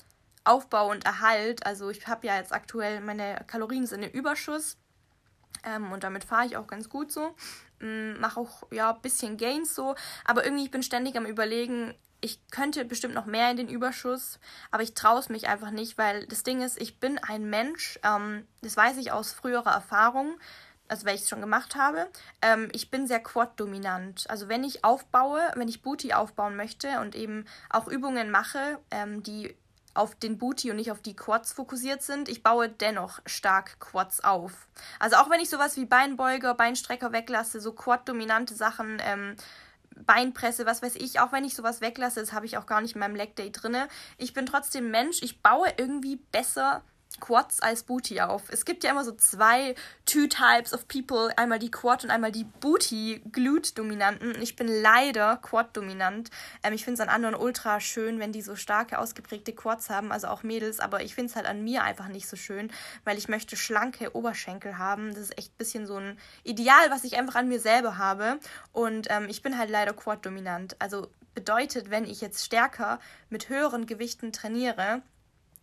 Aufbau 0.44 0.90
und 0.90 1.04
Erhalt. 1.04 1.64
Also 1.64 1.90
ich 1.90 2.06
habe 2.06 2.26
ja 2.26 2.36
jetzt 2.36 2.52
aktuell 2.52 3.00
meine 3.00 3.42
Kalorien 3.46 3.86
sind 3.86 4.02
im 4.02 4.10
Überschuss. 4.10 4.76
Ähm, 5.64 5.92
und 5.92 6.04
damit 6.04 6.24
fahre 6.24 6.46
ich 6.46 6.56
auch 6.56 6.66
ganz 6.66 6.88
gut 6.88 7.12
so. 7.12 7.34
Ähm, 7.80 8.20
Mache 8.20 8.40
auch 8.40 8.64
ja 8.70 8.92
ein 8.92 9.00
bisschen 9.00 9.36
Gains 9.36 9.74
so. 9.74 9.94
Aber 10.24 10.44
irgendwie 10.44 10.64
ich 10.64 10.70
bin 10.70 10.82
ständig 10.82 11.16
am 11.16 11.26
überlegen, 11.26 11.94
ich 12.24 12.40
könnte 12.50 12.84
bestimmt 12.86 13.14
noch 13.14 13.26
mehr 13.26 13.50
in 13.50 13.58
den 13.58 13.68
Überschuss, 13.68 14.38
aber 14.70 14.82
ich 14.82 14.94
traue 14.94 15.20
es 15.20 15.28
mich 15.28 15.46
einfach 15.46 15.70
nicht, 15.70 15.98
weil 15.98 16.26
das 16.26 16.42
Ding 16.42 16.62
ist, 16.62 16.80
ich 16.80 16.98
bin 16.98 17.18
ein 17.18 17.50
Mensch, 17.50 17.98
ähm, 18.02 18.46
das 18.62 18.76
weiß 18.76 18.96
ich 18.96 19.12
aus 19.12 19.32
früherer 19.32 19.72
Erfahrung, 19.72 20.34
also 20.88 21.06
weil 21.06 21.14
ich 21.14 21.22
es 21.22 21.28
schon 21.28 21.42
gemacht 21.42 21.76
habe, 21.76 22.08
ähm, 22.40 22.70
ich 22.72 22.90
bin 22.90 23.06
sehr 23.06 23.20
quad-dominant. 23.20 24.24
Also 24.30 24.48
wenn 24.48 24.64
ich 24.64 24.84
aufbaue, 24.84 25.40
wenn 25.54 25.68
ich 25.68 25.82
Booty 25.82 26.14
aufbauen 26.14 26.56
möchte 26.56 27.00
und 27.00 27.14
eben 27.14 27.44
auch 27.68 27.88
Übungen 27.88 28.30
mache, 28.30 28.78
ähm, 28.90 29.22
die 29.22 29.54
auf 29.92 30.14
den 30.16 30.38
Booty 30.38 30.70
und 30.70 30.76
nicht 30.76 30.90
auf 30.90 31.00
die 31.00 31.14
Quads 31.14 31.52
fokussiert 31.52 32.02
sind. 32.02 32.28
Ich 32.28 32.42
baue 32.42 32.68
dennoch 32.68 33.20
stark 33.26 33.78
Quads 33.78 34.24
auf. 34.24 34.66
Also 34.98 35.16
auch 35.16 35.30
wenn 35.30 35.38
ich 35.38 35.48
sowas 35.48 35.76
wie 35.76 35.84
Beinbeuger, 35.84 36.54
Beinstrecker 36.54 37.12
weglasse, 37.12 37.60
so 37.60 37.72
Quad-dominante 37.72 38.54
Sachen, 38.54 39.00
ähm, 39.00 39.36
Beinpresse, 40.06 40.66
was 40.66 40.82
weiß 40.82 40.96
ich, 40.96 41.20
auch 41.20 41.32
wenn 41.32 41.44
ich 41.44 41.54
sowas 41.54 41.80
weglasse, 41.80 42.20
das 42.20 42.32
habe 42.32 42.46
ich 42.46 42.58
auch 42.58 42.66
gar 42.66 42.80
nicht 42.80 42.94
in 42.94 43.00
meinem 43.00 43.16
Leg 43.16 43.36
Day 43.36 43.50
drinne. 43.50 43.88
Ich 44.18 44.34
bin 44.34 44.46
trotzdem 44.46 44.90
Mensch, 44.90 45.22
ich 45.22 45.42
baue 45.42 45.68
irgendwie 45.76 46.16
besser 46.16 46.82
Quads 47.20 47.60
als 47.60 47.82
Booty 47.82 48.20
auf. 48.20 48.42
Es 48.50 48.64
gibt 48.64 48.84
ja 48.84 48.90
immer 48.90 49.04
so 49.04 49.12
zwei 49.12 49.74
Two 50.06 50.26
Types 50.26 50.72
of 50.72 50.88
People, 50.88 51.32
einmal 51.36 51.58
die 51.58 51.70
Quad 51.70 52.04
und 52.04 52.10
einmal 52.10 52.32
die 52.32 52.44
Booty 52.44 53.22
Glute 53.32 53.74
Dominanten. 53.74 54.40
Ich 54.40 54.56
bin 54.56 54.68
leider 54.68 55.36
Quad 55.38 55.76
dominant. 55.76 56.30
Ähm, 56.62 56.72
ich 56.72 56.84
finde 56.84 57.00
es 57.02 57.08
an 57.08 57.14
anderen 57.14 57.34
ultra 57.34 57.80
schön, 57.80 58.18
wenn 58.18 58.32
die 58.32 58.42
so 58.42 58.56
starke 58.56 58.98
ausgeprägte 58.98 59.52
Quads 59.52 59.90
haben, 59.90 60.12
also 60.12 60.28
auch 60.28 60.42
Mädels, 60.42 60.80
aber 60.80 61.02
ich 61.02 61.14
finde 61.14 61.30
es 61.30 61.36
halt 61.36 61.46
an 61.46 61.62
mir 61.62 61.84
einfach 61.84 62.08
nicht 62.08 62.28
so 62.28 62.36
schön, 62.36 62.70
weil 63.04 63.18
ich 63.18 63.28
möchte 63.28 63.56
schlanke 63.56 64.14
Oberschenkel 64.14 64.78
haben. 64.78 65.10
Das 65.10 65.18
ist 65.18 65.38
echt 65.38 65.52
ein 65.52 65.58
bisschen 65.58 65.86
so 65.86 65.96
ein 65.96 66.18
Ideal, 66.42 66.90
was 66.90 67.04
ich 67.04 67.16
einfach 67.16 67.36
an 67.36 67.48
mir 67.48 67.60
selber 67.60 67.98
habe 67.98 68.38
und 68.72 69.08
ähm, 69.10 69.26
ich 69.28 69.42
bin 69.42 69.58
halt 69.58 69.70
leider 69.70 69.92
Quad 69.92 70.24
dominant. 70.26 70.76
Also 70.80 71.08
bedeutet, 71.34 71.90
wenn 71.90 72.04
ich 72.04 72.20
jetzt 72.20 72.44
stärker 72.44 73.00
mit 73.28 73.48
höheren 73.48 73.86
Gewichten 73.86 74.32
trainiere, 74.32 75.02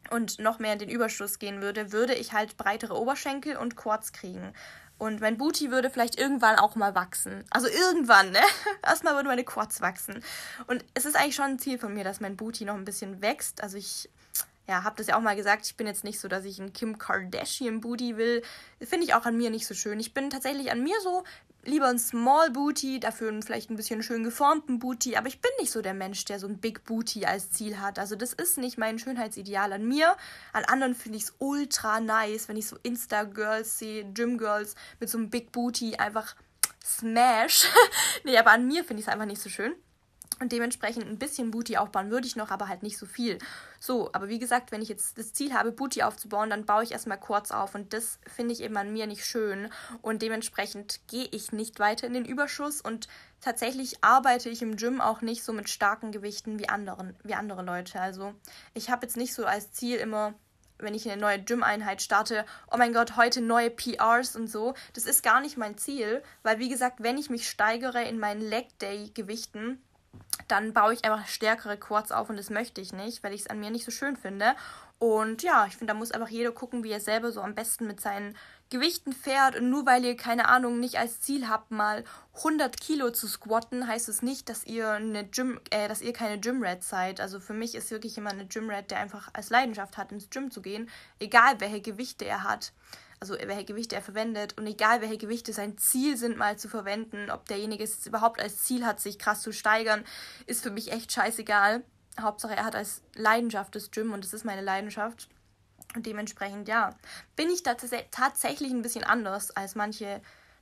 und 0.10 0.40
noch 0.40 0.60
mehr 0.60 0.74
in 0.74 0.80
den 0.80 0.90
Überschuss 0.90 1.40
gehen 1.40 1.62
würde, 1.62 1.92
würde 1.92 2.14
ich 2.14 2.34
halt 2.34 2.58
breitere 2.58 3.00
Oberschenkel 3.00 3.58
und 3.58 3.76
Quads 3.76 4.12
kriegen. 4.12 4.54
Und 4.98 5.20
mein 5.20 5.38
Booty 5.38 5.72
würde 5.72 5.90
vielleicht 5.90 6.20
irgendwann 6.20 6.58
auch 6.58 6.76
mal 6.76 6.94
wachsen. 6.94 7.44
Also 7.50 7.68
irgendwann, 7.68 8.32
ne? 8.32 8.42
Erstmal 8.86 9.16
würde 9.16 9.30
meine 9.30 9.44
Quads 9.44 9.82
wachsen. 9.82 10.24
Und 10.68 10.86
es 10.94 11.06
ist 11.06 11.16
eigentlich 11.16 11.36
schon 11.36 11.46
ein 11.46 11.60
Ziel 11.60 11.80
von 11.80 11.94
mir, 11.94 12.04
dass 12.04 12.20
mein 12.20 12.38
Booty 12.38 12.66
noch 12.66 12.76
ein 12.76 12.86
bisschen 12.86 13.22
wächst. 13.22 13.64
Also 13.64 13.78
ich 13.78 14.10
ja, 14.68 14.84
habe 14.84 14.96
das 14.98 15.08
ja 15.08 15.18
auch 15.18 15.22
mal 15.22 15.36
gesagt, 15.36 15.66
ich 15.66 15.76
bin 15.76 15.88
jetzt 15.88 16.04
nicht 16.04 16.20
so, 16.20 16.28
dass 16.28 16.46
ich 16.46 16.60
ein 16.60 16.72
Kim 16.72 16.98
Kardashian 16.98 17.82
Booty 17.82 18.16
will. 18.16 18.44
Finde 18.80 19.06
ich 19.06 19.14
auch 19.16 19.26
an 19.26 19.38
mir 19.38 19.50
nicht 19.50 19.66
so 19.66 19.74
schön. 19.74 20.00
Ich 20.00 20.14
bin 20.14 20.30
tatsächlich 20.30 20.72
an 20.72 20.84
mir 20.84 20.96
so 21.02 21.24
lieber 21.64 21.88
ein 21.88 22.00
Small 22.00 22.52
Booty, 22.52 23.00
dafür 23.00 23.32
vielleicht 23.42 23.70
ein 23.70 23.76
bisschen 23.76 24.04
schön 24.04 24.24
geformten 24.24 24.80
Booty, 24.80 25.16
aber 25.16 25.28
ich 25.28 25.42
bin 25.42 25.52
nicht 25.60 25.72
so 25.72 25.82
der 25.82 25.94
Mensch, 25.94 26.26
der 26.26 26.40
so 26.40 26.48
ein 26.48 26.58
Big 26.58 26.84
Booty 26.86 27.26
als 27.26 27.52
Ziel 27.52 27.80
hat. 27.80 28.00
Also 28.00 28.16
das 28.16 28.34
ist 28.34 28.58
nicht 28.58 28.78
mein 28.78 29.00
Schönheitsideal 29.00 29.74
an 29.74 29.88
mir. 29.88 30.16
An 30.54 30.66
anderen 30.66 30.96
finde 30.96 31.18
ich 31.18 31.26
es 31.26 31.36
ultra 31.40 32.00
nice, 32.00 32.48
wenn 32.48 32.58
ich 32.58 32.68
so 32.68 32.78
Insta-Girls 32.82 33.80
sehe, 33.80 34.06
Gym-Girls 34.06 34.76
mit 35.00 35.10
so 35.10 35.18
einem 35.18 35.30
Big 35.30 35.52
Booty 35.52 35.96
einfach 35.96 36.36
smash. 36.84 37.68
nee, 38.24 38.38
aber 38.38 38.52
an 38.52 38.68
mir 38.68 38.84
finde 38.84 39.02
ich 39.02 39.08
es 39.08 39.14
einfach 39.14 39.26
nicht 39.26 39.42
so 39.42 39.50
schön. 39.50 39.76
Und 40.42 40.52
dementsprechend 40.52 41.06
ein 41.06 41.20
bisschen 41.20 41.52
Booty 41.52 41.78
aufbauen 41.78 42.10
würde 42.10 42.26
ich 42.26 42.36
noch, 42.36 42.50
aber 42.50 42.68
halt 42.68 42.82
nicht 42.82 42.98
so 42.98 43.06
viel. 43.06 43.38
So, 43.80 44.10
aber 44.12 44.28
wie 44.28 44.40
gesagt, 44.40 44.72
wenn 44.72 44.82
ich 44.82 44.90
jetzt 44.90 45.20
das 45.20 45.34
Ziel 45.34 45.54
habe, 45.54 45.72
Booty 45.72 46.02
aufzubauen, 46.02 46.50
dann 46.50 46.66
baue 46.66 46.84
ich 46.84 46.94
erstmal 46.94 47.20
kurz 47.20 47.52
auf. 47.52 47.76
Und 47.76 47.94
das 47.94 48.18
finde 48.26 48.52
ich 48.52 48.62
eben 48.62 48.76
an 48.76 48.92
mir 48.92 49.06
nicht 49.06 49.24
schön. 49.24 49.70
Und 50.02 50.24
dementsprechend 50.24 51.00
gehe 51.08 51.28
ich 51.30 51.52
nicht 51.52 51.80
weiter 51.80 52.08
in 52.08 52.14
den 52.14 52.26
Überschuss. 52.26 52.82
Und 52.82 53.08
tatsächlich 53.40 54.04
arbeite 54.04 54.50
ich 54.50 54.64
im 54.64 54.78
Gym 54.78 55.00
auch 55.00 55.22
nicht 55.22 55.44
so 55.44 55.54
mit 55.54 55.70
starken 55.70 56.12
Gewichten 56.12 56.58
wie, 56.58 56.70
anderen, 56.70 57.16
wie 57.24 57.36
andere 57.36 57.62
Leute. 57.62 58.02
Also 58.02 58.34
ich 58.74 58.90
habe 58.90 59.06
jetzt 59.06 59.18
nicht 59.18 59.36
so 59.36 59.46
als 59.46 59.72
Ziel 59.72 59.98
immer 59.98 60.34
wenn 60.80 60.96
ich 60.96 61.08
eine 61.08 61.22
neue 61.22 61.40
Gym-Einheit 61.40 62.02
starte, 62.02 62.44
oh 62.72 62.78
mein 62.78 62.92
Gott, 62.92 63.16
heute 63.16 63.40
neue 63.40 63.70
PRs 63.70 64.36
und 64.36 64.48
so. 64.48 64.74
Das 64.94 65.06
ist 65.06 65.22
gar 65.22 65.40
nicht 65.40 65.56
mein 65.56 65.78
Ziel, 65.78 66.24
weil 66.42 66.58
wie 66.58 66.70
gesagt, 66.70 67.04
wenn 67.04 67.20
ich 67.20 67.30
mich 67.30 67.48
steigere 67.48 68.04
in 68.04 68.18
meinen 68.18 68.42
Leg 68.42 68.80
Day 68.80 69.12
Gewichten, 69.14 69.80
dann 70.48 70.74
baue 70.74 70.94
ich 70.94 71.06
einfach 71.06 71.28
stärkere 71.28 71.78
Quads 71.78 72.12
auf 72.12 72.30
und 72.30 72.38
das 72.38 72.50
möchte 72.50 72.82
ich 72.82 72.92
nicht, 72.94 73.24
weil 73.24 73.34
ich 73.34 73.42
es 73.42 73.48
an 73.48 73.60
mir 73.60 73.72
nicht 73.72 73.86
so 73.86 73.92
schön 73.92 74.18
finde. 74.18 74.54
Und 75.00 75.42
ja, 75.42 75.66
ich 75.66 75.78
finde, 75.78 75.94
da 75.94 75.98
muss 75.98 76.12
einfach 76.12 76.30
jeder 76.30 76.52
gucken, 76.52 76.84
wie 76.84 76.92
er 76.92 77.00
selber 77.00 77.32
so 77.32 77.42
am 77.42 77.56
besten 77.56 77.88
mit 77.88 78.00
seinen 78.00 78.38
Gewichten 78.70 79.14
fährt. 79.14 79.56
Und 79.56 79.70
nur 79.70 79.86
weil 79.86 80.06
ihr, 80.06 80.16
keine 80.16 80.48
Ahnung, 80.48 80.80
nicht 80.80 81.00
als 81.00 81.22
Ziel 81.22 81.50
habt, 81.50 81.72
mal 81.72 82.04
100 82.36 82.80
Kilo 82.80 83.10
zu 83.10 83.28
squatten, 83.28 83.88
heißt 83.88 84.10
es 84.10 84.22
nicht, 84.22 84.48
dass 84.48 84.66
ihr 84.66 84.92
eine 84.92 85.26
Gym, 85.26 85.60
äh, 85.72 85.88
dass 85.88 86.02
ihr 86.02 86.14
keine 86.14 86.40
Gymrat 86.40 86.84
seid. 86.84 87.20
Also 87.20 87.40
für 87.40 87.54
mich 87.54 87.74
ist 87.74 87.90
wirklich 87.90 88.16
jemand 88.16 88.36
eine 88.36 88.48
Gymrat, 88.48 88.92
der 88.92 89.00
einfach 89.00 89.30
als 89.34 89.50
Leidenschaft 89.50 89.98
hat, 89.98 90.12
ins 90.12 90.30
Gym 90.30 90.52
zu 90.52 90.62
gehen, 90.62 90.90
egal 91.20 91.60
welche 91.60 91.82
Gewichte 91.82 92.26
er 92.26 92.44
hat 92.44 92.72
also 93.22 93.36
welche 93.36 93.66
Gewichte 93.66 93.96
er 93.96 94.02
verwendet 94.02 94.58
und 94.58 94.66
egal 94.66 95.00
welche 95.00 95.20
Gewichte 95.20 95.54
sein 95.54 95.78
Ziel 95.78 96.18
sind 96.18 96.38
mal 96.38 96.58
zu 96.58 96.68
verwenden, 96.68 97.30
ob 97.30 97.48
derjenige 97.48 97.84
es 97.84 98.06
überhaupt 98.08 98.42
als 98.42 98.64
Ziel 98.64 98.84
hat, 98.84 99.00
sich 99.00 99.20
krass 99.20 99.42
zu 99.42 99.54
steigern, 99.54 100.04
ist 100.48 100.64
für 100.64 100.72
mich 100.72 100.92
echt 100.92 101.12
scheißegal. 101.12 101.84
Hauptsache 102.20 102.56
er 102.56 102.66
hat 102.66 102.76
als 102.76 103.04
Leidenschaft 103.16 103.76
das 103.76 103.92
Gym 103.92 104.12
und 104.12 104.24
das 104.26 104.34
ist 104.34 104.44
meine 104.44 104.62
Leidenschaft. 104.62 105.30
Und 105.96 106.08
dementsprechend, 106.08 106.68
ja, 106.68 106.96
bin 107.36 107.50
ich 107.50 107.62
da 107.64 107.76
tatsächlich 107.76 108.72
ein 108.72 108.82
bisschen 108.82 109.04
anders 109.04 109.52
als 109.52 109.76
manche 109.76 110.22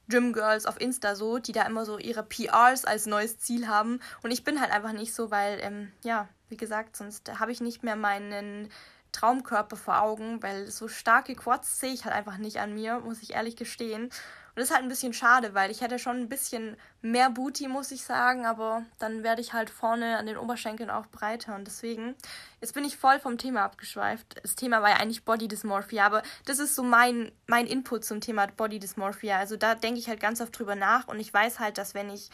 Gym 0.09 0.33
Girls 0.33 0.65
auf 0.65 0.81
Insta 0.81 1.15
so, 1.15 1.37
die 1.37 1.51
da 1.53 1.63
immer 1.63 1.85
so 1.85 1.97
ihre 1.97 2.23
PRs 2.23 2.83
als 2.83 3.05
neues 3.05 3.39
Ziel 3.39 3.67
haben. 3.67 4.01
Und 4.21 4.31
ich 4.31 4.43
bin 4.43 4.59
halt 4.59 4.71
einfach 4.71 4.91
nicht 4.91 5.13
so, 5.13 5.31
weil, 5.31 5.59
ähm, 5.61 5.93
ja, 6.03 6.27
wie 6.49 6.57
gesagt, 6.57 6.97
sonst 6.97 7.39
habe 7.39 7.51
ich 7.51 7.61
nicht 7.61 7.83
mehr 7.83 7.95
meinen 7.95 8.69
Traumkörper 9.11 9.75
vor 9.75 10.01
Augen, 10.01 10.41
weil 10.43 10.67
so 10.67 10.87
starke 10.87 11.35
Quads 11.35 11.79
sehe 11.79 11.93
ich 11.93 12.05
halt 12.05 12.15
einfach 12.15 12.37
nicht 12.37 12.59
an 12.59 12.73
mir, 12.73 12.99
muss 12.99 13.21
ich 13.21 13.33
ehrlich 13.33 13.55
gestehen. 13.55 14.11
Und 14.49 14.55
das 14.55 14.69
ist 14.69 14.75
halt 14.75 14.83
ein 14.83 14.89
bisschen 14.89 15.13
schade, 15.13 15.53
weil 15.53 15.71
ich 15.71 15.81
hätte 15.81 15.99
schon 15.99 16.17
ein 16.17 16.29
bisschen 16.29 16.75
mehr 17.01 17.29
Booty, 17.29 17.67
muss 17.67 17.91
ich 17.91 18.03
sagen, 18.03 18.45
aber 18.45 18.83
dann 18.97 19.23
werde 19.23 19.41
ich 19.41 19.53
halt 19.53 19.69
vorne 19.69 20.17
an 20.17 20.25
den 20.25 20.37
Oberschenkeln 20.37 20.89
auch 20.89 21.05
breiter 21.07 21.55
und 21.55 21.65
deswegen, 21.65 22.15
jetzt 22.59 22.73
bin 22.73 22.83
ich 22.83 22.97
voll 22.97 23.19
vom 23.19 23.37
Thema 23.37 23.63
abgeschweift. 23.63 24.41
Das 24.43 24.55
Thema 24.55 24.81
war 24.81 24.89
ja 24.89 24.97
eigentlich 24.97 25.23
Body 25.23 25.47
Dysmorphia, 25.47 26.05
aber 26.05 26.23
das 26.45 26.59
ist 26.59 26.75
so 26.75 26.83
mein, 26.83 27.31
mein 27.47 27.67
Input 27.67 28.03
zum 28.03 28.21
Thema 28.21 28.47
Body 28.47 28.79
Dysmorphia. 28.79 29.37
Also 29.37 29.55
da 29.55 29.75
denke 29.75 29.99
ich 29.99 30.09
halt 30.09 30.19
ganz 30.19 30.41
oft 30.41 30.57
drüber 30.57 30.75
nach 30.75 31.07
und 31.07 31.19
ich 31.19 31.33
weiß 31.33 31.59
halt, 31.59 31.77
dass 31.77 31.93
wenn 31.93 32.09
ich 32.09 32.29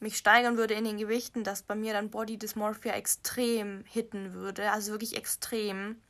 mich 0.00 0.16
steigern 0.16 0.56
würde 0.56 0.74
in 0.74 0.84
den 0.84 0.96
Gewichten, 0.96 1.44
dass 1.44 1.62
bei 1.62 1.74
mir 1.74 1.92
dann 1.92 2.10
Body 2.10 2.38
Dysmorphia 2.38 2.94
extrem 2.94 3.84
hitten 3.86 4.32
würde, 4.32 4.72
also 4.72 4.92
wirklich 4.92 5.16
extrem. 5.16 6.00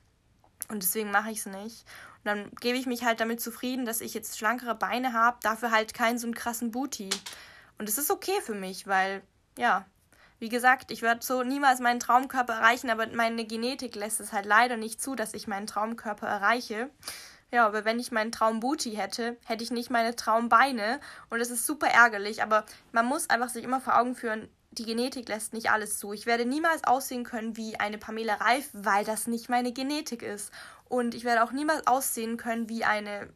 Und 0.70 0.82
deswegen 0.82 1.10
mache 1.10 1.30
ich 1.30 1.38
es 1.38 1.46
nicht. 1.46 1.84
Und 2.18 2.26
dann 2.26 2.50
gebe 2.60 2.78
ich 2.78 2.86
mich 2.86 3.04
halt 3.04 3.20
damit 3.20 3.40
zufrieden, 3.40 3.84
dass 3.84 4.00
ich 4.00 4.14
jetzt 4.14 4.38
schlankere 4.38 4.74
Beine 4.74 5.12
habe, 5.12 5.38
dafür 5.42 5.70
halt 5.70 5.94
keinen 5.94 6.18
so 6.18 6.26
einen 6.26 6.34
krassen 6.34 6.70
Booty. 6.70 7.10
Und 7.78 7.88
es 7.88 7.98
ist 7.98 8.10
okay 8.10 8.40
für 8.42 8.54
mich, 8.54 8.86
weil, 8.86 9.22
ja, 9.58 9.86
wie 10.38 10.48
gesagt, 10.48 10.90
ich 10.90 11.02
werde 11.02 11.24
so 11.24 11.42
niemals 11.42 11.80
meinen 11.80 12.00
Traumkörper 12.00 12.54
erreichen, 12.54 12.88
aber 12.90 13.06
meine 13.08 13.44
Genetik 13.44 13.94
lässt 13.94 14.20
es 14.20 14.32
halt 14.32 14.46
leider 14.46 14.76
nicht 14.76 15.00
zu, 15.02 15.14
dass 15.14 15.34
ich 15.34 15.48
meinen 15.48 15.66
Traumkörper 15.66 16.26
erreiche. 16.26 16.90
Ja, 17.52 17.66
aber 17.66 17.84
wenn 17.84 17.98
ich 17.98 18.12
meinen 18.12 18.30
Traumbooty 18.30 18.92
hätte, 18.92 19.36
hätte 19.44 19.64
ich 19.64 19.72
nicht 19.72 19.90
meine 19.90 20.14
Traumbeine. 20.14 21.00
Und 21.30 21.40
das 21.40 21.50
ist 21.50 21.66
super 21.66 21.88
ärgerlich. 21.88 22.42
Aber 22.42 22.64
man 22.92 23.06
muss 23.06 23.28
einfach 23.28 23.48
sich 23.48 23.64
immer 23.64 23.80
vor 23.80 23.98
Augen 23.98 24.14
führen, 24.14 24.48
die 24.72 24.84
Genetik 24.84 25.28
lässt 25.28 25.52
nicht 25.52 25.70
alles 25.70 25.98
zu. 25.98 26.12
Ich 26.12 26.26
werde 26.26 26.46
niemals 26.46 26.84
aussehen 26.84 27.24
können 27.24 27.56
wie 27.56 27.78
eine 27.78 27.98
Pamela 27.98 28.34
Reif, 28.34 28.68
weil 28.72 29.04
das 29.04 29.26
nicht 29.26 29.48
meine 29.48 29.72
Genetik 29.72 30.22
ist. 30.22 30.52
Und 30.88 31.14
ich 31.14 31.24
werde 31.24 31.42
auch 31.42 31.52
niemals 31.52 31.86
aussehen 31.86 32.36
können 32.36 32.68
wie 32.68 32.84
eine, 32.84 33.32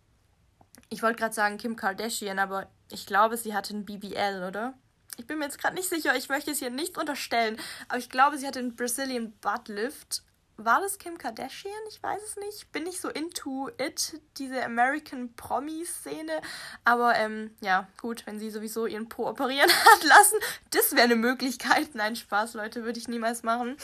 ich 0.91 1.03
wollte 1.03 1.19
gerade 1.19 1.35
sagen 1.35 1.59
Kim 1.59 1.77
Kardashian, 1.77 2.39
aber 2.39 2.69
ich 2.91 3.07
glaube, 3.07 3.37
sie 3.37 3.55
hatte 3.55 3.75
ein 3.75 3.85
BBL, 3.85 4.45
oder? 4.49 4.75
Ich 5.17 5.27
bin 5.27 5.39
mir 5.39 5.45
jetzt 5.45 5.61
gerade 5.61 5.75
nicht 5.75 5.89
sicher, 5.89 6.17
ich 6.17 6.29
möchte 6.29 6.51
es 6.51 6.59
hier 6.59 6.71
nicht 6.71 6.99
unterstellen, 6.99 7.59
aber 7.89 7.99
ich 7.99 8.11
glaube, 8.11 8.39
sie 8.39 8.47
hatte 8.47 8.59
einen 8.59 8.75
Brazilian 8.75 9.33
Butt 9.41 9.69
war 10.57 10.81
das 10.81 10.99
Kim 10.99 11.19
Kardashian? 11.19 11.73
Ich 11.89 12.03
weiß 12.03 12.23
es 12.23 12.37
nicht. 12.37 12.71
Bin 12.73 12.85
nicht 12.85 13.01
so 13.01 13.09
into 13.09 13.71
it, 13.79 14.21
diese 14.39 14.65
American 14.65 15.35
Promi-Szene. 15.35 16.41
Aber 16.85 17.17
ähm, 17.17 17.55
ja, 17.61 17.89
gut, 18.01 18.27
wenn 18.27 18.39
sie 18.39 18.51
sowieso 18.51 18.87
ihren 18.87 19.09
Po 19.09 19.29
operieren 19.29 19.71
hat 19.93 20.05
lassen, 20.05 20.39
das 20.71 20.93
wäre 20.93 21.05
eine 21.05 21.17
Möglichkeit. 21.17 21.95
Nein, 21.95 22.17
Spaß, 22.17 22.55
Leute, 22.55 22.85
würde 22.85 22.99
ich 22.99 23.09
niemals 23.09 23.43
machen. 23.43 23.77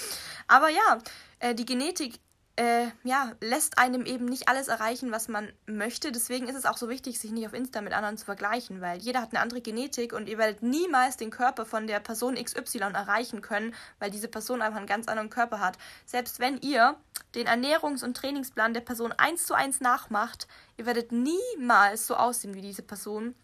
Aber 0.46 0.68
ja, 0.68 0.98
äh, 1.40 1.54
die 1.54 1.66
Genetik 1.66 2.20
äh, 2.60 2.90
ja, 3.04 3.32
lässt 3.40 3.78
einem 3.78 4.04
eben 4.04 4.26
nicht 4.26 4.50
alles 4.50 4.68
erreichen, 4.68 5.10
was 5.12 5.28
man 5.28 5.50
möchte. 5.64 6.12
Deswegen 6.12 6.46
ist 6.46 6.56
es 6.56 6.66
auch 6.66 6.76
so 6.76 6.90
wichtig, 6.90 7.18
sich 7.18 7.30
nicht 7.30 7.46
auf 7.46 7.54
Insta 7.54 7.80
mit 7.80 7.94
anderen 7.94 8.18
zu 8.18 8.26
vergleichen, 8.26 8.82
weil 8.82 8.98
jeder 8.98 9.22
hat 9.22 9.30
eine 9.30 9.40
andere 9.40 9.62
Genetik 9.62 10.12
und 10.12 10.28
ihr 10.28 10.36
werdet 10.36 10.62
niemals 10.62 11.16
den 11.16 11.30
Körper 11.30 11.64
von 11.64 11.86
der 11.86 12.00
Person 12.00 12.34
XY 12.34 12.80
erreichen 12.92 13.40
können, 13.40 13.74
weil 13.98 14.10
diese 14.10 14.28
Person 14.28 14.60
einfach 14.60 14.76
einen 14.76 14.86
ganz 14.86 15.08
anderen 15.08 15.30
Körper 15.30 15.58
hat. 15.60 15.78
Selbst 16.04 16.38
wenn 16.38 16.58
ihr 16.58 16.96
den 17.34 17.46
Ernährungs- 17.46 18.04
und 18.04 18.14
Trainingsplan 18.14 18.74
der 18.74 18.82
Person 18.82 19.12
eins 19.12 19.46
zu 19.46 19.54
eins 19.54 19.80
nachmacht, 19.80 20.46
ihr 20.76 20.84
werdet 20.84 21.12
niemals 21.12 22.06
so 22.06 22.14
aussehen 22.14 22.52
wie 22.52 22.60
diese 22.60 22.82
Person. 22.82 23.34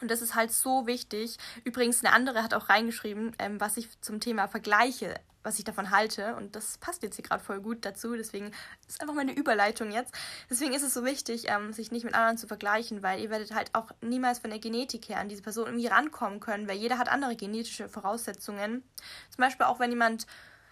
Und 0.00 0.10
das 0.10 0.22
ist 0.22 0.34
halt 0.34 0.50
so 0.50 0.86
wichtig. 0.86 1.36
Übrigens, 1.64 2.02
eine 2.02 2.14
andere 2.14 2.42
hat 2.42 2.54
auch 2.54 2.70
reingeschrieben, 2.70 3.36
ähm, 3.38 3.60
was 3.60 3.76
ich 3.76 4.00
zum 4.00 4.18
Thema 4.18 4.48
Vergleiche 4.48 5.14
was 5.46 5.58
ich 5.58 5.64
davon 5.64 5.90
halte. 5.90 6.34
Und 6.36 6.56
das 6.56 6.76
passt 6.78 7.02
jetzt 7.02 7.16
hier 7.16 7.24
gerade 7.24 7.42
voll 7.42 7.60
gut 7.60 7.84
dazu. 7.84 8.14
Deswegen 8.14 8.50
ist 8.86 9.00
einfach 9.00 9.14
meine 9.14 9.32
Überleitung 9.32 9.90
jetzt. 9.90 10.14
Deswegen 10.50 10.74
ist 10.74 10.82
es 10.82 10.92
so 10.92 11.04
wichtig, 11.04 11.48
ähm, 11.48 11.72
sich 11.72 11.90
nicht 11.92 12.04
mit 12.04 12.14
anderen 12.14 12.36
zu 12.36 12.46
vergleichen, 12.46 13.02
weil 13.02 13.20
ihr 13.20 13.30
werdet 13.30 13.54
halt 13.54 13.70
auch 13.74 13.92
niemals 14.00 14.40
von 14.40 14.50
der 14.50 14.58
Genetik 14.58 15.08
her 15.08 15.20
an 15.20 15.28
diese 15.28 15.42
Person 15.42 15.66
irgendwie 15.66 15.86
rankommen 15.86 16.40
können, 16.40 16.68
weil 16.68 16.76
jeder 16.76 16.98
hat 16.98 17.08
andere 17.08 17.36
genetische 17.36 17.88
Voraussetzungen. 17.88 18.82
Zum 19.30 19.42
Beispiel 19.42 19.66
auch, 19.66 19.78
wenn 19.78 19.90
jemand 19.90 20.26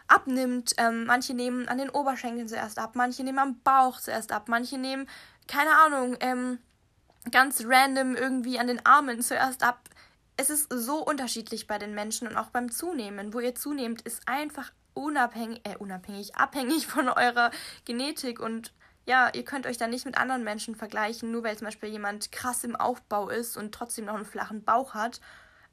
abnimmt. 0.08 0.74
Ähm, 0.76 1.06
manche 1.06 1.34
nehmen 1.34 1.68
an 1.68 1.78
den 1.78 1.90
Oberschenkeln 1.90 2.48
zuerst 2.48 2.78
ab, 2.78 2.92
manche 2.94 3.22
nehmen 3.22 3.38
am 3.38 3.60
Bauch 3.60 4.00
zuerst 4.00 4.32
ab, 4.32 4.48
manche 4.48 4.76
nehmen, 4.76 5.08
keine 5.48 5.70
Ahnung, 5.84 6.16
ähm, 6.20 6.58
ganz 7.30 7.64
random 7.64 8.16
irgendwie 8.16 8.58
an 8.58 8.66
den 8.66 8.84
Armen 8.84 9.22
zuerst 9.22 9.62
ab 9.62 9.88
es 10.36 10.50
ist 10.50 10.72
so 10.72 10.98
unterschiedlich 10.98 11.66
bei 11.66 11.78
den 11.78 11.94
Menschen 11.94 12.28
und 12.28 12.36
auch 12.36 12.50
beim 12.50 12.70
Zunehmen. 12.70 13.32
Wo 13.34 13.40
ihr 13.40 13.54
zunehmt, 13.54 14.02
ist 14.02 14.22
einfach 14.26 14.72
unabhängig, 14.94 15.60
äh, 15.64 15.76
unabhängig, 15.76 16.36
abhängig 16.36 16.86
von 16.86 17.08
eurer 17.08 17.50
Genetik 17.84 18.40
und 18.40 18.72
ja, 19.06 19.28
ihr 19.34 19.44
könnt 19.44 19.66
euch 19.66 19.76
da 19.76 19.86
nicht 19.86 20.06
mit 20.06 20.16
anderen 20.16 20.44
Menschen 20.44 20.74
vergleichen, 20.74 21.30
nur 21.30 21.44
weil 21.44 21.58
zum 21.58 21.66
Beispiel 21.66 21.90
jemand 21.90 22.32
krass 22.32 22.64
im 22.64 22.74
Aufbau 22.74 23.28
ist 23.28 23.56
und 23.56 23.72
trotzdem 23.72 24.06
noch 24.06 24.14
einen 24.14 24.24
flachen 24.24 24.64
Bauch 24.64 24.94
hat. 24.94 25.20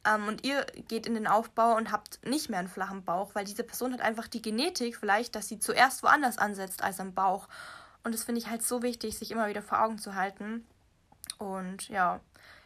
Ähm, 0.05 0.28
und 0.28 0.45
ihr 0.45 0.66
geht 0.88 1.05
in 1.05 1.14
den 1.14 1.28
Aufbau 1.28 1.76
und 1.78 1.91
habt 1.91 2.20
nicht 2.26 2.49
mehr 2.49 2.59
einen 2.59 2.68
flachen 2.68 3.05
Bauch, 3.05 3.34
weil 3.34 3.45
diese 3.45 3.64
Person 3.64 3.93
hat 3.93 4.01
einfach 4.01 4.28
die 4.28 4.41
Genetik 4.41 4.97
vielleicht, 4.97 5.36
dass 5.36 5.47
sie 5.47 5.59
zuerst 5.59 6.03
woanders 6.03 6.38
ansetzt 6.38 6.84
als 6.84 6.99
am 6.99 7.14
Bauch. 7.14 7.47
Und 8.03 8.14
das 8.14 8.24
finde 8.24 8.39
ich 8.39 8.49
halt 8.49 8.64
so 8.64 8.82
wichtig, 8.82 9.18
sich 9.18 9.32
immer 9.32 9.47
wieder 9.47 9.62
vor 9.62 9.82
Augen 9.82 9.97
zu 9.97 10.16
halten. 10.16 10.66
Und 11.38 11.88
ja, 11.88 12.20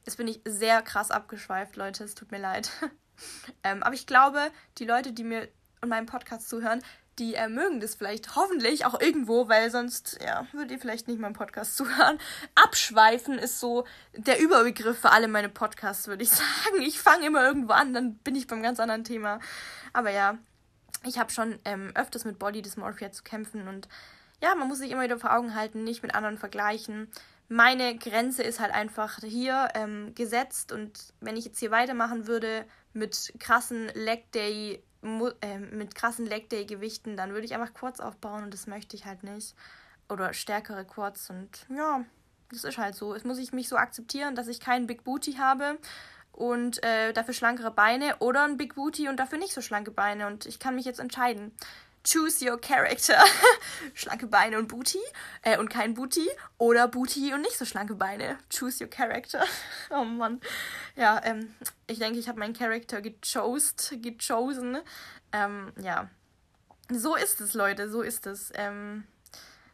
Jetzt 0.05 0.17
bin 0.17 0.27
ich 0.27 0.41
sehr 0.45 0.81
krass 0.81 1.11
abgeschweift, 1.11 1.75
Leute. 1.75 2.03
Es 2.03 2.15
tut 2.15 2.31
mir 2.31 2.39
leid. 2.39 2.69
ähm, 3.63 3.81
aber 3.83 3.95
ich 3.95 4.05
glaube, 4.05 4.51
die 4.77 4.85
Leute, 4.85 5.13
die 5.13 5.23
mir 5.23 5.47
und 5.81 5.89
meinem 5.89 6.05
Podcast 6.05 6.47
zuhören, 6.49 6.81
die 7.19 7.35
äh, 7.35 7.47
mögen 7.47 7.79
das 7.79 7.95
vielleicht 7.95 8.35
hoffentlich 8.35 8.85
auch 8.85 8.99
irgendwo, 8.99 9.47
weil 9.47 9.71
sonst, 9.71 10.19
ja, 10.23 10.45
würdet 10.51 10.71
ihr 10.71 10.79
vielleicht 10.79 11.07
nicht 11.07 11.19
meinem 11.19 11.33
Podcast 11.33 11.77
zuhören. 11.77 12.19
Abschweifen 12.55 13.39
ist 13.39 13.59
so 13.59 13.85
der 14.13 14.39
Überbegriff 14.39 14.99
für 14.99 15.11
alle 15.11 15.27
meine 15.27 15.49
Podcasts, 15.49 16.07
würde 16.07 16.23
ich 16.23 16.29
sagen. 16.31 16.81
Ich 16.81 16.99
fange 16.99 17.25
immer 17.25 17.43
irgendwo 17.43 17.73
an, 17.73 17.93
dann 17.93 18.15
bin 18.17 18.35
ich 18.35 18.47
beim 18.47 18.61
ganz 18.61 18.79
anderen 18.79 19.05
Thema. 19.05 19.39
Aber 19.93 20.11
ja, 20.11 20.37
ich 21.03 21.17
habe 21.17 21.31
schon 21.31 21.57
ähm, 21.65 21.91
öfters 21.95 22.25
mit 22.25 22.37
Body 22.37 22.61
Dysmorphia 22.61 23.11
zu 23.11 23.23
kämpfen 23.23 23.67
und 23.67 23.87
ja, 24.41 24.53
man 24.55 24.67
muss 24.67 24.79
sich 24.79 24.91
immer 24.91 25.03
wieder 25.03 25.17
vor 25.17 25.33
Augen 25.33 25.55
halten, 25.55 25.83
nicht 25.85 26.03
mit 26.03 26.13
anderen 26.13 26.37
vergleichen 26.37 27.09
meine 27.47 27.97
Grenze 27.97 28.43
ist 28.43 28.59
halt 28.59 28.73
einfach 28.73 29.19
hier 29.19 29.69
ähm, 29.75 30.13
gesetzt 30.15 30.71
und 30.71 31.13
wenn 31.19 31.37
ich 31.37 31.45
jetzt 31.45 31.59
hier 31.59 31.71
weitermachen 31.71 32.27
würde 32.27 32.65
mit 32.93 33.33
krassen 33.39 33.89
Leg 33.93 34.31
Day 34.31 34.83
äh, 35.41 35.59
mit 35.59 35.93
krassen 35.93 36.25
Leg 36.25 36.49
Day 36.49 36.65
Gewichten, 36.65 37.15
dann 37.17 37.31
würde 37.31 37.45
ich 37.45 37.53
einfach 37.53 37.73
Quads 37.73 37.99
aufbauen 37.99 38.43
und 38.43 38.53
das 38.53 38.67
möchte 38.67 38.95
ich 38.95 39.05
halt 39.05 39.23
nicht 39.23 39.55
oder 40.09 40.33
stärkere 40.33 40.85
Quads 40.85 41.29
und 41.29 41.65
ja, 41.69 42.03
das 42.49 42.63
ist 42.63 42.77
halt 42.77 42.95
so. 42.95 43.13
Es 43.13 43.23
muss 43.23 43.37
ich 43.37 43.53
mich 43.53 43.69
so 43.69 43.75
akzeptieren, 43.75 44.35
dass 44.35 44.47
ich 44.47 44.59
keinen 44.59 44.87
Big 44.87 45.03
Booty 45.03 45.33
habe 45.33 45.77
und 46.31 46.83
äh, 46.83 47.13
dafür 47.13 47.33
schlankere 47.33 47.71
Beine 47.71 48.17
oder 48.19 48.43
ein 48.43 48.57
Big 48.57 48.75
Booty 48.75 49.07
und 49.07 49.17
dafür 49.17 49.37
nicht 49.37 49.53
so 49.53 49.61
schlanke 49.61 49.91
Beine 49.91 50.27
und 50.27 50.45
ich 50.45 50.59
kann 50.59 50.75
mich 50.75 50.85
jetzt 50.85 50.99
entscheiden. 50.99 51.51
Choose 52.05 52.47
Your 52.47 52.59
Character. 52.59 53.23
schlanke 53.93 54.27
Beine 54.27 54.59
und 54.59 54.67
Booty. 54.67 54.99
Äh, 55.41 55.57
und 55.57 55.69
kein 55.69 55.95
Booty. 55.95 56.27
Oder 56.57 56.87
Booty 56.87 57.33
und 57.33 57.41
nicht 57.41 57.57
so 57.57 57.65
schlanke 57.65 57.95
Beine. 57.95 58.37
Choose 58.49 58.83
Your 58.83 58.89
Character. 58.89 59.43
oh 59.89 60.03
Mann. 60.03 60.39
Ja, 60.95 61.21
ähm, 61.23 61.53
ich 61.87 61.99
denke, 61.99 62.19
ich 62.19 62.27
habe 62.27 62.39
meinen 62.39 62.53
Charakter 62.53 63.01
gechost, 63.01 63.95
gechosen. 64.01 64.77
Ähm, 65.31 65.73
ja. 65.81 66.09
So 66.89 67.15
ist 67.15 67.41
es, 67.41 67.53
Leute. 67.55 67.89
So 67.89 68.01
ist 68.01 68.27
es. 68.27 68.51
Ähm, 68.53 69.05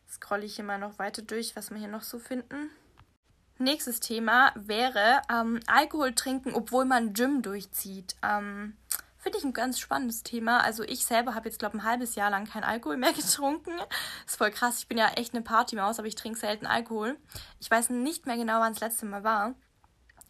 scrolle 0.10 0.46
ich 0.46 0.56
hier 0.56 0.66
mal 0.66 0.80
noch 0.80 1.00
weiter 1.00 1.22
durch, 1.22 1.56
was 1.56 1.70
wir 1.70 1.78
hier 1.78 1.88
noch 1.90 2.04
so 2.04 2.18
finden. 2.18 2.70
Nächstes 3.58 4.00
Thema 4.00 4.54
wäre 4.56 5.22
ähm, 5.32 5.60
Alkohol 5.68 6.14
trinken, 6.14 6.54
obwohl 6.56 6.86
man 6.86 7.14
Gym 7.14 7.42
durchzieht. 7.42 8.16
Ähm, 8.24 8.76
Finde 9.22 9.38
ich 9.38 9.44
ein 9.44 9.54
ganz 9.54 9.80
spannendes 9.80 10.24
Thema. 10.24 10.62
Also 10.62 10.82
ich 10.82 11.06
selber 11.06 11.36
habe 11.36 11.48
jetzt, 11.48 11.60
glaube 11.60 11.78
ich, 11.78 11.84
ein 11.84 11.88
halbes 11.88 12.16
Jahr 12.16 12.32
lang 12.32 12.48
kein 12.48 12.64
Alkohol 12.64 12.98
mehr 12.98 13.14
getrunken. 13.14 13.72
ist 14.26 14.38
voll 14.38 14.50
krass. 14.50 14.80
Ich 14.80 14.88
bin 14.88 14.98
ja 14.98 15.10
echt 15.10 15.36
eine 15.36 15.44
Partymaus, 15.44 16.00
aber 16.00 16.08
ich 16.08 16.16
trinke 16.16 16.40
selten 16.40 16.66
Alkohol. 16.66 17.18
Ich 17.60 17.70
weiß 17.70 17.92
nicht 17.92 18.26
mehr 18.26 18.36
genau, 18.36 18.60
wann 18.62 18.74
das 18.74 18.82
letzte 18.82 19.06
Mal 19.06 19.24
war. 19.24 19.54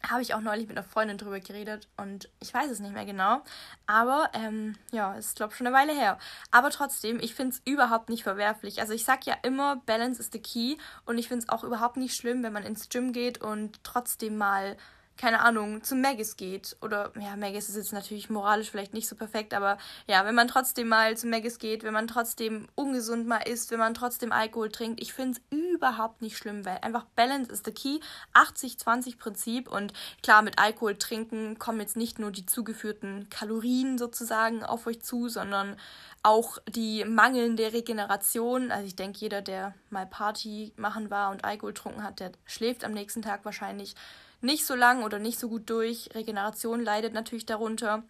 Habe 0.09 0.23
ich 0.23 0.33
auch 0.33 0.41
neulich 0.41 0.67
mit 0.67 0.77
einer 0.77 0.85
Freundin 0.85 1.17
drüber 1.17 1.39
geredet 1.39 1.87
und 1.95 2.29
ich 2.41 2.53
weiß 2.53 2.69
es 2.69 2.79
nicht 2.79 2.93
mehr 2.93 3.05
genau. 3.05 3.43
Aber 3.87 4.29
ähm, 4.33 4.75
ja, 4.91 5.13
ist 5.13 5.37
glaube 5.37 5.53
ich 5.53 5.57
schon 5.57 5.67
eine 5.67 5.75
Weile 5.75 5.93
her. 5.93 6.17
Aber 6.49 6.69
trotzdem, 6.69 7.21
ich 7.21 7.33
finde 7.33 7.55
es 7.55 7.61
überhaupt 7.63 8.09
nicht 8.09 8.23
verwerflich. 8.23 8.81
Also 8.81 8.91
ich 8.91 9.05
sage 9.05 9.21
ja 9.23 9.37
immer, 9.43 9.77
Balance 9.85 10.19
is 10.19 10.31
the 10.33 10.41
key 10.41 10.75
und 11.05 11.17
ich 11.17 11.29
finde 11.29 11.43
es 11.43 11.49
auch 11.49 11.63
überhaupt 11.63 11.95
nicht 11.95 12.13
schlimm, 12.13 12.43
wenn 12.43 12.51
man 12.51 12.63
ins 12.63 12.89
Gym 12.89 13.13
geht 13.13 13.39
und 13.39 13.81
trotzdem 13.85 14.37
mal 14.37 14.75
keine 15.21 15.41
Ahnung, 15.41 15.83
zu 15.83 15.95
Maggis 15.95 16.35
geht. 16.35 16.75
Oder, 16.81 17.11
ja, 17.19 17.35
Maggis 17.35 17.69
ist 17.69 17.75
jetzt 17.75 17.93
natürlich 17.93 18.31
moralisch 18.31 18.71
vielleicht 18.71 18.95
nicht 18.95 19.07
so 19.07 19.15
perfekt, 19.15 19.53
aber 19.53 19.77
ja, 20.07 20.25
wenn 20.25 20.33
man 20.33 20.47
trotzdem 20.47 20.87
mal 20.87 21.15
zu 21.15 21.27
Maggis 21.27 21.59
geht, 21.59 21.83
wenn 21.83 21.93
man 21.93 22.07
trotzdem 22.07 22.67
ungesund 22.73 23.27
mal 23.27 23.47
isst, 23.47 23.69
wenn 23.69 23.77
man 23.77 23.93
trotzdem 23.93 24.31
Alkohol 24.31 24.69
trinkt, 24.69 24.99
ich 24.99 25.13
finde 25.13 25.37
es 25.37 25.55
überhaupt 25.55 26.23
nicht 26.23 26.37
schlimm, 26.37 26.65
weil 26.65 26.79
einfach 26.81 27.05
Balance 27.15 27.51
is 27.51 27.61
the 27.63 27.71
key. 27.71 27.99
80-20-Prinzip 28.33 29.69
und 29.69 29.93
klar, 30.23 30.41
mit 30.41 30.57
Alkohol 30.57 30.95
trinken 30.95 31.59
kommen 31.59 31.81
jetzt 31.81 31.97
nicht 31.97 32.17
nur 32.17 32.31
die 32.31 32.47
zugeführten 32.47 33.29
Kalorien 33.29 33.99
sozusagen 33.99 34.63
auf 34.63 34.87
euch 34.87 35.03
zu, 35.03 35.29
sondern 35.29 35.77
auch 36.23 36.57
die 36.67 37.05
mangelnde 37.05 37.73
Regeneration. 37.73 38.71
Also 38.71 38.87
ich 38.87 38.95
denke, 38.95 39.19
jeder, 39.19 39.43
der 39.43 39.75
mal 39.91 40.07
Party 40.07 40.73
machen 40.77 41.11
war 41.11 41.29
und 41.29 41.45
Alkohol 41.45 41.73
getrunken 41.73 42.01
hat, 42.01 42.19
der 42.19 42.31
schläft 42.45 42.83
am 42.83 42.93
nächsten 42.93 43.21
Tag 43.21 43.45
wahrscheinlich 43.45 43.93
nicht 44.41 44.65
so 44.65 44.75
lang 44.75 45.03
oder 45.03 45.19
nicht 45.19 45.39
so 45.39 45.49
gut 45.49 45.69
durch. 45.69 46.09
Regeneration 46.13 46.83
leidet 46.83 47.13
natürlich 47.13 47.45
darunter. 47.45 48.03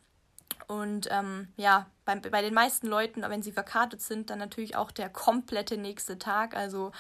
Und 0.68 1.08
ähm, 1.12 1.50
ja, 1.58 1.88
bei, 2.06 2.16
bei 2.16 2.42
den 2.42 2.54
meisten 2.54 2.88
Leuten, 2.88 3.22
wenn 3.22 3.42
sie 3.42 3.52
verkartet 3.52 4.02
sind, 4.02 4.30
dann 4.30 4.40
natürlich 4.40 4.76
auch 4.76 4.92
der 4.92 5.10
komplette 5.10 5.78
nächste 5.78 6.18
Tag. 6.18 6.56
Also 6.56 6.92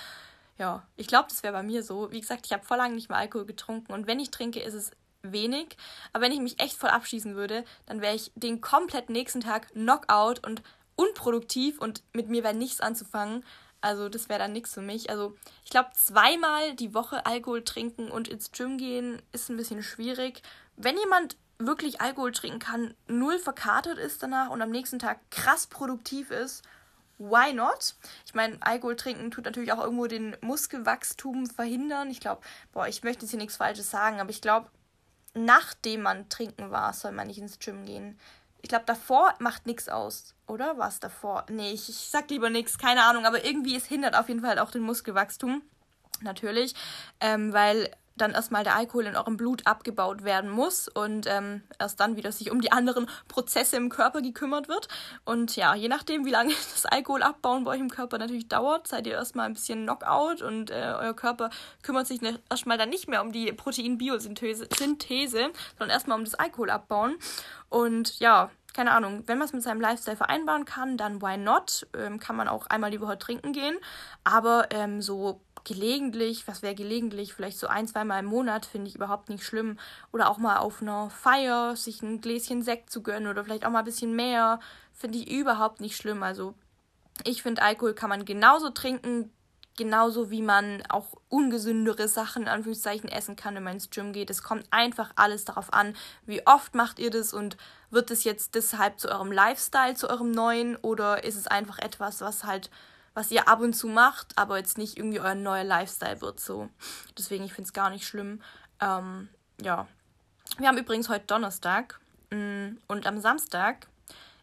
ja, 0.57 0.83
ich 0.95 1.07
glaube, 1.07 1.27
das 1.29 1.43
wäre 1.43 1.53
bei 1.53 1.63
mir 1.63 1.83
so. 1.83 2.11
Wie 2.11 2.21
gesagt, 2.21 2.45
ich 2.45 2.53
habe 2.53 2.65
vor 2.65 2.77
lange 2.77 2.95
nicht 2.95 3.09
mehr 3.09 3.17
Alkohol 3.17 3.45
getrunken 3.45 3.93
und 3.93 4.07
wenn 4.07 4.19
ich 4.19 4.31
trinke, 4.31 4.59
ist 4.61 4.73
es 4.73 4.91
wenig. 5.23 5.77
Aber 6.13 6.23
wenn 6.23 6.31
ich 6.31 6.39
mich 6.39 6.59
echt 6.59 6.75
voll 6.75 6.89
abschießen 6.89 7.35
würde, 7.35 7.63
dann 7.85 8.01
wäre 8.01 8.15
ich 8.15 8.31
den 8.35 8.61
kompletten 8.61 9.13
nächsten 9.13 9.41
Tag 9.41 9.69
Knockout 9.69 10.45
und 10.45 10.61
unproduktiv 10.95 11.79
und 11.79 12.03
mit 12.13 12.29
mir 12.29 12.43
wäre 12.43 12.53
nichts 12.53 12.81
anzufangen. 12.81 13.43
Also 13.81 14.09
das 14.09 14.29
wäre 14.29 14.39
dann 14.39 14.53
nichts 14.53 14.73
für 14.73 14.81
mich. 14.81 15.09
Also 15.09 15.35
ich 15.65 15.71
glaube, 15.71 15.89
zweimal 15.95 16.75
die 16.75 16.93
Woche 16.93 17.25
Alkohol 17.25 17.63
trinken 17.63 18.09
und 18.09 18.27
ins 18.27 18.51
Gym 18.51 18.77
gehen 18.77 19.21
ist 19.31 19.49
ein 19.49 19.57
bisschen 19.57 19.81
schwierig. 19.81 20.43
Wenn 20.77 20.97
jemand 20.97 21.35
wirklich 21.57 21.99
Alkohol 21.99 22.31
trinken 22.31 22.59
kann, 22.59 22.93
null 23.07 23.39
verkatert 23.39 23.97
ist 23.97 24.21
danach 24.23 24.49
und 24.49 24.61
am 24.61 24.69
nächsten 24.69 24.99
Tag 24.99 25.19
krass 25.31 25.67
produktiv 25.67 26.31
ist, 26.31 26.63
why 27.17 27.53
not? 27.53 27.95
Ich 28.25 28.33
meine, 28.33 28.57
Alkohol 28.61 28.95
trinken 28.95 29.31
tut 29.31 29.45
natürlich 29.45 29.71
auch 29.71 29.83
irgendwo 29.83 30.07
den 30.07 30.35
Muskelwachstum 30.41 31.47
verhindern. 31.47 32.09
Ich 32.09 32.19
glaube, 32.19 32.41
boah, 32.71 32.87
ich 32.87 33.03
möchte 33.03 33.23
jetzt 33.23 33.31
hier 33.31 33.39
nichts 33.39 33.57
Falsches 33.57 33.91
sagen, 33.91 34.19
aber 34.19 34.31
ich 34.31 34.41
glaube, 34.41 34.69
nachdem 35.33 36.01
man 36.01 36.29
trinken 36.29 36.71
war, 36.71 36.93
soll 36.93 37.11
man 37.11 37.27
nicht 37.27 37.39
ins 37.39 37.59
Gym 37.59 37.85
gehen. 37.85 38.19
Ich 38.61 38.69
glaube, 38.69 38.85
davor 38.85 39.33
macht 39.39 39.65
nichts 39.65 39.89
aus, 39.89 40.35
oder? 40.47 40.77
War 40.77 40.87
es 40.87 40.99
davor? 40.99 41.45
Nee, 41.49 41.71
ich, 41.71 41.89
ich 41.89 42.09
sag 42.09 42.29
lieber 42.29 42.49
nichts, 42.49 42.77
keine 42.77 43.03
Ahnung, 43.03 43.25
aber 43.25 43.43
irgendwie 43.43 43.75
es 43.75 43.85
hindert 43.85 44.15
auf 44.15 44.29
jeden 44.29 44.41
Fall 44.41 44.59
auch 44.59 44.71
den 44.71 44.83
Muskelwachstum. 44.83 45.61
Natürlich, 46.21 46.75
ähm, 47.19 47.51
weil 47.53 47.89
dann 48.21 48.31
erstmal 48.31 48.63
der 48.63 48.75
Alkohol 48.75 49.05
in 49.05 49.15
eurem 49.15 49.37
Blut 49.37 49.65
abgebaut 49.65 50.23
werden 50.23 50.49
muss 50.49 50.87
und 50.87 51.25
ähm, 51.27 51.63
erst 51.79 51.99
dann 51.99 52.15
wieder 52.15 52.31
sich 52.31 52.51
um 52.51 52.61
die 52.61 52.71
anderen 52.71 53.07
Prozesse 53.27 53.77
im 53.77 53.89
Körper 53.89 54.21
gekümmert 54.21 54.67
wird. 54.67 54.87
Und 55.25 55.55
ja, 55.55 55.75
je 55.75 55.87
nachdem, 55.87 56.25
wie 56.25 56.31
lange 56.31 56.53
das 56.73 56.85
Alkoholabbauen 56.85 57.63
bei 57.63 57.71
euch 57.71 57.79
im 57.79 57.89
Körper 57.89 58.17
natürlich 58.17 58.47
dauert, 58.47 58.87
seid 58.87 59.07
ihr 59.07 59.13
erstmal 59.13 59.47
ein 59.47 59.53
bisschen 59.53 59.83
Knockout 59.83 60.41
und 60.41 60.71
äh, 60.71 60.93
euer 60.97 61.15
Körper 61.15 61.49
kümmert 61.83 62.07
sich 62.07 62.21
ne, 62.21 62.39
erstmal 62.49 62.77
dann 62.77 62.89
nicht 62.89 63.07
mehr 63.07 63.21
um 63.21 63.31
die 63.31 63.51
Proteinbiosynthese, 63.51 64.67
Synthese, 64.77 65.49
sondern 65.77 65.89
erstmal 65.89 66.17
um 66.17 66.23
das 66.23 66.35
Alkoholabbauen. 66.35 67.15
Und 67.69 68.19
ja, 68.19 68.51
keine 68.73 68.91
Ahnung, 68.91 69.23
wenn 69.27 69.37
man 69.37 69.47
es 69.47 69.53
mit 69.53 69.63
seinem 69.63 69.81
Lifestyle 69.81 70.17
vereinbaren 70.17 70.65
kann, 70.65 70.97
dann 70.97 71.21
why 71.21 71.37
not? 71.37 71.87
Ähm, 71.97 72.19
kann 72.19 72.35
man 72.35 72.47
auch 72.47 72.67
einmal 72.67 72.91
die 72.91 73.01
Woche 73.01 73.17
trinken 73.17 73.51
gehen. 73.53 73.75
Aber 74.23 74.67
ähm, 74.71 75.01
so 75.01 75.41
gelegentlich, 75.63 76.47
was 76.47 76.61
wäre 76.61 76.75
gelegentlich, 76.75 77.33
vielleicht 77.33 77.57
so 77.57 77.67
ein, 77.67 77.87
zweimal 77.87 78.19
im 78.19 78.25
Monat, 78.25 78.65
finde 78.65 78.87
ich 78.87 78.95
überhaupt 78.95 79.29
nicht 79.29 79.43
schlimm. 79.43 79.77
Oder 80.11 80.29
auch 80.29 80.37
mal 80.37 80.57
auf 80.57 80.81
einer 80.81 81.09
Feier 81.09 81.75
sich 81.75 82.01
ein 82.01 82.21
Gläschen 82.21 82.61
Sekt 82.61 82.89
zu 82.89 83.03
gönnen 83.03 83.27
oder 83.27 83.43
vielleicht 83.43 83.65
auch 83.65 83.71
mal 83.71 83.79
ein 83.79 83.85
bisschen 83.85 84.15
mehr, 84.15 84.59
finde 84.93 85.19
ich 85.19 85.31
überhaupt 85.31 85.81
nicht 85.81 85.95
schlimm. 85.95 86.23
Also 86.23 86.53
ich 87.23 87.41
finde, 87.41 87.61
Alkohol 87.61 87.93
kann 87.93 88.09
man 88.09 88.25
genauso 88.25 88.69
trinken, 88.69 89.31
genauso 89.77 90.29
wie 90.29 90.41
man 90.41 90.83
auch 90.89 91.07
ungesündere 91.29 92.07
Sachen 92.07 92.43
in 92.43 92.47
Anführungszeichen 92.49 93.09
essen 93.09 93.35
kann, 93.35 93.55
wenn 93.55 93.63
man 93.63 93.73
ins 93.73 93.89
Gym 93.89 94.13
geht. 94.13 94.29
Es 94.29 94.43
kommt 94.43 94.65
einfach 94.69 95.11
alles 95.15 95.45
darauf 95.45 95.73
an, 95.73 95.95
wie 96.25 96.45
oft 96.45 96.75
macht 96.75 96.99
ihr 96.99 97.09
das 97.09 97.33
und 97.33 97.57
wird 97.89 98.11
es 98.11 98.23
jetzt 98.23 98.55
deshalb 98.55 98.99
zu 98.99 99.09
eurem 99.09 99.31
Lifestyle, 99.31 99.95
zu 99.95 100.09
eurem 100.09 100.31
neuen 100.31 100.75
oder 100.77 101.23
ist 101.23 101.35
es 101.35 101.47
einfach 101.47 101.79
etwas, 101.79 102.21
was 102.21 102.43
halt 102.43 102.69
was 103.13 103.31
ihr 103.31 103.47
ab 103.47 103.59
und 103.59 103.73
zu 103.73 103.87
macht, 103.87 104.37
aber 104.37 104.57
jetzt 104.57 104.77
nicht 104.77 104.97
irgendwie 104.97 105.19
euer 105.19 105.35
neuer 105.35 105.63
Lifestyle 105.63 106.21
wird 106.21 106.39
so. 106.39 106.69
Deswegen, 107.17 107.43
ich 107.43 107.53
finde 107.53 107.67
es 107.67 107.73
gar 107.73 107.89
nicht 107.89 108.05
schlimm. 108.05 108.41
Ähm, 108.79 109.29
ja. 109.61 109.87
Wir 110.57 110.67
haben 110.67 110.77
übrigens 110.77 111.09
heute 111.09 111.25
Donnerstag 111.25 111.99
mm, 112.29 112.77
und 112.87 113.05
am 113.05 113.19
Samstag 113.19 113.87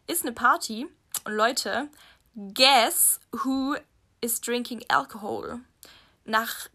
ist 0.07 0.23
eine 0.23 0.33
Party 0.33 0.87
und 1.25 1.33
Leute, 1.33 1.89
guess 2.35 3.19
who 3.31 3.75
is 4.21 4.41
drinking 4.41 4.83
alcohol? 4.87 5.59
Nach, 6.25 6.69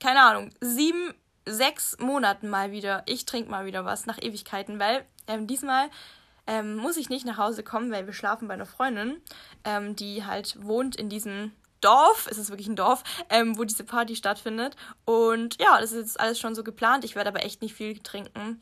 keine 0.00 0.22
Ahnung, 0.22 0.50
sieben, 0.60 1.14
sechs 1.46 1.98
Monaten 1.98 2.48
mal 2.48 2.72
wieder. 2.72 3.02
Ich 3.06 3.24
trinke 3.24 3.50
mal 3.50 3.66
wieder 3.66 3.84
was 3.84 4.06
nach 4.06 4.18
Ewigkeiten, 4.20 4.78
weil 4.78 5.06
ähm, 5.26 5.46
diesmal 5.46 5.88
ähm, 6.48 6.76
muss 6.76 6.96
ich 6.96 7.10
nicht 7.10 7.26
nach 7.26 7.38
Hause 7.38 7.62
kommen, 7.62 7.92
weil 7.92 8.06
wir 8.06 8.12
schlafen 8.12 8.48
bei 8.48 8.54
einer 8.54 8.66
Freundin, 8.66 9.20
ähm, 9.64 9.94
die 9.94 10.24
halt 10.24 10.56
wohnt 10.60 10.96
in 10.96 11.08
diesem 11.08 11.52
Dorf, 11.80 12.26
es 12.28 12.38
ist 12.38 12.50
wirklich 12.50 12.66
ein 12.66 12.74
Dorf, 12.74 13.04
ähm, 13.30 13.56
wo 13.56 13.62
diese 13.62 13.84
Party 13.84 14.16
stattfindet. 14.16 14.74
Und 15.04 15.60
ja, 15.60 15.80
das 15.80 15.92
ist 15.92 15.98
jetzt 15.98 16.20
alles 16.20 16.40
schon 16.40 16.56
so 16.56 16.64
geplant. 16.64 17.04
Ich 17.04 17.14
werde 17.14 17.28
aber 17.28 17.44
echt 17.44 17.62
nicht 17.62 17.74
viel 17.74 17.98
trinken. 18.00 18.60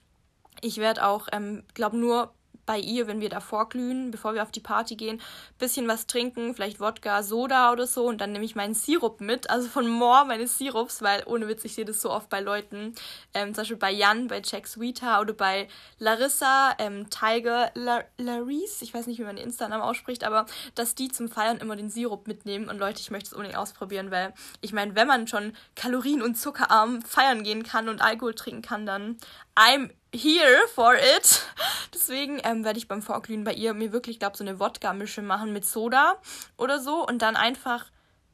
Ich 0.60 0.78
werde 0.78 1.06
auch, 1.06 1.28
ähm, 1.32 1.62
glaube 1.72 1.96
nur 1.96 2.34
bei 2.66 2.78
ihr, 2.78 3.06
wenn 3.06 3.20
wir 3.20 3.28
davor 3.28 3.68
glühen, 3.68 4.10
bevor 4.10 4.34
wir 4.34 4.42
auf 4.42 4.50
die 4.50 4.60
Party 4.60 4.96
gehen, 4.96 5.22
bisschen 5.58 5.88
was 5.88 6.06
trinken, 6.06 6.54
vielleicht 6.54 6.80
Wodka, 6.80 7.22
Soda 7.22 7.72
oder 7.72 7.86
so 7.86 8.06
und 8.06 8.20
dann 8.20 8.32
nehme 8.32 8.44
ich 8.44 8.56
meinen 8.56 8.74
Sirup 8.74 9.20
mit, 9.20 9.48
also 9.48 9.68
von 9.68 9.88
More 9.88 10.26
meine 10.26 10.46
Sirups, 10.48 11.00
weil 11.00 11.22
ohne 11.26 11.48
Witz, 11.48 11.64
ich 11.64 11.74
sehe 11.74 11.84
das 11.84 12.02
so 12.02 12.10
oft 12.10 12.28
bei 12.28 12.40
Leuten, 12.40 12.94
ähm, 13.32 13.54
zum 13.54 13.62
Beispiel 13.62 13.76
bei 13.76 13.92
Jan, 13.92 14.26
bei 14.26 14.42
Jack 14.44 14.66
Sweeter 14.66 15.20
oder 15.20 15.32
bei 15.32 15.68
Larissa, 15.98 16.74
ähm, 16.78 17.08
Tiger, 17.08 17.70
La 17.74 18.04
Larice, 18.18 18.82
ich 18.82 18.92
weiß 18.92 19.06
nicht, 19.06 19.18
wie 19.18 19.24
man 19.24 19.36
den 19.36 19.46
Insta-Namen 19.46 19.82
ausspricht, 19.82 20.24
aber 20.24 20.46
dass 20.74 20.94
die 20.94 21.08
zum 21.08 21.28
Feiern 21.28 21.58
immer 21.58 21.76
den 21.76 21.88
Sirup 21.88 22.26
mitnehmen 22.26 22.68
und 22.68 22.78
Leute, 22.78 23.00
ich 23.00 23.10
möchte 23.10 23.28
es 23.28 23.32
unbedingt 23.32 23.58
ausprobieren, 23.58 24.10
weil 24.10 24.34
ich 24.60 24.72
meine, 24.72 24.94
wenn 24.96 25.06
man 25.06 25.28
schon 25.28 25.52
kalorien- 25.76 26.22
und 26.22 26.36
zuckerarm 26.36 27.02
feiern 27.02 27.44
gehen 27.44 27.62
kann 27.62 27.88
und 27.88 28.02
Alkohol 28.02 28.34
trinken 28.34 28.62
kann, 28.62 28.86
dann 28.86 29.18
I'm 29.56 29.90
here 30.14 30.68
for 30.74 30.94
it. 30.94 31.42
Deswegen 31.94 32.40
ähm, 32.44 32.64
werde 32.64 32.78
ich 32.78 32.88
beim 32.88 33.02
Vorglühen 33.02 33.44
bei 33.44 33.54
ihr 33.54 33.74
mir 33.74 33.92
wirklich, 33.92 34.18
glaube 34.18 34.36
so 34.36 34.44
eine 34.44 34.60
Wodka-Mische 34.60 35.22
machen 35.22 35.52
mit 35.52 35.64
Soda 35.64 36.16
oder 36.56 36.78
so 36.78 37.06
und 37.06 37.22
dann 37.22 37.36
einfach 37.36 37.86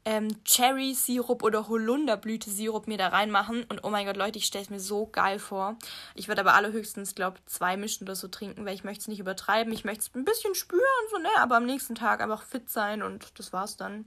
ähm, 0.05 0.43
Cherry-Sirup 0.43 1.43
oder 1.43 1.69
Holunderblüte-Sirup 1.69 2.87
mir 2.87 2.97
da 2.97 3.07
reinmachen. 3.07 3.63
Und 3.63 3.83
oh 3.83 3.89
mein 3.89 4.05
Gott, 4.05 4.17
Leute, 4.17 4.37
ich 4.37 4.45
stelle 4.45 4.65
es 4.65 4.69
mir 4.69 4.79
so 4.79 5.07
geil 5.07 5.39
vor. 5.39 5.77
Ich 6.15 6.27
werde 6.27 6.41
aber 6.41 6.55
allerhöchstens, 6.55 7.15
glaube 7.15 7.39
zwei 7.45 7.77
Mischen 7.77 8.05
oder 8.05 8.15
so 8.15 8.27
trinken, 8.27 8.65
weil 8.65 8.75
ich 8.75 8.83
möchte 8.83 9.01
es 9.01 9.07
nicht 9.07 9.19
übertreiben. 9.19 9.71
Ich 9.71 9.85
möchte 9.85 10.01
es 10.01 10.15
ein 10.15 10.25
bisschen 10.25 10.55
spüren, 10.55 10.81
so, 11.09 11.17
ne, 11.17 11.29
aber 11.37 11.55
am 11.55 11.65
nächsten 11.65 11.95
Tag 11.95 12.21
einfach 12.21 12.43
fit 12.43 12.69
sein 12.69 13.01
und 13.01 13.39
das 13.39 13.53
war's 13.53 13.77
dann. 13.77 14.05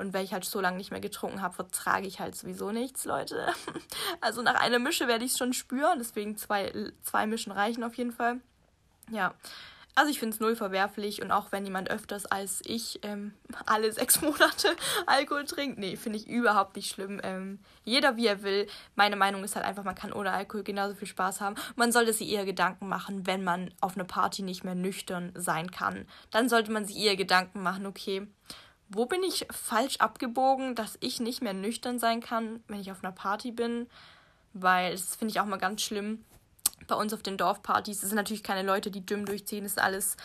Und 0.00 0.14
weil 0.14 0.24
ich 0.24 0.32
halt 0.32 0.46
so 0.46 0.60
lange 0.60 0.78
nicht 0.78 0.90
mehr 0.90 1.00
getrunken 1.00 1.42
habe, 1.42 1.54
vertrage 1.54 2.06
ich 2.06 2.20
halt 2.20 2.34
sowieso 2.34 2.72
nichts, 2.72 3.04
Leute. 3.04 3.46
Also 4.22 4.42
nach 4.42 4.54
einer 4.54 4.78
Mische 4.78 5.08
werde 5.08 5.24
ich 5.24 5.32
es 5.32 5.38
schon 5.38 5.52
spüren. 5.52 5.98
Deswegen 5.98 6.36
zwei, 6.36 6.72
zwei 7.02 7.26
Mischen 7.26 7.52
reichen 7.52 7.84
auf 7.84 7.94
jeden 7.94 8.12
Fall. 8.12 8.40
Ja. 9.10 9.34
Also 9.94 10.10
ich 10.10 10.18
finde 10.18 10.34
es 10.34 10.40
null 10.40 10.56
verwerflich 10.56 11.20
und 11.20 11.32
auch 11.32 11.52
wenn 11.52 11.64
jemand 11.64 11.90
öfters 11.90 12.24
als 12.24 12.62
ich 12.64 13.00
ähm, 13.02 13.34
alle 13.66 13.92
sechs 13.92 14.22
Monate 14.22 14.74
Alkohol 15.06 15.44
trinkt, 15.44 15.78
nee, 15.78 15.96
finde 15.96 16.18
ich 16.18 16.28
überhaupt 16.28 16.76
nicht 16.76 16.90
schlimm. 16.90 17.20
Ähm, 17.22 17.58
jeder 17.84 18.16
wie 18.16 18.26
er 18.26 18.42
will. 18.42 18.66
Meine 18.94 19.16
Meinung 19.16 19.44
ist 19.44 19.56
halt 19.56 19.66
einfach, 19.66 19.84
man 19.84 19.94
kann 19.94 20.12
ohne 20.12 20.32
Alkohol 20.32 20.62
genauso 20.62 20.94
viel 20.94 21.08
Spaß 21.08 21.40
haben. 21.40 21.56
Man 21.76 21.92
sollte 21.92 22.12
sich 22.12 22.30
eher 22.30 22.46
Gedanken 22.46 22.88
machen, 22.88 23.26
wenn 23.26 23.44
man 23.44 23.74
auf 23.80 23.96
einer 23.96 24.04
Party 24.04 24.42
nicht 24.42 24.64
mehr 24.64 24.74
nüchtern 24.74 25.32
sein 25.34 25.70
kann. 25.70 26.06
Dann 26.30 26.48
sollte 26.48 26.72
man 26.72 26.86
sich 26.86 26.96
eher 26.96 27.16
Gedanken 27.16 27.62
machen, 27.62 27.86
okay, 27.86 28.26
wo 28.90 29.06
bin 29.06 29.22
ich 29.22 29.46
falsch 29.50 29.96
abgebogen, 29.98 30.74
dass 30.74 30.98
ich 31.00 31.20
nicht 31.20 31.42
mehr 31.42 31.54
nüchtern 31.54 31.98
sein 31.98 32.20
kann, 32.20 32.62
wenn 32.66 32.80
ich 32.80 32.90
auf 32.90 33.02
einer 33.02 33.12
Party 33.12 33.52
bin? 33.52 33.86
Weil 34.52 34.92
das 34.92 35.14
finde 35.14 35.32
ich 35.32 35.40
auch 35.40 35.46
mal 35.46 35.58
ganz 35.58 35.82
schlimm. 35.82 36.24
Bei 36.88 36.96
uns 36.96 37.14
auf 37.14 37.22
den 37.22 37.36
Dorfpartys, 37.36 38.00
das 38.00 38.10
sind 38.10 38.16
natürlich 38.16 38.42
keine 38.42 38.66
Leute, 38.66 38.90
die 38.90 39.06
Gym 39.06 39.24
durchziehen, 39.24 39.62
das 39.62 39.72
ist 39.72 39.80
alles 39.80 40.16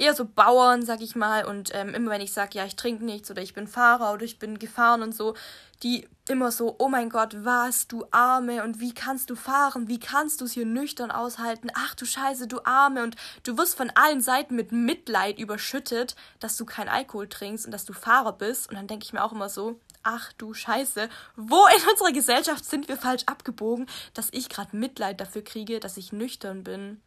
eher 0.00 0.14
so 0.14 0.24
Bauern, 0.24 0.84
sag 0.84 1.02
ich 1.02 1.14
mal. 1.14 1.44
Und 1.44 1.70
ähm, 1.74 1.94
immer 1.94 2.10
wenn 2.10 2.20
ich 2.20 2.32
sage, 2.32 2.58
ja, 2.58 2.64
ich 2.64 2.76
trinke 2.76 3.04
nichts 3.04 3.30
oder 3.30 3.42
ich 3.42 3.54
bin 3.54 3.68
Fahrer 3.68 4.12
oder 4.12 4.24
ich 4.24 4.38
bin 4.38 4.58
gefahren 4.58 5.02
und 5.02 5.14
so, 5.14 5.34
die 5.82 6.08
immer 6.28 6.52
so, 6.52 6.76
oh 6.78 6.88
mein 6.88 7.10
Gott, 7.10 7.36
was, 7.44 7.88
du 7.88 8.04
Arme 8.10 8.62
und 8.62 8.80
wie 8.80 8.94
kannst 8.94 9.30
du 9.30 9.34
fahren? 9.34 9.88
Wie 9.88 9.98
kannst 9.98 10.40
du 10.40 10.44
es 10.44 10.52
hier 10.52 10.66
nüchtern 10.66 11.10
aushalten? 11.10 11.70
Ach 11.74 11.94
du 11.94 12.04
Scheiße, 12.06 12.46
du 12.46 12.60
Arme. 12.64 13.02
Und 13.02 13.16
du 13.42 13.58
wirst 13.58 13.76
von 13.76 13.90
allen 13.90 14.20
Seiten 14.20 14.56
mit 14.56 14.72
Mitleid 14.72 15.38
überschüttet, 15.38 16.16
dass 16.38 16.56
du 16.56 16.64
kein 16.64 16.88
Alkohol 16.88 17.28
trinkst 17.28 17.66
und 17.66 17.72
dass 17.72 17.84
du 17.84 17.92
Fahrer 17.92 18.32
bist. 18.32 18.68
Und 18.68 18.76
dann 18.76 18.86
denke 18.86 19.04
ich 19.04 19.12
mir 19.12 19.24
auch 19.24 19.32
immer 19.32 19.48
so, 19.48 19.80
ach 20.02 20.32
du 20.34 20.54
Scheiße, 20.54 21.08
wo 21.36 21.66
in 21.76 21.90
unserer 21.90 22.12
Gesellschaft 22.12 22.64
sind 22.64 22.88
wir 22.88 22.96
falsch 22.96 23.24
abgebogen, 23.26 23.86
dass 24.14 24.28
ich 24.32 24.48
gerade 24.48 24.76
Mitleid 24.76 25.20
dafür 25.20 25.42
kriege, 25.42 25.80
dass 25.80 25.96
ich 25.96 26.12
nüchtern 26.12 26.64
bin. 26.64 27.00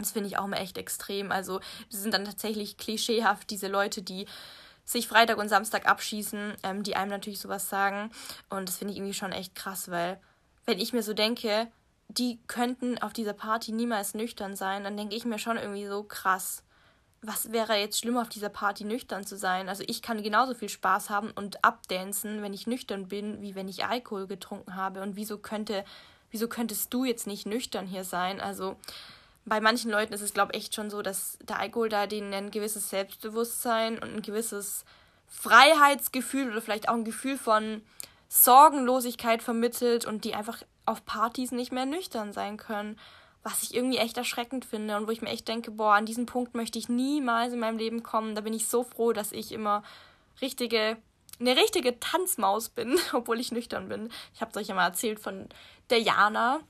Das 0.00 0.12
finde 0.12 0.28
ich 0.28 0.38
auch 0.38 0.46
mal 0.46 0.56
echt 0.56 0.78
extrem. 0.78 1.30
Also, 1.30 1.60
die 1.92 1.96
sind 1.96 2.12
dann 2.12 2.24
tatsächlich 2.24 2.76
klischeehaft, 2.76 3.50
diese 3.50 3.68
Leute, 3.68 4.02
die 4.02 4.26
sich 4.84 5.06
Freitag 5.06 5.38
und 5.38 5.48
Samstag 5.48 5.86
abschießen, 5.86 6.54
ähm, 6.62 6.82
die 6.82 6.96
einem 6.96 7.10
natürlich 7.10 7.40
sowas 7.40 7.68
sagen. 7.68 8.10
Und 8.48 8.68
das 8.68 8.78
finde 8.78 8.92
ich 8.92 8.98
irgendwie 8.98 9.14
schon 9.14 9.32
echt 9.32 9.54
krass, 9.54 9.90
weil 9.90 10.20
wenn 10.66 10.78
ich 10.78 10.92
mir 10.92 11.02
so 11.02 11.14
denke, 11.14 11.68
die 12.08 12.40
könnten 12.46 12.98
auf 12.98 13.12
dieser 13.12 13.32
Party 13.32 13.72
niemals 13.72 14.14
nüchtern 14.14 14.56
sein, 14.56 14.84
dann 14.84 14.96
denke 14.96 15.14
ich 15.14 15.24
mir 15.24 15.38
schon 15.38 15.56
irgendwie 15.56 15.86
so 15.86 16.02
krass. 16.02 16.64
Was 17.22 17.52
wäre 17.52 17.76
jetzt 17.76 17.98
schlimmer, 17.98 18.22
auf 18.22 18.28
dieser 18.28 18.48
Party 18.48 18.84
nüchtern 18.84 19.24
zu 19.24 19.36
sein? 19.36 19.68
Also 19.68 19.84
ich 19.86 20.02
kann 20.02 20.22
genauso 20.22 20.54
viel 20.54 20.68
Spaß 20.68 21.10
haben 21.10 21.30
und 21.30 21.64
abdancen, 21.64 22.42
wenn 22.42 22.54
ich 22.54 22.66
nüchtern 22.66 23.08
bin, 23.08 23.42
wie 23.42 23.54
wenn 23.54 23.68
ich 23.68 23.84
Alkohol 23.84 24.26
getrunken 24.26 24.74
habe. 24.74 25.02
Und 25.02 25.16
wieso 25.16 25.38
könnte, 25.38 25.84
wieso 26.30 26.48
könntest 26.48 26.92
du 26.92 27.04
jetzt 27.04 27.26
nicht 27.26 27.46
nüchtern 27.46 27.86
hier 27.86 28.04
sein? 28.04 28.40
Also 28.40 28.76
bei 29.50 29.60
manchen 29.60 29.90
Leuten 29.90 30.12
ist 30.12 30.20
es, 30.20 30.32
glaube 30.32 30.52
ich, 30.52 30.60
echt 30.62 30.76
schon 30.76 30.90
so, 30.90 31.02
dass 31.02 31.36
der 31.42 31.58
Alkohol 31.58 31.88
da 31.88 32.06
denen 32.06 32.32
ein 32.32 32.50
gewisses 32.52 32.88
Selbstbewusstsein 32.88 33.98
und 33.98 34.14
ein 34.14 34.22
gewisses 34.22 34.84
Freiheitsgefühl 35.26 36.52
oder 36.52 36.62
vielleicht 36.62 36.88
auch 36.88 36.94
ein 36.94 37.04
Gefühl 37.04 37.36
von 37.36 37.82
Sorgenlosigkeit 38.28 39.42
vermittelt 39.42 40.04
und 40.04 40.24
die 40.24 40.36
einfach 40.36 40.62
auf 40.86 41.04
Partys 41.04 41.50
nicht 41.50 41.72
mehr 41.72 41.84
nüchtern 41.84 42.32
sein 42.32 42.58
können. 42.58 42.96
Was 43.42 43.64
ich 43.64 43.74
irgendwie 43.74 43.98
echt 43.98 44.16
erschreckend 44.16 44.64
finde 44.64 44.96
und 44.96 45.08
wo 45.08 45.10
ich 45.10 45.20
mir 45.20 45.30
echt 45.30 45.48
denke, 45.48 45.72
boah, 45.72 45.94
an 45.94 46.06
diesen 46.06 46.26
Punkt 46.26 46.54
möchte 46.54 46.78
ich 46.78 46.88
niemals 46.88 47.52
in 47.52 47.58
meinem 47.58 47.78
Leben 47.78 48.04
kommen. 48.04 48.36
Da 48.36 48.42
bin 48.42 48.54
ich 48.54 48.68
so 48.68 48.84
froh, 48.84 49.12
dass 49.12 49.32
ich 49.32 49.50
immer 49.50 49.82
richtige, 50.40 50.96
eine 51.40 51.56
richtige 51.56 51.98
Tanzmaus 51.98 52.68
bin, 52.68 53.00
obwohl 53.12 53.40
ich 53.40 53.50
nüchtern 53.50 53.88
bin. 53.88 54.12
Ich 54.32 54.42
habe 54.42 54.52
es 54.52 54.56
euch 54.56 54.68
ja 54.68 54.76
mal 54.76 54.86
erzählt 54.86 55.18
von 55.18 55.48
der 55.90 55.98
Jana 55.98 56.60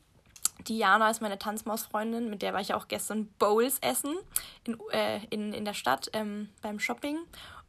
Diana 0.69 1.11
ist 1.11 1.23
meine 1.23 1.39
Tanzmausfreundin, 1.39 2.31
mit 2.31 2.43
der 2.43 2.53
war 2.53 2.61
ich 2.61 2.75
auch 2.75 2.89
gestern 2.89 3.29
Bowls 3.39 3.79
essen 3.81 4.17
in, 4.65 4.79
äh, 4.93 5.25
in, 5.31 5.53
in 5.53 5.65
der 5.65 5.75
Stadt 5.75 6.11
ähm, 6.13 6.49
beim 6.63 6.79
Shopping. 6.79 7.19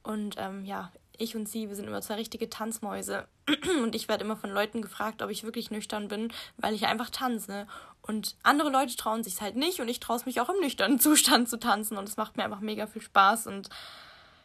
Und 0.04 0.36
ähm, 0.38 0.66
ja, 0.66 0.92
ich 1.22 1.36
und 1.36 1.48
sie, 1.48 1.70
wir 1.70 1.76
sind 1.76 1.88
immer 1.88 2.02
zwei 2.02 2.16
richtige 2.16 2.50
Tanzmäuse. 2.50 3.28
Und 3.84 3.96
ich 3.96 4.08
werde 4.08 4.24
immer 4.24 4.38
von 4.38 4.50
Leuten 4.50 4.82
gefragt, 4.82 5.22
ob 5.22 5.30
ich 5.30 5.44
wirklich 5.44 5.70
nüchtern 5.70 6.08
bin, 6.08 6.34
weil 6.58 6.74
ich 6.74 6.88
einfach 6.88 7.10
tanze. 7.10 7.68
Und 8.02 8.36
andere 8.44 8.70
Leute 8.70 8.96
trauen 8.96 9.24
sich 9.24 9.39
halt 9.42 9.56
nicht 9.56 9.80
und 9.80 9.88
ich 9.88 10.00
traue 10.00 10.16
es 10.16 10.26
mich 10.26 10.42
auch 10.42 10.50
im 10.50 10.60
nüchternen 10.60 11.00
Zustand 11.00 11.48
zu 11.50 11.60
tanzen. 11.60 11.98
Und 11.98 12.10
es 12.10 12.18
macht 12.18 12.38
mir 12.38 12.44
einfach 12.44 12.62
mega 12.62 12.88
viel 12.88 13.02
Spaß. 13.02 13.48
Und 13.48 13.70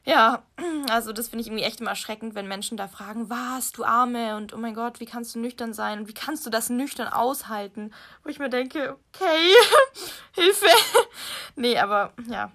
ja, 0.07 0.45
also 0.91 1.13
das 1.13 1.29
finde 1.29 1.43
ich 1.43 1.49
irgendwie 1.49 1.65
echt 1.65 1.81
immer 1.81 1.91
erschreckend, 1.91 2.35
wenn 2.35 2.47
Menschen 2.47 2.77
da 2.77 2.87
fragen, 2.87 3.29
was, 3.29 3.73
du 3.73 3.85
Arme 3.85 4.37
und 4.37 4.55
oh 4.55 4.57
mein 4.57 4.75
Gott, 4.75 5.01
wie 5.01 5.05
kannst 5.05 5.35
du 5.35 5.41
nüchtern 5.41 5.75
sein 5.75 5.99
und 5.99 6.09
wie 6.09 6.15
kannst 6.15 6.47
du 6.47 6.51
das 6.51 6.71
nüchtern 6.71 7.09
aushalten? 7.09 7.93
Wo 8.23 8.31
ich 8.31 8.39
mir 8.39 8.49
denke, 8.49 8.97
okay, 9.13 9.53
Hilfe. 10.33 10.67
nee, 11.57 11.77
aber 11.77 12.13
ja. 12.29 12.53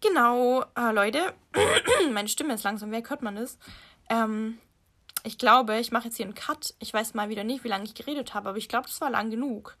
Genau, 0.00 0.64
äh, 0.76 0.92
Leute, 0.92 1.34
meine 2.12 2.28
Stimme 2.28 2.54
ist 2.54 2.64
langsam 2.64 2.90
weg, 2.90 3.10
hört 3.10 3.22
man 3.22 3.36
das? 3.36 3.58
Ähm, 4.08 4.58
ich 5.24 5.38
glaube, 5.38 5.78
ich 5.78 5.92
mache 5.92 6.04
jetzt 6.04 6.16
hier 6.16 6.26
einen 6.26 6.34
Cut. 6.34 6.74
Ich 6.78 6.92
weiß 6.92 7.14
mal 7.14 7.30
wieder 7.30 7.44
nicht, 7.44 7.64
wie 7.64 7.68
lange 7.68 7.84
ich 7.84 7.94
geredet 7.94 8.34
habe, 8.34 8.50
aber 8.50 8.58
ich 8.58 8.68
glaube, 8.68 8.86
das 8.86 9.00
war 9.00 9.10
lang 9.10 9.30
genug. 9.30 9.76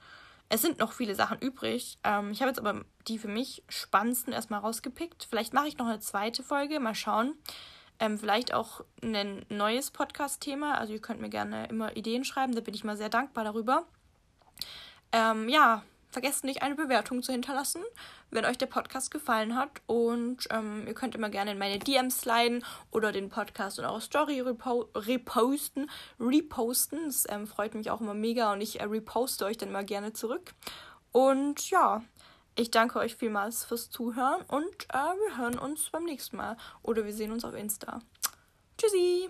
Es 0.54 0.62
sind 0.62 0.78
noch 0.78 0.92
viele 0.92 1.16
Sachen 1.16 1.40
übrig. 1.40 1.98
Ähm, 2.04 2.30
ich 2.30 2.40
habe 2.40 2.48
jetzt 2.48 2.60
aber 2.60 2.84
die 3.08 3.18
für 3.18 3.26
mich 3.26 3.64
spannendsten 3.68 4.32
erstmal 4.32 4.60
rausgepickt. 4.60 5.26
Vielleicht 5.28 5.52
mache 5.52 5.66
ich 5.66 5.78
noch 5.78 5.86
eine 5.88 5.98
zweite 5.98 6.44
Folge, 6.44 6.78
mal 6.78 6.94
schauen. 6.94 7.34
Ähm, 7.98 8.20
vielleicht 8.20 8.54
auch 8.54 8.84
ein 9.02 9.44
neues 9.48 9.90
Podcast-Thema. 9.90 10.78
Also 10.78 10.92
ihr 10.92 11.00
könnt 11.00 11.20
mir 11.20 11.28
gerne 11.28 11.66
immer 11.66 11.96
Ideen 11.96 12.22
schreiben, 12.22 12.54
da 12.54 12.60
bin 12.60 12.72
ich 12.72 12.84
mal 12.84 12.96
sehr 12.96 13.08
dankbar 13.08 13.42
darüber. 13.42 13.84
Ähm, 15.10 15.48
ja, 15.48 15.82
vergesst 16.14 16.44
nicht, 16.44 16.62
eine 16.62 16.74
Bewertung 16.74 17.22
zu 17.22 17.32
hinterlassen, 17.32 17.82
wenn 18.30 18.46
euch 18.46 18.56
der 18.56 18.66
Podcast 18.66 19.10
gefallen 19.10 19.54
hat. 19.54 19.82
Und 19.86 20.48
ähm, 20.50 20.84
ihr 20.86 20.94
könnt 20.94 21.14
immer 21.14 21.28
gerne 21.28 21.52
in 21.52 21.58
meine 21.58 21.78
DMs 21.78 22.22
sliden 22.22 22.64
oder 22.90 23.12
den 23.12 23.28
Podcast 23.28 23.78
in 23.78 23.84
eure 23.84 24.00
Story 24.00 24.40
repo 24.40 24.88
reposten. 24.94 25.90
Reposten. 26.18 27.04
Das 27.04 27.26
ähm, 27.28 27.46
freut 27.46 27.74
mich 27.74 27.90
auch 27.90 28.00
immer 28.00 28.14
mega 28.14 28.52
und 28.52 28.62
ich 28.62 28.80
äh, 28.80 28.84
reposte 28.84 29.44
euch 29.44 29.58
dann 29.58 29.68
immer 29.68 29.84
gerne 29.84 30.14
zurück. 30.14 30.54
Und 31.12 31.68
ja, 31.68 32.02
ich 32.56 32.70
danke 32.70 32.98
euch 32.98 33.16
vielmals 33.16 33.64
fürs 33.64 33.90
Zuhören 33.90 34.42
und 34.48 34.84
äh, 34.92 34.96
wir 34.96 35.36
hören 35.36 35.58
uns 35.58 35.90
beim 35.90 36.04
nächsten 36.04 36.36
Mal. 36.36 36.56
Oder 36.82 37.04
wir 37.04 37.12
sehen 37.12 37.32
uns 37.32 37.44
auf 37.44 37.54
Insta. 37.54 38.00
Tschüssi! 38.78 39.28